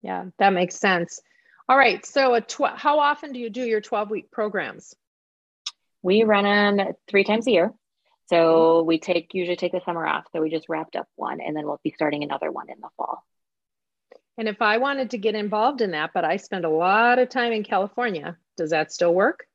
Yeah, 0.02 0.26
that 0.39 0.54
makes 0.54 0.76
sense. 0.76 1.22
All 1.70 1.78
right. 1.78 2.06
So, 2.06 2.34
a 2.34 2.41
tw- 2.41 2.76
how 2.76 2.99
often 2.99 3.34
do 3.34 3.39
you 3.39 3.49
do 3.49 3.64
your 3.64 3.82
12 3.82 4.10
week 4.10 4.32
programs? 4.32 4.95
We 6.02 6.24
run 6.24 6.43
them 6.43 6.93
three 7.08 7.24
times 7.24 7.47
a 7.47 7.52
year. 7.52 7.74
So 8.32 8.38
mm-hmm. 8.80 8.88
we 8.88 8.99
take 8.99 9.34
usually 9.34 9.58
take 9.58 9.74
the 9.74 9.82
summer 9.86 10.08
off. 10.08 10.24
So 10.32 10.41
we 10.41 10.49
just 10.49 10.70
wrapped 10.70 10.95
up 10.95 11.08
one 11.16 11.41
and 11.41 11.56
then 11.56 11.66
we'll 11.66 11.82
be 11.84 11.91
starting 11.91 12.24
another 12.24 12.49
one 12.49 12.70
in 12.70 12.80
the 12.80 12.88
fall. 12.95 13.26
And 14.38 14.47
if 14.47 14.62
I 14.62 14.78
wanted 14.78 15.12
to 15.12 15.18
get 15.18 15.36
involved 15.36 15.82
in 15.82 15.91
that, 15.91 16.12
but 16.14 16.24
I 16.24 16.38
spend 16.38 16.64
a 16.64 16.70
lot 16.70 17.20
of 17.20 17.30
time 17.30 17.52
in 17.52 17.64
California, 17.64 18.38
does 18.56 18.70
that 18.70 18.93
still 18.93 19.14
work? 19.14 19.45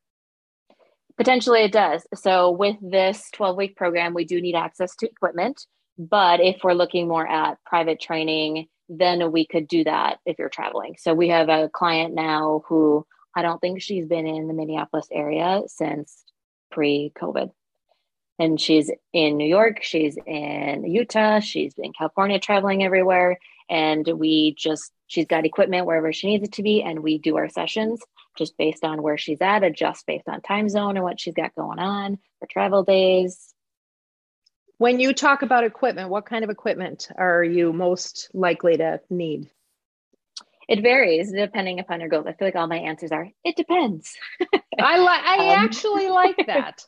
Potentially 1.16 1.62
it 1.62 1.72
does. 1.72 2.06
So 2.14 2.50
with 2.50 2.76
this 2.82 3.30
12 3.32 3.56
week 3.56 3.76
program, 3.76 4.12
we 4.12 4.26
do 4.26 4.40
need 4.42 4.54
access 4.54 4.94
to 4.96 5.06
equipment. 5.06 5.64
But 5.98 6.40
if 6.40 6.62
we're 6.62 6.74
looking 6.74 7.08
more 7.08 7.26
at 7.26 7.56
private 7.64 7.98
training, 7.98 8.66
then 8.88 9.32
we 9.32 9.46
could 9.46 9.68
do 9.68 9.84
that 9.84 10.18
if 10.24 10.38
you're 10.38 10.48
traveling. 10.48 10.96
So 10.98 11.14
we 11.14 11.28
have 11.28 11.48
a 11.48 11.68
client 11.68 12.14
now 12.14 12.62
who 12.68 13.06
I 13.34 13.42
don't 13.42 13.60
think 13.60 13.82
she's 13.82 14.06
been 14.06 14.26
in 14.26 14.48
the 14.48 14.54
Minneapolis 14.54 15.08
area 15.12 15.62
since 15.66 16.24
pre 16.70 17.12
COVID. 17.20 17.50
And 18.38 18.60
she's 18.60 18.90
in 19.14 19.38
New 19.38 19.48
York, 19.48 19.82
she's 19.82 20.18
in 20.26 20.84
Utah, 20.84 21.40
she's 21.40 21.74
in 21.78 21.92
California, 21.94 22.38
traveling 22.38 22.84
everywhere. 22.84 23.38
And 23.68 24.06
we 24.06 24.54
just, 24.56 24.92
she's 25.06 25.26
got 25.26 25.46
equipment 25.46 25.86
wherever 25.86 26.12
she 26.12 26.28
needs 26.28 26.44
it 26.44 26.52
to 26.52 26.62
be. 26.62 26.82
And 26.82 27.02
we 27.02 27.18
do 27.18 27.36
our 27.36 27.48
sessions 27.48 28.00
just 28.36 28.56
based 28.58 28.84
on 28.84 29.02
where 29.02 29.16
she's 29.16 29.40
at, 29.40 29.64
adjust 29.64 30.06
based 30.06 30.28
on 30.28 30.42
time 30.42 30.68
zone 30.68 30.96
and 30.96 31.04
what 31.04 31.18
she's 31.18 31.34
got 31.34 31.54
going 31.54 31.78
on 31.78 32.18
for 32.38 32.46
travel 32.46 32.84
days. 32.84 33.54
When 34.78 35.00
you 35.00 35.14
talk 35.14 35.42
about 35.42 35.64
equipment, 35.64 36.10
what 36.10 36.26
kind 36.26 36.44
of 36.44 36.50
equipment 36.50 37.08
are 37.16 37.42
you 37.42 37.72
most 37.72 38.30
likely 38.34 38.76
to 38.76 39.00
need? 39.08 39.50
It 40.68 40.82
varies 40.82 41.32
depending 41.32 41.78
upon 41.78 42.00
your 42.00 42.08
goals. 42.08 42.26
I 42.26 42.32
feel 42.32 42.48
like 42.48 42.56
all 42.56 42.66
my 42.66 42.78
answers 42.78 43.12
are 43.12 43.28
it 43.44 43.56
depends. 43.56 44.14
I 44.78 44.98
like 44.98 45.24
I 45.24 45.36
um, 45.54 45.64
actually 45.64 46.08
like 46.08 46.36
that. 46.46 46.84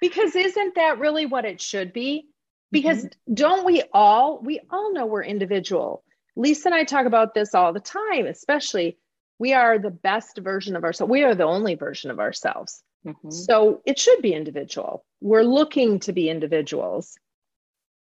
Because 0.00 0.36
isn't 0.36 0.74
that 0.74 0.98
really 0.98 1.24
what 1.24 1.46
it 1.46 1.60
should 1.60 1.92
be? 1.92 2.26
Because 2.70 3.04
mm-hmm. 3.04 3.34
don't 3.34 3.64
we 3.64 3.82
all 3.92 4.40
we 4.42 4.60
all 4.70 4.92
know 4.92 5.06
we're 5.06 5.24
individual. 5.24 6.04
Lisa 6.36 6.68
and 6.68 6.74
I 6.74 6.84
talk 6.84 7.06
about 7.06 7.32
this 7.32 7.54
all 7.54 7.72
the 7.72 7.80
time, 7.80 8.26
especially 8.26 8.98
we 9.38 9.54
are 9.54 9.78
the 9.78 9.90
best 9.90 10.38
version 10.38 10.76
of 10.76 10.84
ourselves. 10.84 11.10
We 11.10 11.24
are 11.24 11.34
the 11.34 11.44
only 11.44 11.74
version 11.74 12.10
of 12.10 12.18
ourselves. 12.18 12.82
Mm-hmm. 13.06 13.30
So 13.30 13.80
it 13.86 13.98
should 13.98 14.20
be 14.20 14.34
individual. 14.34 15.04
We're 15.20 15.42
looking 15.42 16.00
to 16.00 16.12
be 16.12 16.28
individuals. 16.28 17.16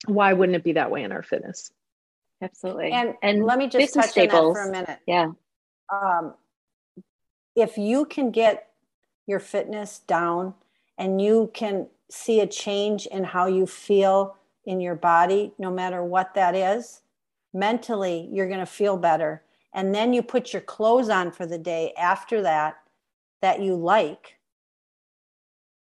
Why 0.06 0.32
wouldn't 0.32 0.56
it 0.56 0.64
be 0.64 0.72
that 0.72 0.90
way 0.90 1.02
in 1.02 1.12
our 1.12 1.22
fitness? 1.22 1.70
Absolutely. 2.40 2.92
And 2.92 3.14
and 3.22 3.44
let 3.44 3.58
me 3.58 3.68
just 3.68 3.94
touch 3.94 4.10
staples. 4.10 4.34
on 4.34 4.52
that 4.54 4.62
for 4.62 4.68
a 4.68 4.72
minute. 4.72 4.98
Yeah. 5.06 5.30
Um, 5.92 6.34
if 7.56 7.76
you 7.76 8.04
can 8.04 8.30
get 8.30 8.68
your 9.26 9.40
fitness 9.40 10.00
down 10.00 10.54
and 10.96 11.20
you 11.20 11.50
can 11.54 11.88
see 12.10 12.40
a 12.40 12.46
change 12.46 13.06
in 13.06 13.24
how 13.24 13.46
you 13.46 13.66
feel 13.66 14.36
in 14.64 14.80
your 14.80 14.94
body, 14.94 15.52
no 15.58 15.70
matter 15.70 16.04
what 16.04 16.34
that 16.34 16.54
is, 16.54 17.00
mentally, 17.52 18.28
you're 18.30 18.46
going 18.46 18.60
to 18.60 18.66
feel 18.66 18.96
better 18.96 19.42
and 19.74 19.94
then 19.94 20.12
you 20.12 20.22
put 20.22 20.52
your 20.52 20.62
clothes 20.62 21.08
on 21.08 21.30
for 21.30 21.46
the 21.46 21.58
day 21.58 21.92
after 21.98 22.42
that 22.42 22.78
that 23.42 23.60
you 23.60 23.74
like 23.74 24.37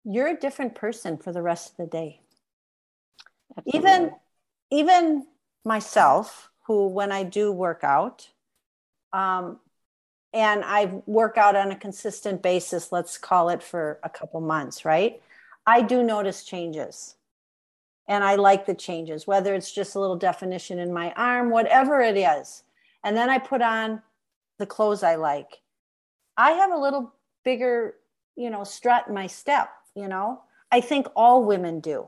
you're 0.04 0.28
a 0.28 0.38
different 0.38 0.76
person 0.76 1.18
for 1.18 1.32
the 1.32 1.42
rest 1.42 1.72
of 1.72 1.78
the 1.78 1.86
day. 1.88 2.22
Absolutely. 3.58 3.80
even 3.80 4.12
even 4.72 5.28
myself 5.66 6.50
who 6.68 6.88
when 6.88 7.12
i 7.12 7.24
do 7.24 7.52
work 7.52 7.84
out 7.84 8.30
um, 9.14 9.60
and 10.34 10.64
i 10.64 10.86
work 11.06 11.38
out 11.38 11.56
on 11.56 11.72
a 11.72 11.76
consistent 11.76 12.42
basis 12.42 12.92
let's 12.92 13.18
call 13.18 13.50
it 13.50 13.62
for 13.62 14.00
a 14.04 14.10
couple 14.10 14.40
months 14.42 14.86
right? 14.86 15.22
I 15.68 15.82
do 15.84 16.02
notice 16.02 16.44
changes. 16.44 17.16
And 18.08 18.24
i 18.24 18.36
like 18.36 18.66
the 18.66 18.74
changes 18.74 19.28
whether 19.28 19.54
it's 19.54 19.72
just 19.72 19.96
a 19.96 20.00
little 20.00 20.16
definition 20.18 20.80
in 20.80 20.94
my 20.94 21.12
arm 21.14 21.50
whatever 21.50 22.00
it 22.02 22.18
is. 22.18 22.64
And 23.04 23.16
then 23.18 23.30
I 23.30 23.38
put 23.38 23.62
on 23.62 24.02
the 24.60 24.66
clothes 24.66 25.04
I 25.04 25.16
like. 25.16 25.60
I 26.38 26.52
have 26.52 26.72
a 26.72 26.78
little 26.78 27.14
bigger, 27.44 27.96
you 28.36 28.50
know, 28.50 28.64
strut 28.64 29.08
in 29.08 29.14
my 29.14 29.28
step, 29.28 29.70
you 29.96 30.08
know. 30.08 30.42
I 30.72 30.82
think 30.82 31.08
all 31.16 31.44
women 31.44 31.80
do. 31.80 32.08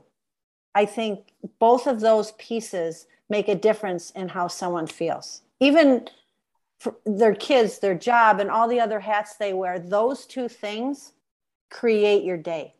I 0.74 0.86
think 0.86 1.32
both 1.58 1.86
of 1.86 2.00
those 2.00 2.32
pieces 2.32 3.06
make 3.28 3.48
a 3.48 3.54
difference 3.54 4.10
in 4.10 4.28
how 4.28 4.48
someone 4.48 4.86
feels. 4.86 5.42
Even 5.60 6.08
their 7.06 7.34
kids, 7.34 7.78
their 7.78 7.94
job, 7.94 8.40
and 8.40 8.50
all 8.50 8.68
the 8.68 8.80
other 8.80 9.00
hats 9.00 9.36
they 9.36 9.52
wear, 9.52 9.78
those 9.78 10.26
two 10.26 10.48
things 10.48 11.12
create 11.70 12.24
your 12.24 12.36
day. 12.36 12.74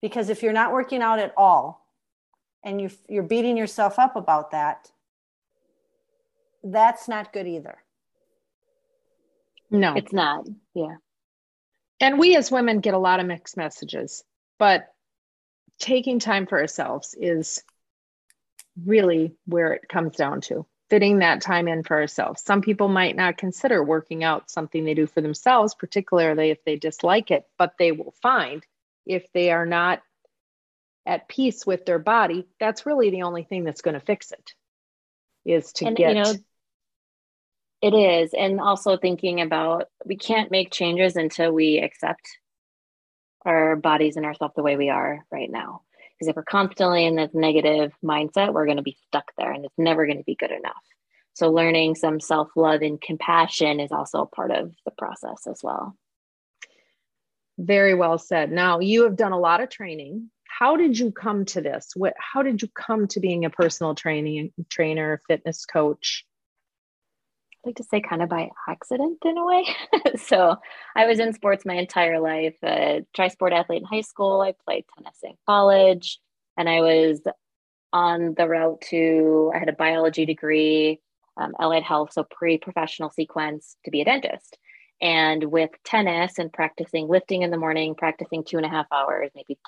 Because 0.00 0.28
if 0.28 0.42
you're 0.42 0.52
not 0.52 0.72
working 0.72 1.02
out 1.02 1.18
at 1.18 1.32
all 1.36 1.86
and 2.64 2.80
you, 2.80 2.90
you're 3.08 3.22
beating 3.22 3.56
yourself 3.56 3.98
up 3.98 4.16
about 4.16 4.50
that, 4.50 4.90
that's 6.64 7.08
not 7.08 7.32
good 7.32 7.46
either. 7.46 7.78
No, 9.70 9.94
it's 9.94 10.12
not. 10.12 10.46
Yeah. 10.74 10.96
And 12.02 12.18
we 12.18 12.36
as 12.36 12.50
women 12.50 12.80
get 12.80 12.94
a 12.94 12.98
lot 12.98 13.20
of 13.20 13.26
mixed 13.26 13.56
messages, 13.56 14.24
but 14.58 14.92
taking 15.78 16.18
time 16.18 16.46
for 16.46 16.60
ourselves 16.60 17.14
is 17.18 17.62
really 18.84 19.36
where 19.46 19.72
it 19.72 19.88
comes 19.88 20.16
down 20.16 20.40
to 20.42 20.66
fitting 20.90 21.20
that 21.20 21.40
time 21.40 21.68
in 21.68 21.84
for 21.84 21.96
ourselves. 21.96 22.42
Some 22.42 22.60
people 22.60 22.88
might 22.88 23.14
not 23.14 23.38
consider 23.38 23.82
working 23.82 24.24
out 24.24 24.50
something 24.50 24.84
they 24.84 24.94
do 24.94 25.06
for 25.06 25.20
themselves, 25.20 25.76
particularly 25.76 26.50
if 26.50 26.62
they 26.64 26.76
dislike 26.76 27.30
it, 27.30 27.46
but 27.56 27.74
they 27.78 27.92
will 27.92 28.14
find 28.20 28.66
if 29.06 29.32
they 29.32 29.52
are 29.52 29.64
not 29.64 30.02
at 31.06 31.28
peace 31.28 31.64
with 31.64 31.86
their 31.86 31.98
body, 32.00 32.46
that's 32.58 32.84
really 32.84 33.10
the 33.10 33.22
only 33.22 33.44
thing 33.44 33.64
that's 33.64 33.80
going 33.80 33.94
to 33.94 34.04
fix 34.04 34.32
it 34.32 34.52
is 35.44 35.72
to 35.74 35.86
and, 35.86 35.96
get 35.96 36.16
you 36.16 36.22
know 36.22 36.34
it 37.82 37.94
is. 37.94 38.32
And 38.32 38.60
also 38.60 38.96
thinking 38.96 39.40
about 39.40 39.88
we 40.06 40.16
can't 40.16 40.50
make 40.50 40.70
changes 40.70 41.16
until 41.16 41.52
we 41.52 41.78
accept 41.78 42.38
our 43.44 43.74
bodies 43.74 44.16
and 44.16 44.24
ourselves 44.24 44.54
the 44.56 44.62
way 44.62 44.76
we 44.76 44.88
are 44.88 45.24
right 45.32 45.50
now. 45.50 45.82
Because 46.12 46.28
if 46.28 46.36
we're 46.36 46.44
constantly 46.44 47.04
in 47.04 47.16
this 47.16 47.32
negative 47.34 47.92
mindset, 48.02 48.52
we're 48.52 48.66
going 48.66 48.76
to 48.76 48.82
be 48.82 48.96
stuck 49.08 49.32
there 49.36 49.52
and 49.52 49.64
it's 49.64 49.74
never 49.76 50.06
going 50.06 50.18
to 50.18 50.24
be 50.24 50.36
good 50.36 50.52
enough. 50.52 50.82
So, 51.34 51.50
learning 51.50 51.96
some 51.96 52.20
self 52.20 52.48
love 52.54 52.82
and 52.82 53.00
compassion 53.00 53.80
is 53.80 53.90
also 53.90 54.22
a 54.22 54.26
part 54.26 54.52
of 54.52 54.72
the 54.84 54.92
process 54.92 55.46
as 55.48 55.60
well. 55.62 55.96
Very 57.58 57.94
well 57.94 58.18
said. 58.18 58.52
Now, 58.52 58.78
you 58.78 59.04
have 59.04 59.16
done 59.16 59.32
a 59.32 59.38
lot 59.38 59.60
of 59.60 59.70
training. 59.70 60.30
How 60.46 60.76
did 60.76 60.98
you 60.98 61.10
come 61.10 61.46
to 61.46 61.62
this? 61.62 61.92
What, 61.96 62.14
how 62.18 62.42
did 62.42 62.60
you 62.60 62.68
come 62.68 63.08
to 63.08 63.20
being 63.20 63.44
a 63.44 63.50
personal 63.50 63.94
training 63.94 64.52
trainer, 64.68 65.20
fitness 65.26 65.64
coach? 65.64 66.26
Like 67.64 67.76
to 67.76 67.84
say 67.84 68.00
kind 68.00 68.22
of 68.22 68.28
by 68.28 68.50
accident 68.68 69.18
in 69.24 69.38
a 69.38 69.44
way. 69.44 69.66
so 70.16 70.56
I 70.96 71.06
was 71.06 71.18
in 71.18 71.32
sports 71.32 71.64
my 71.64 71.74
entire 71.74 72.20
life, 72.20 72.56
a 72.62 73.04
tri-sport 73.14 73.52
athlete 73.52 73.82
in 73.82 73.86
high 73.86 74.02
school. 74.02 74.40
I 74.40 74.54
played 74.64 74.84
tennis 74.96 75.18
in 75.22 75.34
college 75.46 76.18
and 76.56 76.68
I 76.68 76.80
was 76.80 77.20
on 77.92 78.34
the 78.36 78.48
route 78.48 78.80
to, 78.90 79.52
I 79.54 79.58
had 79.58 79.68
a 79.68 79.74
biology 79.74 80.24
degree, 80.24 81.00
um, 81.36 81.52
allied 81.58 81.82
health, 81.82 82.12
so 82.12 82.24
pre-professional 82.24 83.10
sequence 83.10 83.76
to 83.84 83.90
be 83.90 84.00
a 84.00 84.04
dentist. 84.04 84.58
And 85.00 85.44
with 85.50 85.70
tennis 85.84 86.38
and 86.38 86.52
practicing 86.52 87.08
lifting 87.08 87.42
in 87.42 87.50
the 87.50 87.56
morning, 87.56 87.96
practicing 87.96 88.44
two 88.44 88.56
and 88.56 88.64
a 88.64 88.68
half 88.68 88.86
hours, 88.92 89.30
maybe 89.34 89.58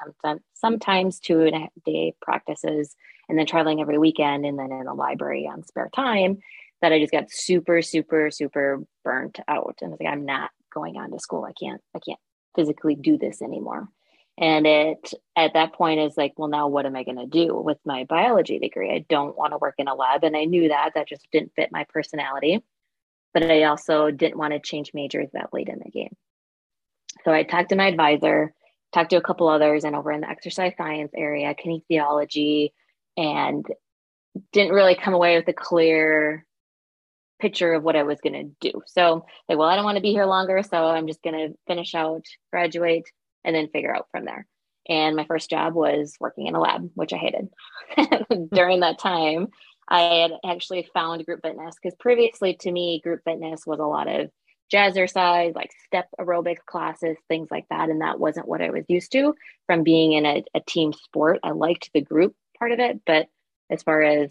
sometimes 0.54 1.18
two 1.18 1.40
and 1.40 1.56
a 1.56 1.58
half 1.60 1.70
day 1.84 2.14
practices, 2.22 2.94
and 3.28 3.38
then 3.38 3.46
traveling 3.46 3.80
every 3.80 3.98
weekend 3.98 4.46
and 4.46 4.58
then 4.58 4.70
in 4.70 4.84
the 4.84 4.94
library 4.94 5.48
on 5.50 5.64
spare 5.64 5.90
time, 5.94 6.38
that 6.84 6.92
I 6.92 7.00
just 7.00 7.12
got 7.12 7.30
super, 7.30 7.80
super, 7.80 8.30
super 8.30 8.84
burnt 9.04 9.40
out. 9.48 9.78
And 9.80 9.88
I 9.88 9.90
was 9.92 10.00
like, 10.00 10.12
I'm 10.12 10.26
not 10.26 10.50
going 10.70 10.98
on 10.98 11.10
to 11.12 11.18
school. 11.18 11.44
I 11.44 11.52
can't, 11.58 11.80
I 11.96 11.98
can't 11.98 12.20
physically 12.54 12.94
do 12.94 13.16
this 13.16 13.40
anymore. 13.40 13.88
And 14.36 14.66
it 14.66 15.14
at 15.34 15.54
that 15.54 15.72
point 15.72 16.00
is 16.00 16.18
like, 16.18 16.34
well, 16.36 16.48
now 16.48 16.68
what 16.68 16.84
am 16.84 16.94
I 16.94 17.04
going 17.04 17.16
to 17.16 17.26
do 17.26 17.56
with 17.56 17.78
my 17.86 18.04
biology 18.04 18.58
degree? 18.58 18.90
I 18.90 19.06
don't 19.08 19.34
want 19.34 19.52
to 19.54 19.58
work 19.58 19.76
in 19.78 19.88
a 19.88 19.94
lab. 19.94 20.24
And 20.24 20.36
I 20.36 20.44
knew 20.44 20.68
that 20.68 20.92
that 20.94 21.08
just 21.08 21.26
didn't 21.32 21.52
fit 21.56 21.72
my 21.72 21.86
personality. 21.88 22.62
But 23.32 23.50
I 23.50 23.64
also 23.64 24.10
didn't 24.10 24.36
want 24.36 24.52
to 24.52 24.60
change 24.60 24.90
majors 24.92 25.30
that 25.32 25.54
late 25.54 25.70
in 25.70 25.80
the 25.82 25.90
game. 25.90 26.14
So 27.24 27.32
I 27.32 27.44
talked 27.44 27.70
to 27.70 27.76
my 27.76 27.86
advisor, 27.86 28.52
talked 28.92 29.10
to 29.10 29.16
a 29.16 29.22
couple 29.22 29.48
others, 29.48 29.84
and 29.84 29.96
over 29.96 30.12
in 30.12 30.20
the 30.20 30.28
exercise 30.28 30.74
science 30.76 31.12
area, 31.16 31.54
kinesiology, 31.54 32.72
and 33.16 33.64
didn't 34.52 34.74
really 34.74 34.96
come 34.96 35.14
away 35.14 35.36
with 35.36 35.48
a 35.48 35.52
clear 35.52 36.44
picture 37.44 37.74
of 37.74 37.82
what 37.82 37.94
I 37.94 38.04
was 38.04 38.20
going 38.22 38.32
to 38.32 38.70
do. 38.72 38.80
So, 38.86 39.26
like, 39.50 39.58
well, 39.58 39.68
I 39.68 39.76
don't 39.76 39.84
want 39.84 39.96
to 39.96 40.02
be 40.02 40.12
here 40.12 40.24
longer, 40.24 40.62
so 40.62 40.86
I'm 40.86 41.06
just 41.06 41.22
going 41.22 41.36
to 41.36 41.54
finish 41.66 41.94
out, 41.94 42.24
graduate, 42.50 43.04
and 43.44 43.54
then 43.54 43.68
figure 43.68 43.94
out 43.94 44.06
from 44.10 44.24
there. 44.24 44.46
And 44.88 45.14
my 45.14 45.26
first 45.26 45.50
job 45.50 45.74
was 45.74 46.16
working 46.18 46.46
in 46.46 46.54
a 46.54 46.60
lab, 46.60 46.90
which 46.94 47.12
I 47.12 47.18
hated. 47.18 47.48
During 48.50 48.80
that 48.80 48.98
time, 48.98 49.48
I 49.86 50.00
had 50.00 50.32
actually 50.42 50.88
found 50.94 51.26
group 51.26 51.40
fitness 51.42 51.74
because 51.80 51.94
previously 52.00 52.54
to 52.60 52.72
me, 52.72 53.02
group 53.04 53.20
fitness 53.26 53.66
was 53.66 53.78
a 53.78 53.84
lot 53.84 54.08
of 54.08 54.30
jazzercise, 54.72 55.54
like 55.54 55.70
step 55.84 56.08
aerobics 56.18 56.64
classes, 56.64 57.18
things 57.28 57.48
like 57.50 57.66
that. 57.68 57.90
And 57.90 58.00
that 58.00 58.18
wasn't 58.18 58.48
what 58.48 58.62
I 58.62 58.70
was 58.70 58.84
used 58.88 59.12
to 59.12 59.34
from 59.66 59.82
being 59.82 60.12
in 60.12 60.24
a, 60.24 60.42
a 60.54 60.60
team 60.60 60.94
sport. 60.94 61.40
I 61.42 61.50
liked 61.50 61.90
the 61.92 62.00
group 62.00 62.34
part 62.58 62.72
of 62.72 62.80
it, 62.80 63.02
but 63.04 63.28
as 63.68 63.82
far 63.82 64.00
as 64.00 64.30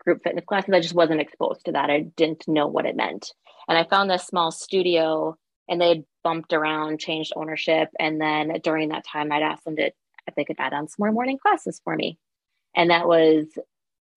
group 0.00 0.22
fitness 0.22 0.44
classes, 0.46 0.74
I 0.74 0.80
just 0.80 0.94
wasn't 0.94 1.20
exposed 1.20 1.64
to 1.66 1.72
that. 1.72 1.90
I 1.90 2.00
didn't 2.00 2.48
know 2.48 2.66
what 2.66 2.86
it 2.86 2.96
meant. 2.96 3.32
And 3.68 3.78
I 3.78 3.84
found 3.84 4.10
this 4.10 4.26
small 4.26 4.50
studio 4.50 5.36
and 5.68 5.80
they 5.80 5.88
had 5.88 6.04
bumped 6.24 6.52
around, 6.52 6.98
changed 6.98 7.32
ownership. 7.36 7.88
And 7.98 8.20
then 8.20 8.58
during 8.62 8.88
that 8.88 9.06
time, 9.06 9.30
I'd 9.30 9.42
asked 9.42 9.64
them 9.64 9.76
to, 9.76 9.92
if 10.26 10.34
they 10.36 10.44
could 10.44 10.56
add 10.58 10.72
on 10.72 10.88
some 10.88 10.96
more 10.98 11.12
morning 11.12 11.38
classes 11.38 11.80
for 11.84 11.94
me. 11.94 12.18
And 12.74 12.90
that 12.90 13.06
was 13.06 13.46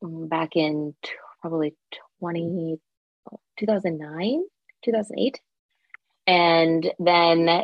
back 0.02 0.56
in 0.56 0.96
t- 1.04 1.12
probably 1.42 1.76
20, 2.20 2.80
2009, 3.60 4.44
2008. 4.84 5.42
And 6.26 6.92
then 7.00 7.64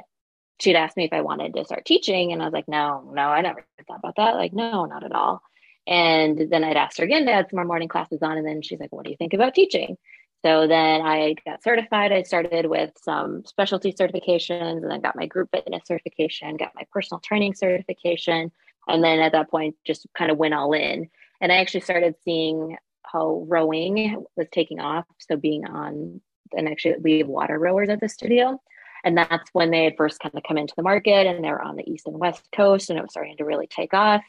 she'd 0.59 0.75
asked 0.75 0.97
me 0.97 1.05
if 1.05 1.13
I 1.13 1.21
wanted 1.21 1.55
to 1.55 1.65
start 1.65 1.85
teaching. 1.85 2.31
And 2.31 2.41
I 2.41 2.45
was 2.45 2.53
like, 2.53 2.67
no, 2.67 3.09
no, 3.13 3.21
I 3.23 3.41
never 3.41 3.65
thought 3.87 3.99
about 3.99 4.17
that. 4.17 4.35
Like, 4.35 4.53
no, 4.53 4.85
not 4.85 5.03
at 5.03 5.13
all. 5.13 5.41
And 5.89 6.51
then 6.51 6.63
I'd 6.63 6.77
asked 6.77 6.99
her 6.99 7.03
again 7.03 7.25
to 7.25 7.31
add 7.31 7.47
some 7.49 7.57
more 7.57 7.65
morning 7.65 7.87
classes 7.87 8.19
on. 8.21 8.37
And 8.37 8.45
then 8.45 8.61
she's 8.61 8.79
like, 8.79 8.91
what 8.91 9.05
do 9.05 9.09
you 9.11 9.17
think 9.17 9.33
about 9.33 9.55
teaching? 9.55 9.97
So 10.45 10.67
then 10.67 11.01
I 11.01 11.35
got 11.45 11.63
certified. 11.63 12.11
I 12.11 12.21
started 12.21 12.67
with 12.67 12.91
some 13.01 13.43
specialty 13.45 13.91
certifications 13.91 14.83
and 14.83 14.89
then 14.89 15.01
got 15.01 15.15
my 15.15 15.25
group 15.25 15.49
fitness 15.51 15.81
certification, 15.85 16.57
got 16.57 16.75
my 16.75 16.83
personal 16.93 17.19
training 17.19 17.55
certification. 17.55 18.51
And 18.87 19.03
then 19.03 19.19
at 19.19 19.31
that 19.31 19.49
point, 19.49 19.75
just 19.85 20.05
kind 20.15 20.29
of 20.29 20.37
went 20.37 20.53
all 20.53 20.73
in. 20.73 21.09
And 21.41 21.51
I 21.51 21.57
actually 21.57 21.81
started 21.81 22.15
seeing 22.23 22.77
how 23.03 23.43
rowing 23.47 24.23
was 24.37 24.47
taking 24.51 24.79
off. 24.79 25.05
So 25.17 25.37
being 25.37 25.65
on, 25.65 26.21
and 26.55 26.69
actually 26.69 26.95
we 27.01 27.17
have 27.17 27.27
water 27.27 27.57
rowers 27.57 27.89
at 27.89 27.99
the 27.99 28.09
studio. 28.09 28.61
And 29.03 29.17
that's 29.17 29.49
when 29.53 29.71
they 29.71 29.85
had 29.85 29.97
first 29.97 30.19
kind 30.19 30.35
of 30.35 30.43
come 30.47 30.57
into 30.57 30.73
the 30.75 30.83
market 30.83 31.25
and 31.25 31.43
they 31.43 31.49
were 31.49 31.61
on 31.61 31.77
the 31.77 31.89
east 31.89 32.05
and 32.05 32.19
west 32.19 32.43
coast 32.55 32.89
and 32.89 32.99
it 32.99 33.01
was 33.01 33.11
starting 33.11 33.37
to 33.37 33.45
really 33.45 33.67
take 33.67 33.93
off. 33.93 34.21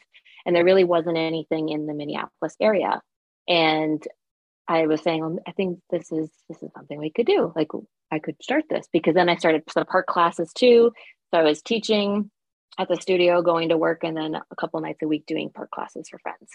And 0.45 0.55
there 0.55 0.65
really 0.65 0.83
wasn't 0.83 1.17
anything 1.17 1.69
in 1.69 1.85
the 1.85 1.93
Minneapolis 1.93 2.55
area. 2.59 3.01
And 3.47 4.05
I 4.67 4.87
was 4.87 5.01
saying, 5.01 5.39
I 5.47 5.51
think 5.51 5.79
this 5.89 6.11
is 6.11 6.29
this 6.47 6.61
is 6.61 6.71
something 6.75 6.99
we 6.99 7.11
could 7.11 7.25
do. 7.25 7.51
Like 7.55 7.69
I 8.11 8.19
could 8.19 8.41
start 8.41 8.65
this 8.69 8.87
because 8.91 9.15
then 9.15 9.29
I 9.29 9.35
started 9.35 9.63
some 9.69 9.85
park 9.85 10.07
classes 10.07 10.51
too. 10.53 10.91
So 11.33 11.39
I 11.39 11.43
was 11.43 11.61
teaching 11.61 12.29
at 12.77 12.87
the 12.87 12.95
studio, 12.95 13.41
going 13.41 13.69
to 13.69 13.77
work, 13.77 14.03
and 14.03 14.15
then 14.15 14.35
a 14.35 14.55
couple 14.59 14.79
nights 14.79 15.01
a 15.03 15.07
week 15.07 15.25
doing 15.25 15.49
park 15.53 15.71
classes 15.71 16.07
for 16.09 16.19
friends 16.19 16.49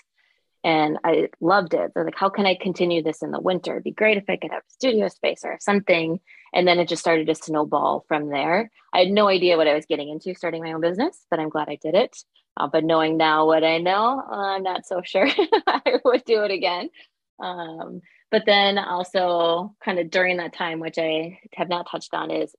and 0.67 0.99
I 1.05 1.29
loved 1.41 1.75
it. 1.75 1.93
So 1.95 2.01
like, 2.01 2.17
how 2.17 2.29
can 2.29 2.45
I 2.45 2.57
continue 2.61 3.01
this 3.01 3.23
in 3.23 3.31
the 3.31 3.41
winter? 3.41 3.71
It'd 3.71 3.85
be 3.85 3.93
great 3.93 4.19
if 4.19 4.25
I 4.29 4.37
could 4.37 4.51
have 4.51 4.64
studio 4.67 5.07
space 5.07 5.43
or 5.45 5.59
something. 5.61 6.19
And 6.53 6.67
then 6.67 6.81
it 6.81 6.89
just 6.89 7.03
started 7.03 7.29
to 7.29 7.37
snowball 7.37 8.05
from 8.09 8.31
there. 8.31 8.69
I 8.93 8.99
had 8.99 9.11
no 9.11 9.29
idea 9.29 9.57
what 9.57 9.69
I 9.69 9.75
was 9.75 9.87
getting 9.87 10.09
into 10.09 10.35
starting 10.35 10.64
my 10.64 10.73
own 10.73 10.81
business, 10.81 11.25
but 11.31 11.39
I'm 11.39 11.51
glad 11.51 11.69
I 11.69 11.79
did 11.81 11.95
it. 11.95 12.17
Uh, 12.57 12.67
but 12.67 12.83
knowing 12.83 13.17
now 13.17 13.47
what 13.47 13.62
I 13.62 13.79
know, 13.79 14.21
I'm 14.29 14.64
not 14.64 14.87
so 14.87 15.03
sure 15.05 15.29
I 15.69 16.01
would 16.05 16.25
do 16.25 16.43
it 16.43 16.51
again. 16.51 16.91
Um, 17.39 18.01
but 18.33 18.43
then 18.45 18.77
also, 18.77 19.77
kind 19.85 20.01
of 20.01 20.11
during 20.11 20.39
that 20.39 20.53
time, 20.53 20.81
which 20.81 20.99
I 20.99 21.39
have 21.55 21.69
not 21.69 21.87
touched 21.89 22.12
on, 22.12 22.33
is 22.33 22.53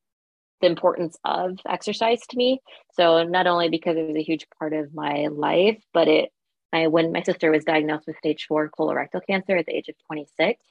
the 0.62 0.68
importance 0.68 1.18
of 1.26 1.60
exercise 1.68 2.22
to 2.30 2.38
me. 2.38 2.62
So 2.94 3.24
not 3.24 3.48
only 3.48 3.68
because 3.68 3.98
it 3.98 4.08
was 4.08 4.16
a 4.16 4.24
huge 4.24 4.48
part 4.58 4.72
of 4.72 4.94
my 4.94 5.28
life, 5.30 5.84
but 5.94 6.08
it 6.08 6.32
When 6.72 7.12
my 7.12 7.24
sister 7.24 7.52
was 7.52 7.64
diagnosed 7.64 8.08
with 8.08 8.18
stage 8.18 8.46
four 8.48 8.70
colorectal 8.70 9.22
cancer 9.28 9.58
at 9.58 9.66
the 9.66 9.76
age 9.76 9.90
of 9.90 9.96
26, 10.08 10.64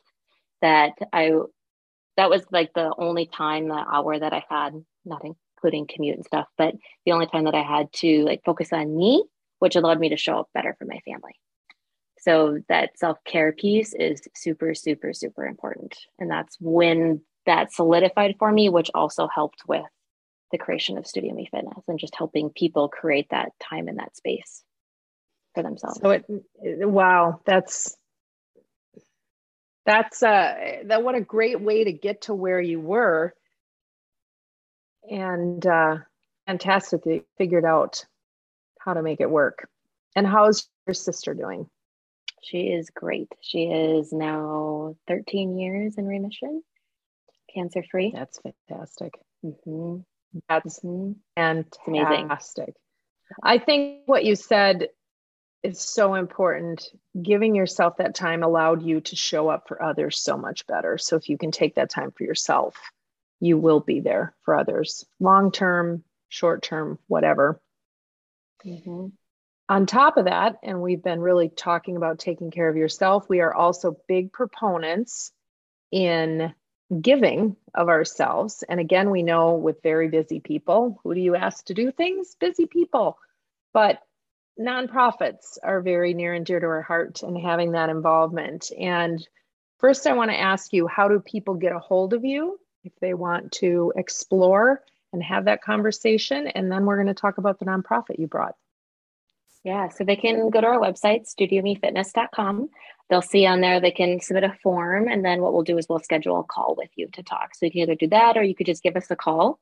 that 0.62 0.92
I 1.12 1.32
that 2.16 2.30
was 2.30 2.44
like 2.50 2.72
the 2.74 2.94
only 2.96 3.26
time 3.26 3.68
the 3.68 3.74
hour 3.74 4.18
that 4.18 4.32
I 4.32 4.44
had, 4.48 4.72
not 5.04 5.22
including 5.24 5.86
commute 5.86 6.16
and 6.16 6.24
stuff, 6.24 6.46
but 6.56 6.74
the 7.04 7.12
only 7.12 7.26
time 7.26 7.44
that 7.44 7.54
I 7.54 7.62
had 7.62 7.92
to 7.94 8.24
like 8.24 8.42
focus 8.44 8.72
on 8.72 8.96
me, 8.96 9.24
which 9.58 9.76
allowed 9.76 10.00
me 10.00 10.08
to 10.10 10.16
show 10.16 10.38
up 10.38 10.48
better 10.54 10.74
for 10.78 10.86
my 10.86 11.00
family. 11.04 11.34
So 12.18 12.58
that 12.68 12.98
self-care 12.98 13.52
piece 13.52 13.94
is 13.94 14.22
super, 14.34 14.74
super, 14.74 15.12
super 15.12 15.44
important. 15.44 15.96
And 16.18 16.30
that's 16.30 16.56
when 16.60 17.20
that 17.44 17.72
solidified 17.72 18.36
for 18.38 18.50
me, 18.50 18.68
which 18.68 18.90
also 18.94 19.28
helped 19.32 19.62
with 19.68 19.84
the 20.50 20.58
creation 20.58 20.96
of 20.98 21.06
Studio 21.06 21.34
Me 21.34 21.48
Fitness 21.50 21.84
and 21.86 21.98
just 21.98 22.16
helping 22.16 22.50
people 22.50 22.88
create 22.88 23.28
that 23.30 23.52
time 23.60 23.88
in 23.88 23.96
that 23.96 24.16
space 24.16 24.64
for 25.56 25.62
themselves. 25.62 25.98
So 26.02 26.10
it, 26.10 26.26
wow, 26.60 27.40
that's 27.46 27.96
that's 29.86 30.22
uh 30.22 30.82
that 30.84 31.02
what 31.02 31.14
a 31.14 31.20
great 31.20 31.60
way 31.60 31.84
to 31.84 31.92
get 31.92 32.22
to 32.22 32.34
where 32.34 32.60
you 32.60 32.78
were. 32.78 33.34
And 35.10 35.66
uh 35.66 35.98
fantastic 36.46 37.02
that 37.04 37.14
you 37.14 37.24
figured 37.38 37.64
out 37.64 38.04
how 38.78 38.94
to 38.94 39.02
make 39.02 39.20
it 39.20 39.30
work. 39.30 39.68
And 40.14 40.26
how's 40.26 40.68
your 40.86 40.94
sister 40.94 41.34
doing? 41.34 41.68
She 42.42 42.68
is 42.68 42.90
great. 42.90 43.32
She 43.40 43.64
is 43.64 44.12
now 44.12 44.94
13 45.08 45.58
years 45.58 45.96
in 45.96 46.06
remission 46.06 46.62
cancer 47.54 47.82
free 47.90 48.12
that's 48.14 48.38
fantastic. 48.40 49.14
Mm-hmm. 49.44 50.00
that's 50.48 50.80
mm-hmm. 50.80 51.12
fantastic. 51.76 52.74
I 53.42 53.58
think 53.58 54.02
what 54.06 54.24
you 54.24 54.36
said 54.36 54.88
is 55.62 55.80
so 55.80 56.14
important. 56.14 56.88
Giving 57.20 57.54
yourself 57.54 57.96
that 57.98 58.14
time 58.14 58.42
allowed 58.42 58.82
you 58.82 59.00
to 59.00 59.16
show 59.16 59.48
up 59.48 59.68
for 59.68 59.82
others 59.82 60.18
so 60.18 60.36
much 60.36 60.66
better. 60.66 60.98
So 60.98 61.16
if 61.16 61.28
you 61.28 61.38
can 61.38 61.50
take 61.50 61.74
that 61.76 61.90
time 61.90 62.12
for 62.12 62.24
yourself, 62.24 62.76
you 63.40 63.58
will 63.58 63.80
be 63.80 64.00
there 64.00 64.34
for 64.42 64.56
others, 64.56 65.04
long 65.20 65.52
term, 65.52 66.04
short 66.28 66.62
term, 66.62 66.98
whatever. 67.06 67.60
Mm-hmm. 68.64 69.08
On 69.68 69.86
top 69.86 70.16
of 70.16 70.26
that, 70.26 70.56
and 70.62 70.80
we've 70.80 71.02
been 71.02 71.20
really 71.20 71.48
talking 71.48 71.96
about 71.96 72.20
taking 72.20 72.50
care 72.50 72.68
of 72.68 72.76
yourself, 72.76 73.28
we 73.28 73.40
are 73.40 73.52
also 73.52 73.96
big 74.06 74.32
proponents 74.32 75.32
in 75.90 76.54
giving 77.00 77.56
of 77.74 77.88
ourselves. 77.88 78.62
And 78.68 78.78
again, 78.78 79.10
we 79.10 79.24
know 79.24 79.54
with 79.54 79.82
very 79.82 80.08
busy 80.08 80.38
people, 80.38 81.00
who 81.02 81.14
do 81.14 81.20
you 81.20 81.34
ask 81.34 81.66
to 81.66 81.74
do 81.74 81.90
things? 81.90 82.36
Busy 82.38 82.66
people. 82.66 83.18
But 83.72 84.00
nonprofits 84.58 85.58
are 85.62 85.80
very 85.80 86.14
near 86.14 86.34
and 86.34 86.46
dear 86.46 86.60
to 86.60 86.66
our 86.66 86.82
heart 86.82 87.22
and 87.22 87.36
having 87.36 87.72
that 87.72 87.90
involvement. 87.90 88.70
And 88.78 89.26
first, 89.78 90.06
I 90.06 90.14
want 90.14 90.30
to 90.30 90.40
ask 90.40 90.72
you 90.72 90.86
how 90.86 91.08
do 91.08 91.20
people 91.20 91.54
get 91.54 91.72
a 91.72 91.78
hold 91.78 92.14
of 92.14 92.24
you 92.24 92.58
if 92.84 92.92
they 93.00 93.14
want 93.14 93.52
to 93.52 93.92
explore 93.96 94.82
and 95.12 95.22
have 95.22 95.44
that 95.44 95.62
conversation? 95.62 96.46
And 96.46 96.70
then 96.70 96.86
we're 96.86 96.96
going 96.96 97.06
to 97.08 97.14
talk 97.14 97.38
about 97.38 97.58
the 97.58 97.66
nonprofit 97.66 98.18
you 98.18 98.26
brought. 98.26 98.54
Yeah, 99.64 99.88
so 99.88 100.04
they 100.04 100.16
can 100.16 100.50
go 100.50 100.60
to 100.60 100.66
our 100.66 100.78
website, 100.78 101.26
studiomefitness.com. 101.26 102.68
They'll 103.10 103.22
see 103.22 103.46
on 103.46 103.60
there 103.60 103.80
they 103.80 103.90
can 103.90 104.20
submit 104.20 104.44
a 104.44 104.56
form, 104.62 105.08
and 105.08 105.24
then 105.24 105.42
what 105.42 105.52
we'll 105.52 105.62
do 105.62 105.76
is 105.76 105.88
we'll 105.88 105.98
schedule 105.98 106.40
a 106.40 106.44
call 106.44 106.76
with 106.76 106.90
you 106.94 107.08
to 107.14 107.22
talk. 107.22 107.54
So 107.54 107.66
you 107.66 107.72
can 107.72 107.80
either 107.82 107.94
do 107.96 108.08
that 108.08 108.36
or 108.36 108.44
you 108.44 108.54
could 108.54 108.66
just 108.66 108.82
give 108.82 108.96
us 108.96 109.10
a 109.10 109.16
call 109.16 109.58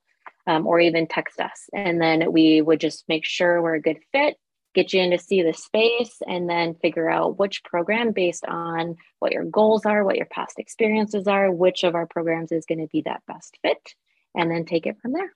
um, 0.46 0.66
or 0.66 0.78
even 0.78 1.06
text 1.06 1.40
us. 1.40 1.68
And 1.72 2.00
then 2.00 2.32
we 2.32 2.60
would 2.60 2.80
just 2.80 3.08
make 3.08 3.24
sure 3.24 3.62
we're 3.62 3.74
a 3.74 3.80
good 3.80 3.98
fit 4.12 4.36
get 4.74 4.92
you 4.92 5.00
in 5.00 5.10
to 5.12 5.18
see 5.18 5.42
the 5.42 5.54
space 5.54 6.18
and 6.26 6.48
then 6.48 6.74
figure 6.74 7.08
out 7.08 7.38
which 7.38 7.64
program 7.64 8.12
based 8.12 8.44
on 8.46 8.96
what 9.20 9.32
your 9.32 9.44
goals 9.44 9.86
are, 9.86 10.04
what 10.04 10.16
your 10.16 10.26
past 10.26 10.58
experiences 10.58 11.26
are, 11.26 11.50
which 11.50 11.84
of 11.84 11.94
our 11.94 12.06
programs 12.06 12.52
is 12.52 12.66
going 12.66 12.80
to 12.80 12.88
be 12.88 13.02
that 13.02 13.22
best 13.26 13.56
fit, 13.62 13.94
and 14.34 14.50
then 14.50 14.64
take 14.64 14.86
it 14.86 14.98
from 15.00 15.12
there. 15.12 15.32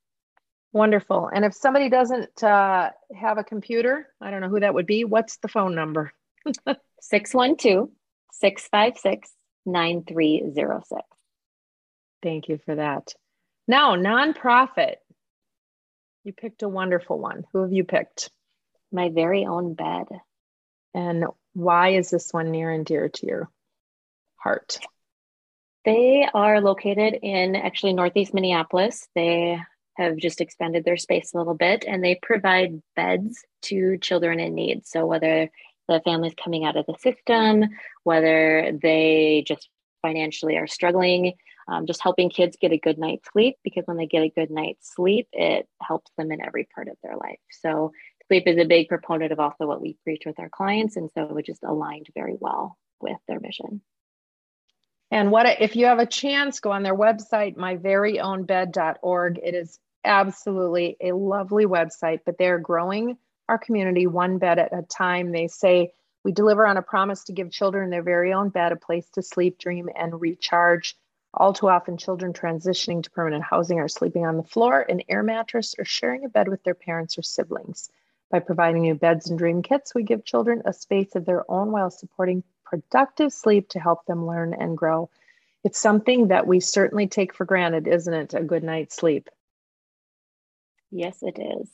Wonderful. 0.72 1.30
And 1.32 1.44
if 1.44 1.54
somebody 1.54 1.88
doesn't 1.88 2.42
uh, 2.42 2.90
have 3.14 3.38
a 3.38 3.44
computer, 3.44 4.08
I 4.20 4.30
don't 4.30 4.40
know 4.40 4.48
who 4.48 4.60
that 4.60 4.74
would 4.74 4.86
be, 4.86 5.04
what's 5.04 5.38
the 5.38 5.48
phone 5.48 5.74
number? 5.74 6.12
612 7.00 7.88
656 8.32 9.32
9306. 9.64 11.02
Thank 12.22 12.48
you 12.48 12.58
for 12.64 12.74
that. 12.74 13.14
Now, 13.66 13.94
nonprofit. 13.96 14.96
You 16.24 16.32
picked 16.32 16.62
a 16.62 16.68
wonderful 16.68 17.18
one. 17.18 17.44
Who 17.52 17.62
have 17.62 17.72
you 17.72 17.84
picked? 17.84 18.30
My 18.92 19.10
very 19.10 19.46
own 19.46 19.74
bed. 19.74 20.06
And 20.94 21.26
why 21.54 21.90
is 21.90 22.10
this 22.10 22.32
one 22.32 22.50
near 22.50 22.70
and 22.70 22.84
dear 22.84 23.08
to 23.08 23.26
your 23.26 23.50
heart? 24.36 24.78
They 25.84 26.28
are 26.32 26.60
located 26.60 27.18
in 27.22 27.56
actually 27.56 27.92
Northeast 27.92 28.34
Minneapolis. 28.34 29.08
They 29.14 29.58
have 29.96 30.16
just 30.16 30.40
expanded 30.40 30.84
their 30.84 30.96
space 30.96 31.34
a 31.34 31.38
little 31.38 31.54
bit 31.54 31.84
and 31.86 32.02
they 32.02 32.18
provide 32.20 32.82
beds 32.94 33.44
to 33.62 33.98
children 33.98 34.38
in 34.38 34.54
need. 34.54 34.86
So, 34.86 35.06
whether 35.06 35.50
the 35.88 36.00
family's 36.04 36.34
coming 36.42 36.64
out 36.64 36.76
of 36.76 36.86
the 36.86 36.94
system, 36.98 37.64
whether 38.04 38.78
they 38.80 39.44
just 39.46 39.68
financially 40.02 40.56
are 40.56 40.66
struggling, 40.66 41.32
um, 41.66 41.86
just 41.86 42.02
helping 42.02 42.30
kids 42.30 42.56
get 42.60 42.72
a 42.72 42.78
good 42.78 42.98
night's 42.98 43.28
sleep 43.32 43.56
because 43.64 43.84
when 43.86 43.96
they 43.96 44.06
get 44.06 44.22
a 44.22 44.28
good 44.28 44.50
night's 44.50 44.94
sleep, 44.94 45.28
it 45.32 45.66
helps 45.82 46.10
them 46.16 46.32
in 46.32 46.44
every 46.44 46.68
part 46.74 46.88
of 46.88 46.96
their 47.02 47.16
life. 47.16 47.40
So, 47.50 47.92
sleep 48.28 48.44
is 48.46 48.58
a 48.58 48.64
big 48.64 48.88
proponent 48.88 49.32
of 49.32 49.40
also 49.40 49.66
what 49.66 49.80
we 49.80 49.96
preach 50.04 50.22
with 50.24 50.38
our 50.38 50.48
clients. 50.48 50.96
And 50.96 51.10
so 51.14 51.36
it 51.36 51.46
just 51.46 51.64
aligned 51.64 52.06
very 52.14 52.36
well 52.38 52.78
with 53.00 53.18
their 53.26 53.40
mission. 53.40 53.80
And 55.10 55.30
what 55.30 55.46
if 55.60 55.74
you 55.74 55.86
have 55.86 55.98
a 55.98 56.06
chance, 56.06 56.60
go 56.60 56.70
on 56.70 56.82
their 56.82 56.96
website, 56.96 57.56
myveryownbed.org. 57.56 59.40
It 59.42 59.54
is 59.54 59.78
absolutely 60.04 60.96
a 61.00 61.12
lovely 61.12 61.66
website, 61.66 62.20
but 62.26 62.36
they're 62.38 62.58
growing 62.58 63.16
our 63.48 63.58
community 63.58 64.06
one 64.06 64.38
bed 64.38 64.58
at 64.58 64.72
a 64.72 64.82
time. 64.82 65.32
They 65.32 65.48
say 65.48 65.92
we 66.24 66.32
deliver 66.32 66.66
on 66.66 66.76
a 66.76 66.82
promise 66.82 67.24
to 67.24 67.32
give 67.32 67.50
children 67.50 67.88
their 67.88 68.02
very 68.02 68.32
own 68.32 68.50
bed, 68.50 68.72
a 68.72 68.76
place 68.76 69.08
to 69.14 69.22
sleep, 69.22 69.58
dream, 69.58 69.88
and 69.96 70.20
recharge. 70.20 70.94
All 71.32 71.52
too 71.52 71.68
often, 71.68 71.96
children 71.96 72.32
transitioning 72.32 73.02
to 73.02 73.10
permanent 73.10 73.44
housing 73.44 73.78
are 73.80 73.88
sleeping 73.88 74.26
on 74.26 74.36
the 74.36 74.42
floor, 74.42 74.84
an 74.86 75.02
air 75.08 75.22
mattress, 75.22 75.74
or 75.78 75.84
sharing 75.84 76.24
a 76.24 76.28
bed 76.28 76.48
with 76.48 76.62
their 76.64 76.74
parents 76.74 77.16
or 77.16 77.22
siblings. 77.22 77.90
By 78.30 78.40
providing 78.40 78.82
new 78.82 78.94
beds 78.94 79.30
and 79.30 79.38
dream 79.38 79.62
kits, 79.62 79.94
we 79.94 80.02
give 80.02 80.24
children 80.24 80.62
a 80.64 80.72
space 80.72 81.14
of 81.14 81.24
their 81.24 81.50
own 81.50 81.72
while 81.72 81.90
supporting 81.90 82.42
productive 82.64 83.32
sleep 83.32 83.70
to 83.70 83.80
help 83.80 84.04
them 84.04 84.26
learn 84.26 84.52
and 84.52 84.76
grow. 84.76 85.08
It's 85.64 85.78
something 85.78 86.28
that 86.28 86.46
we 86.46 86.60
certainly 86.60 87.06
take 87.06 87.34
for 87.34 87.44
granted, 87.44 87.88
isn't 87.88 88.12
it? 88.12 88.34
A 88.34 88.42
good 88.42 88.62
night's 88.62 88.96
sleep. 88.96 89.28
Yes, 90.90 91.22
it 91.22 91.38
is. 91.38 91.70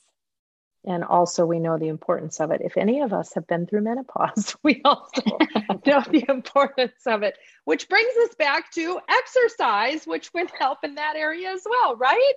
And 0.86 1.02
also, 1.02 1.46
we 1.46 1.60
know 1.60 1.78
the 1.78 1.88
importance 1.88 2.40
of 2.40 2.50
it. 2.50 2.60
If 2.62 2.76
any 2.76 3.00
of 3.00 3.12
us 3.12 3.32
have 3.34 3.46
been 3.46 3.66
through 3.66 3.82
menopause, 3.82 4.54
we 4.62 4.82
also 4.84 5.22
know 5.86 6.02
the 6.02 6.24
importance 6.28 7.06
of 7.06 7.22
it, 7.22 7.38
which 7.64 7.88
brings 7.88 8.12
us 8.24 8.34
back 8.36 8.70
to 8.72 9.00
exercise, 9.08 10.06
which 10.06 10.32
would 10.34 10.50
help 10.58 10.84
in 10.84 10.96
that 10.96 11.16
area 11.16 11.50
as 11.50 11.66
well, 11.68 11.96
right? 11.96 12.34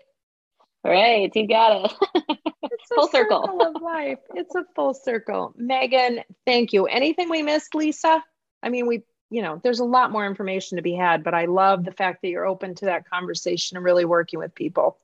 Right, 0.83 1.31
you 1.35 1.47
got 1.47 1.85
it. 1.85 1.93
it's 2.63 2.87
full 2.93 3.07
circle. 3.07 3.43
circle 3.43 3.75
of 3.75 3.81
life. 3.81 4.19
It's 4.33 4.55
a 4.55 4.63
full 4.75 4.93
circle. 4.93 5.53
Megan, 5.57 6.21
thank 6.45 6.73
you. 6.73 6.85
Anything 6.85 7.29
we 7.29 7.43
missed, 7.43 7.75
Lisa? 7.75 8.23
I 8.63 8.69
mean, 8.69 8.87
we, 8.87 9.03
you 9.29 9.41
know, 9.41 9.59
there's 9.63 9.79
a 9.79 9.85
lot 9.85 10.11
more 10.11 10.25
information 10.25 10.77
to 10.77 10.81
be 10.81 10.93
had, 10.93 11.23
but 11.23 11.33
I 11.33 11.45
love 11.45 11.83
the 11.83 11.91
fact 11.91 12.21
that 12.21 12.29
you're 12.29 12.45
open 12.45 12.75
to 12.75 12.85
that 12.85 13.09
conversation 13.09 13.77
and 13.77 13.83
really 13.83 14.05
working 14.05 14.39
with 14.39 14.55
people. 14.55 14.97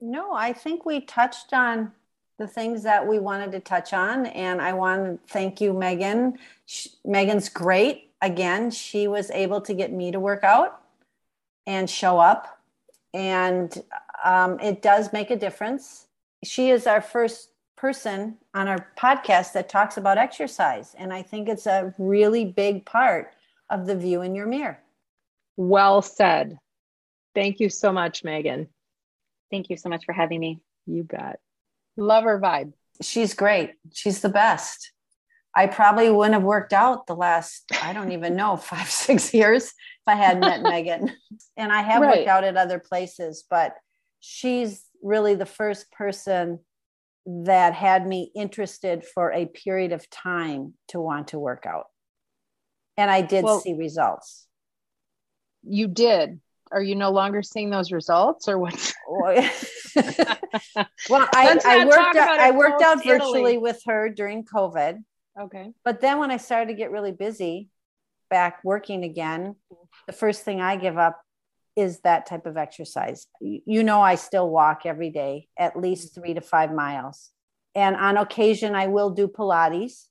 No, 0.00 0.34
I 0.34 0.52
think 0.52 0.84
we 0.84 1.00
touched 1.00 1.52
on 1.52 1.92
the 2.38 2.46
things 2.46 2.82
that 2.82 3.06
we 3.06 3.18
wanted 3.18 3.52
to 3.52 3.60
touch 3.60 3.92
on. 3.92 4.26
And 4.26 4.60
I 4.60 4.72
want 4.72 5.04
to 5.04 5.32
thank 5.32 5.60
you, 5.60 5.72
Megan. 5.72 6.38
She, 6.66 6.90
Megan's 7.04 7.48
great. 7.48 8.10
Again, 8.20 8.70
she 8.70 9.06
was 9.06 9.30
able 9.30 9.60
to 9.62 9.74
get 9.74 9.92
me 9.92 10.10
to 10.10 10.20
work 10.20 10.42
out 10.42 10.80
and 11.66 11.88
show 11.88 12.18
up. 12.18 12.58
And 13.12 13.72
um, 14.24 14.58
it 14.60 14.82
does 14.82 15.12
make 15.12 15.30
a 15.30 15.36
difference. 15.36 16.06
She 16.42 16.70
is 16.70 16.86
our 16.86 17.00
first 17.00 17.50
person 17.76 18.38
on 18.54 18.66
our 18.66 18.88
podcast 18.98 19.52
that 19.52 19.68
talks 19.68 19.96
about 19.96 20.18
exercise. 20.18 20.94
And 20.98 21.12
I 21.12 21.22
think 21.22 21.48
it's 21.48 21.66
a 21.66 21.94
really 21.98 22.44
big 22.44 22.86
part 22.86 23.34
of 23.70 23.86
the 23.86 23.96
view 23.96 24.22
in 24.22 24.34
your 24.34 24.46
mirror. 24.46 24.78
Well 25.56 26.02
said. 26.02 26.58
Thank 27.34 27.60
you 27.60 27.68
so 27.68 27.92
much, 27.92 28.24
Megan. 28.24 28.68
Thank 29.50 29.70
you 29.70 29.76
so 29.76 29.88
much 29.88 30.04
for 30.04 30.12
having 30.12 30.40
me. 30.40 30.60
You 30.86 31.04
bet. 31.04 31.40
Love 31.96 32.24
her 32.24 32.40
vibe. 32.40 32.72
She's 33.02 33.34
great. 33.34 33.72
She's 33.92 34.20
the 34.20 34.28
best. 34.28 34.92
I 35.56 35.66
probably 35.66 36.10
wouldn't 36.10 36.34
have 36.34 36.42
worked 36.42 36.72
out 36.72 37.06
the 37.06 37.14
last, 37.14 37.64
I 37.82 37.92
don't 37.92 38.12
even 38.12 38.34
know, 38.34 38.56
five, 38.72 38.90
six 38.90 39.34
years 39.34 39.66
if 39.66 39.72
I 40.06 40.14
hadn't 40.14 40.40
met 40.40 40.62
Megan. 40.70 41.12
And 41.56 41.72
I 41.72 41.82
have 41.82 42.02
right. 42.02 42.18
worked 42.18 42.28
out 42.28 42.44
at 42.44 42.56
other 42.56 42.78
places, 42.78 43.44
but 43.48 43.74
she's 44.24 44.84
really 45.02 45.34
the 45.34 45.46
first 45.46 45.90
person 45.92 46.60
that 47.26 47.74
had 47.74 48.06
me 48.06 48.30
interested 48.34 49.04
for 49.04 49.32
a 49.32 49.46
period 49.46 49.92
of 49.92 50.08
time 50.10 50.74
to 50.88 51.00
want 51.00 51.28
to 51.28 51.38
work 51.38 51.64
out. 51.66 51.86
And 52.96 53.10
I 53.10 53.22
did 53.22 53.44
well, 53.44 53.60
see 53.60 53.74
results. 53.74 54.46
You 55.62 55.88
did 55.88 56.40
are 56.74 56.82
you 56.82 56.96
no 56.96 57.10
longer 57.10 57.42
seeing 57.42 57.70
those 57.70 57.92
results 57.92 58.48
or 58.48 58.58
what? 58.58 58.74
well, 59.96 61.28
I, 61.32 61.58
I 61.64 61.84
worked 61.84 62.16
out, 62.16 62.40
I 62.40 62.50
worked 62.50 62.82
out 62.82 63.04
virtually 63.04 63.58
with 63.58 63.80
her 63.86 64.08
during 64.08 64.44
COVID. 64.44 65.02
Okay. 65.40 65.70
But 65.84 66.00
then 66.00 66.18
when 66.18 66.32
I 66.32 66.36
started 66.38 66.72
to 66.72 66.74
get 66.74 66.90
really 66.90 67.12
busy 67.12 67.68
back 68.28 68.64
working 68.64 69.04
again, 69.04 69.54
the 70.08 70.12
first 70.12 70.42
thing 70.42 70.60
I 70.60 70.74
give 70.74 70.98
up 70.98 71.20
is 71.76 72.00
that 72.00 72.26
type 72.26 72.46
of 72.46 72.56
exercise. 72.56 73.26
You 73.40 73.82
know, 73.82 74.00
I 74.00 74.14
still 74.14 74.48
walk 74.48 74.82
every 74.84 75.10
day, 75.10 75.48
at 75.58 75.78
least 75.78 76.14
three 76.14 76.34
to 76.34 76.40
five 76.40 76.72
miles. 76.72 77.30
And 77.74 77.96
on 77.96 78.16
occasion, 78.16 78.74
I 78.74 78.86
will 78.86 79.10
do 79.10 79.26
Pilates, 79.26 80.06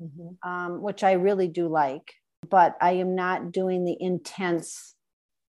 mm-hmm. 0.00 0.48
um, 0.48 0.82
which 0.82 1.02
I 1.02 1.12
really 1.12 1.48
do 1.48 1.68
like, 1.68 2.12
but 2.48 2.76
I 2.80 2.92
am 2.92 3.14
not 3.14 3.52
doing 3.52 3.84
the 3.84 3.96
intense 3.98 4.94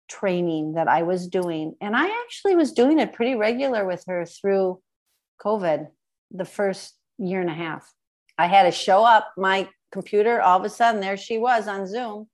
training 0.09 0.73
that 0.73 0.87
I 0.87 1.03
was 1.03 1.27
doing. 1.27 1.75
And 1.79 1.95
I 1.95 2.07
actually 2.23 2.55
was 2.55 2.73
doing 2.73 2.99
it 2.99 3.13
pretty 3.13 3.35
regular 3.35 3.85
with 3.85 4.03
her 4.07 4.25
through 4.25 4.81
COVID, 5.41 5.87
the 6.31 6.45
first 6.45 6.95
year 7.17 7.41
and 7.41 7.49
a 7.49 7.53
half. 7.53 7.89
I 8.37 8.47
had 8.47 8.63
to 8.63 8.71
show 8.71 9.03
up 9.03 9.31
my 9.37 9.69
computer, 9.91 10.41
all 10.41 10.59
of 10.59 10.65
a 10.65 10.69
sudden, 10.69 11.01
there 11.01 11.17
she 11.17 11.37
was 11.37 11.67
on 11.67 11.87
Zoom. 11.87 12.27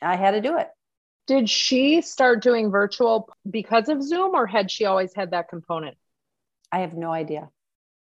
I 0.00 0.16
had 0.16 0.32
to 0.32 0.40
do 0.40 0.58
it. 0.58 0.68
Did 1.28 1.48
she 1.48 2.00
start 2.00 2.42
doing 2.42 2.70
virtual 2.70 3.28
because 3.48 3.88
of 3.88 4.02
Zoom, 4.02 4.34
or 4.34 4.46
had 4.46 4.70
she 4.70 4.86
always 4.86 5.14
had 5.14 5.30
that 5.30 5.48
component? 5.48 5.96
I 6.72 6.80
have 6.80 6.94
no 6.94 7.12
idea. 7.12 7.50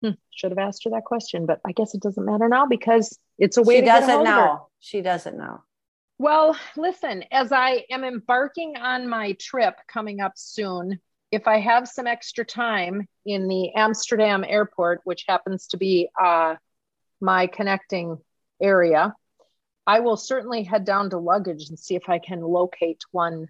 Hmm. 0.04 0.12
Should 0.30 0.52
have 0.52 0.60
asked 0.60 0.84
her 0.84 0.92
that 0.92 1.06
question, 1.06 1.48
but 1.48 1.60
I 1.66 1.72
guess 1.72 1.96
it 1.96 2.02
doesn't 2.02 2.24
matter 2.24 2.48
now 2.48 2.68
because 2.68 3.18
it's 3.40 3.58
a 3.58 3.64
way 3.64 3.78
she 3.78 3.82
to 3.82 3.88
doesn't 3.88 4.24
know. 4.24 4.70
She 4.80 5.02
doesn't 5.02 5.38
know. 5.38 5.64
Well, 6.20 6.56
listen, 6.78 7.24
as 7.32 7.52
I 7.52 7.86
am 7.90 8.04
embarking 8.04 8.78
on 8.78 9.10
my 9.10 9.34
trip 9.40 9.76
coming 9.92 10.22
up 10.22 10.34
soon, 10.36 11.00
if 11.32 11.48
I 11.48 11.60
have 11.60 11.88
some 11.88 12.06
extra 12.06 12.46
time 12.46 13.08
in 13.26 13.48
the 13.48 13.74
Amsterdam 13.74 14.46
airport, 14.48 15.02
which 15.04 15.26
happens 15.28 15.68
to 15.68 15.78
be 15.78 16.10
uh, 16.22 16.56
my 17.20 17.48
connecting 17.48 18.18
area, 18.62 19.16
I 19.88 20.00
will 20.00 20.18
certainly 20.18 20.64
head 20.64 20.86
down 20.86 21.10
to 21.12 21.18
luggage 21.18 21.70
and 21.70 21.78
see 21.78 21.96
if 21.96 22.10
I 22.10 22.20
can 22.20 22.42
locate 22.42 23.02
one 23.12 23.48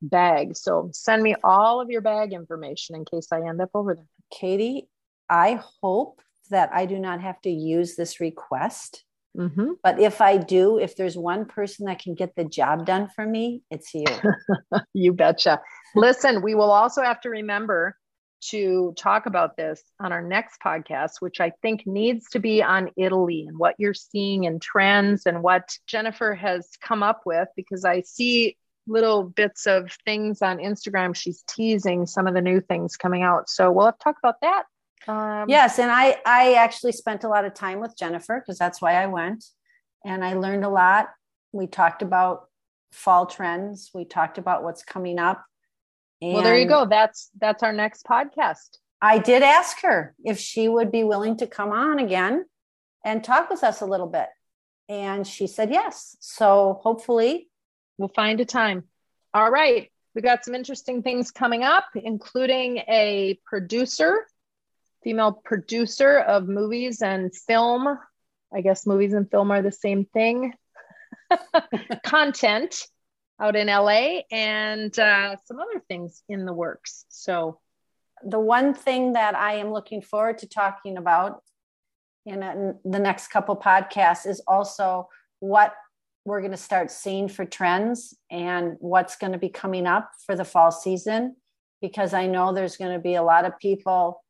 bag. 0.00 0.56
So 0.56 0.90
send 0.92 1.22
me 1.22 1.34
all 1.42 1.80
of 1.80 1.90
your 1.90 2.00
bag 2.00 2.32
information 2.32 2.96
in 2.96 3.04
case 3.04 3.28
I 3.32 3.40
end 3.46 3.60
up 3.60 3.70
over 3.74 3.94
there. 3.94 4.04
Katie, 4.30 4.88
I 5.28 5.60
hope 5.82 6.20
that 6.50 6.70
I 6.72 6.86
do 6.86 6.98
not 6.98 7.20
have 7.20 7.40
to 7.42 7.50
use 7.50 7.96
this 7.96 8.20
request 8.20 9.04
Mm-hmm. 9.36 9.72
But 9.82 9.98
if 9.98 10.20
I 10.20 10.36
do, 10.36 10.78
if 10.78 10.96
there's 10.96 11.16
one 11.16 11.46
person 11.46 11.86
that 11.86 12.00
can 12.00 12.14
get 12.14 12.34
the 12.36 12.44
job 12.44 12.84
done 12.84 13.08
for 13.08 13.26
me, 13.26 13.62
it's 13.70 13.94
you. 13.94 14.04
you 14.92 15.12
betcha. 15.12 15.60
Listen, 15.94 16.42
we 16.42 16.54
will 16.54 16.70
also 16.70 17.02
have 17.02 17.20
to 17.22 17.30
remember 17.30 17.96
to 18.50 18.94
talk 18.96 19.26
about 19.26 19.56
this 19.56 19.82
on 20.00 20.12
our 20.12 20.22
next 20.22 20.60
podcast, 20.60 21.20
which 21.20 21.40
I 21.40 21.52
think 21.62 21.86
needs 21.86 22.28
to 22.30 22.38
be 22.38 22.62
on 22.62 22.90
Italy 22.96 23.46
and 23.48 23.58
what 23.58 23.76
you're 23.78 23.94
seeing 23.94 24.44
in 24.44 24.60
trends 24.60 25.26
and 25.26 25.42
what 25.42 25.76
Jennifer 25.86 26.34
has 26.34 26.68
come 26.80 27.02
up 27.02 27.22
with, 27.24 27.48
because 27.56 27.84
I 27.84 28.02
see 28.02 28.56
little 28.86 29.22
bits 29.24 29.66
of 29.66 29.92
things 30.04 30.42
on 30.42 30.58
Instagram. 30.58 31.14
She's 31.14 31.44
teasing 31.48 32.06
some 32.06 32.26
of 32.26 32.34
the 32.34 32.40
new 32.40 32.60
things 32.60 32.96
coming 32.96 33.22
out. 33.22 33.48
So 33.48 33.70
we'll 33.70 33.86
have 33.86 33.98
to 33.98 34.04
talk 34.04 34.16
about 34.22 34.40
that 34.42 34.64
um, 35.08 35.48
yes, 35.48 35.78
and 35.78 35.90
I 35.90 36.20
I 36.24 36.54
actually 36.54 36.92
spent 36.92 37.24
a 37.24 37.28
lot 37.28 37.44
of 37.44 37.54
time 37.54 37.80
with 37.80 37.96
Jennifer 37.96 38.38
because 38.38 38.58
that's 38.58 38.80
why 38.80 38.94
I 38.94 39.06
went, 39.06 39.44
and 40.04 40.24
I 40.24 40.34
learned 40.34 40.64
a 40.64 40.68
lot. 40.68 41.08
We 41.50 41.66
talked 41.66 42.02
about 42.02 42.48
fall 42.92 43.26
trends. 43.26 43.90
We 43.92 44.04
talked 44.04 44.38
about 44.38 44.62
what's 44.62 44.84
coming 44.84 45.18
up. 45.18 45.44
Well, 46.22 46.42
there 46.42 46.58
you 46.58 46.66
go. 46.66 46.86
That's 46.86 47.30
that's 47.40 47.62
our 47.62 47.72
next 47.72 48.04
podcast. 48.06 48.78
I 49.00 49.18
did 49.18 49.42
ask 49.42 49.82
her 49.82 50.14
if 50.24 50.38
she 50.38 50.68
would 50.68 50.92
be 50.92 51.02
willing 51.04 51.36
to 51.38 51.46
come 51.46 51.72
on 51.72 51.98
again 51.98 52.44
and 53.04 53.24
talk 53.24 53.50
with 53.50 53.64
us 53.64 53.80
a 53.80 53.86
little 53.86 54.06
bit, 54.06 54.28
and 54.88 55.26
she 55.26 55.46
said 55.46 55.70
yes. 55.70 56.16
So 56.20 56.80
hopefully, 56.82 57.48
we'll 57.98 58.08
find 58.08 58.40
a 58.40 58.44
time. 58.44 58.84
All 59.34 59.50
right. 59.50 59.90
We 60.14 60.20
got 60.20 60.44
some 60.44 60.54
interesting 60.54 61.02
things 61.02 61.30
coming 61.30 61.62
up, 61.62 61.86
including 61.94 62.78
a 62.88 63.40
producer 63.46 64.26
female 65.02 65.32
producer 65.32 66.18
of 66.18 66.48
movies 66.48 67.02
and 67.02 67.34
film. 67.34 67.98
I 68.54 68.60
guess 68.60 68.86
movies 68.86 69.14
and 69.14 69.30
film 69.30 69.50
are 69.50 69.62
the 69.62 69.72
same 69.72 70.04
thing. 70.04 70.52
Content 72.04 72.86
out 73.40 73.56
in 73.56 73.66
LA 73.66 74.20
and 74.30 74.96
uh, 74.98 75.36
some 75.44 75.58
other 75.58 75.82
things 75.88 76.22
in 76.28 76.44
the 76.46 76.52
works. 76.52 77.06
So, 77.08 77.58
the 78.24 78.38
one 78.38 78.72
thing 78.72 79.14
that 79.14 79.34
I 79.34 79.54
am 79.54 79.72
looking 79.72 80.00
forward 80.00 80.38
to 80.38 80.48
talking 80.48 80.96
about 80.96 81.42
in, 82.24 82.42
a, 82.42 82.74
the 82.84 83.00
next 83.00 83.28
couple 83.28 83.56
podcasts 83.56 84.26
is 84.26 84.40
also 84.46 85.08
what 85.40 85.74
we're 86.24 86.40
going 86.40 86.52
to 86.52 86.56
start 86.56 86.90
seeing 86.90 87.28
for 87.28 87.44
trends 87.44 88.14
and 88.30 88.76
what's 88.78 89.16
going 89.16 89.32
to 89.32 89.38
be 89.38 89.48
coming 89.48 89.86
up 89.86 90.10
for 90.24 90.36
the 90.36 90.44
fall 90.44 90.70
season 90.70 91.34
because 91.80 92.14
I 92.14 92.26
know 92.26 92.52
there's 92.52 92.76
going 92.76 92.92
to 92.92 93.00
be 93.00 93.16
a 93.16 93.22
lot 93.22 93.44
of 93.44 93.58
people 93.58 94.22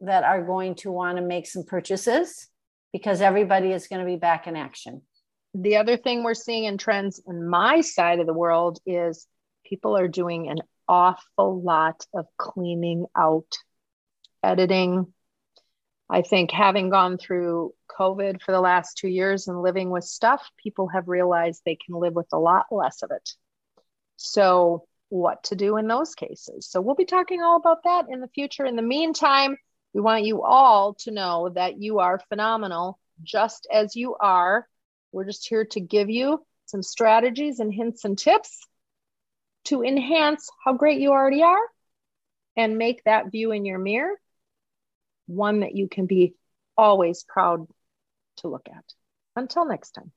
that 0.00 0.22
are 0.24 0.42
going 0.42 0.76
to 0.76 0.90
want 0.92 1.16
to 1.16 1.22
make 1.22 1.46
some 1.46 1.64
purchases 1.64 2.48
because 2.92 3.20
everybody 3.20 3.72
is 3.72 3.88
going 3.88 4.00
to 4.00 4.06
be 4.06 4.16
back 4.16 4.46
in 4.46 4.56
action. 4.56 5.02
The 5.54 5.76
other 5.76 5.96
thing 5.96 6.22
we're 6.22 6.34
seeing 6.34 6.64
in 6.64 6.78
trends 6.78 7.20
in 7.26 7.48
my 7.48 7.80
side 7.80 8.20
of 8.20 8.26
the 8.26 8.32
world 8.32 8.78
is 8.86 9.26
people 9.64 9.96
are 9.96 10.08
doing 10.08 10.48
an 10.48 10.58
awful 10.88 11.62
lot 11.62 12.06
of 12.14 12.26
cleaning 12.38 13.06
out, 13.16 13.56
editing. 14.42 15.12
I 16.10 16.22
think 16.22 16.50
having 16.50 16.90
gone 16.90 17.18
through 17.18 17.72
COVID 17.98 18.42
for 18.42 18.52
the 18.52 18.60
last 18.60 18.98
two 18.98 19.08
years 19.08 19.48
and 19.48 19.62
living 19.62 19.90
with 19.90 20.04
stuff, 20.04 20.50
people 20.62 20.88
have 20.88 21.08
realized 21.08 21.62
they 21.64 21.78
can 21.84 21.94
live 21.94 22.14
with 22.14 22.28
a 22.32 22.38
lot 22.38 22.66
less 22.70 23.02
of 23.02 23.10
it. 23.10 23.30
So, 24.16 24.86
what 25.08 25.42
to 25.44 25.56
do 25.56 25.76
in 25.76 25.86
those 25.86 26.14
cases? 26.14 26.68
So, 26.68 26.80
we'll 26.80 26.94
be 26.94 27.04
talking 27.04 27.42
all 27.42 27.56
about 27.56 27.84
that 27.84 28.06
in 28.10 28.20
the 28.20 28.28
future. 28.28 28.64
In 28.64 28.76
the 28.76 28.82
meantime, 28.82 29.56
we 29.94 30.00
want 30.00 30.24
you 30.24 30.42
all 30.42 30.94
to 31.00 31.10
know 31.10 31.50
that 31.54 31.80
you 31.80 31.98
are 31.98 32.20
phenomenal 32.28 32.98
just 33.22 33.66
as 33.72 33.96
you 33.96 34.16
are. 34.16 34.66
We're 35.12 35.24
just 35.24 35.48
here 35.48 35.66
to 35.66 35.80
give 35.80 36.10
you 36.10 36.44
some 36.66 36.82
strategies 36.82 37.60
and 37.60 37.72
hints 37.72 38.04
and 38.04 38.18
tips 38.18 38.66
to 39.64 39.82
enhance 39.82 40.50
how 40.64 40.72
great 40.72 41.00
you 41.00 41.10
already 41.10 41.42
are 41.42 41.60
and 42.56 42.78
make 42.78 43.04
that 43.04 43.30
view 43.30 43.52
in 43.52 43.64
your 43.64 43.78
mirror 43.78 44.14
one 45.26 45.60
that 45.60 45.74
you 45.74 45.88
can 45.88 46.06
be 46.06 46.34
always 46.76 47.24
proud 47.24 47.66
to 48.38 48.48
look 48.48 48.66
at. 48.68 48.84
Until 49.36 49.66
next 49.66 49.92
time. 49.92 50.12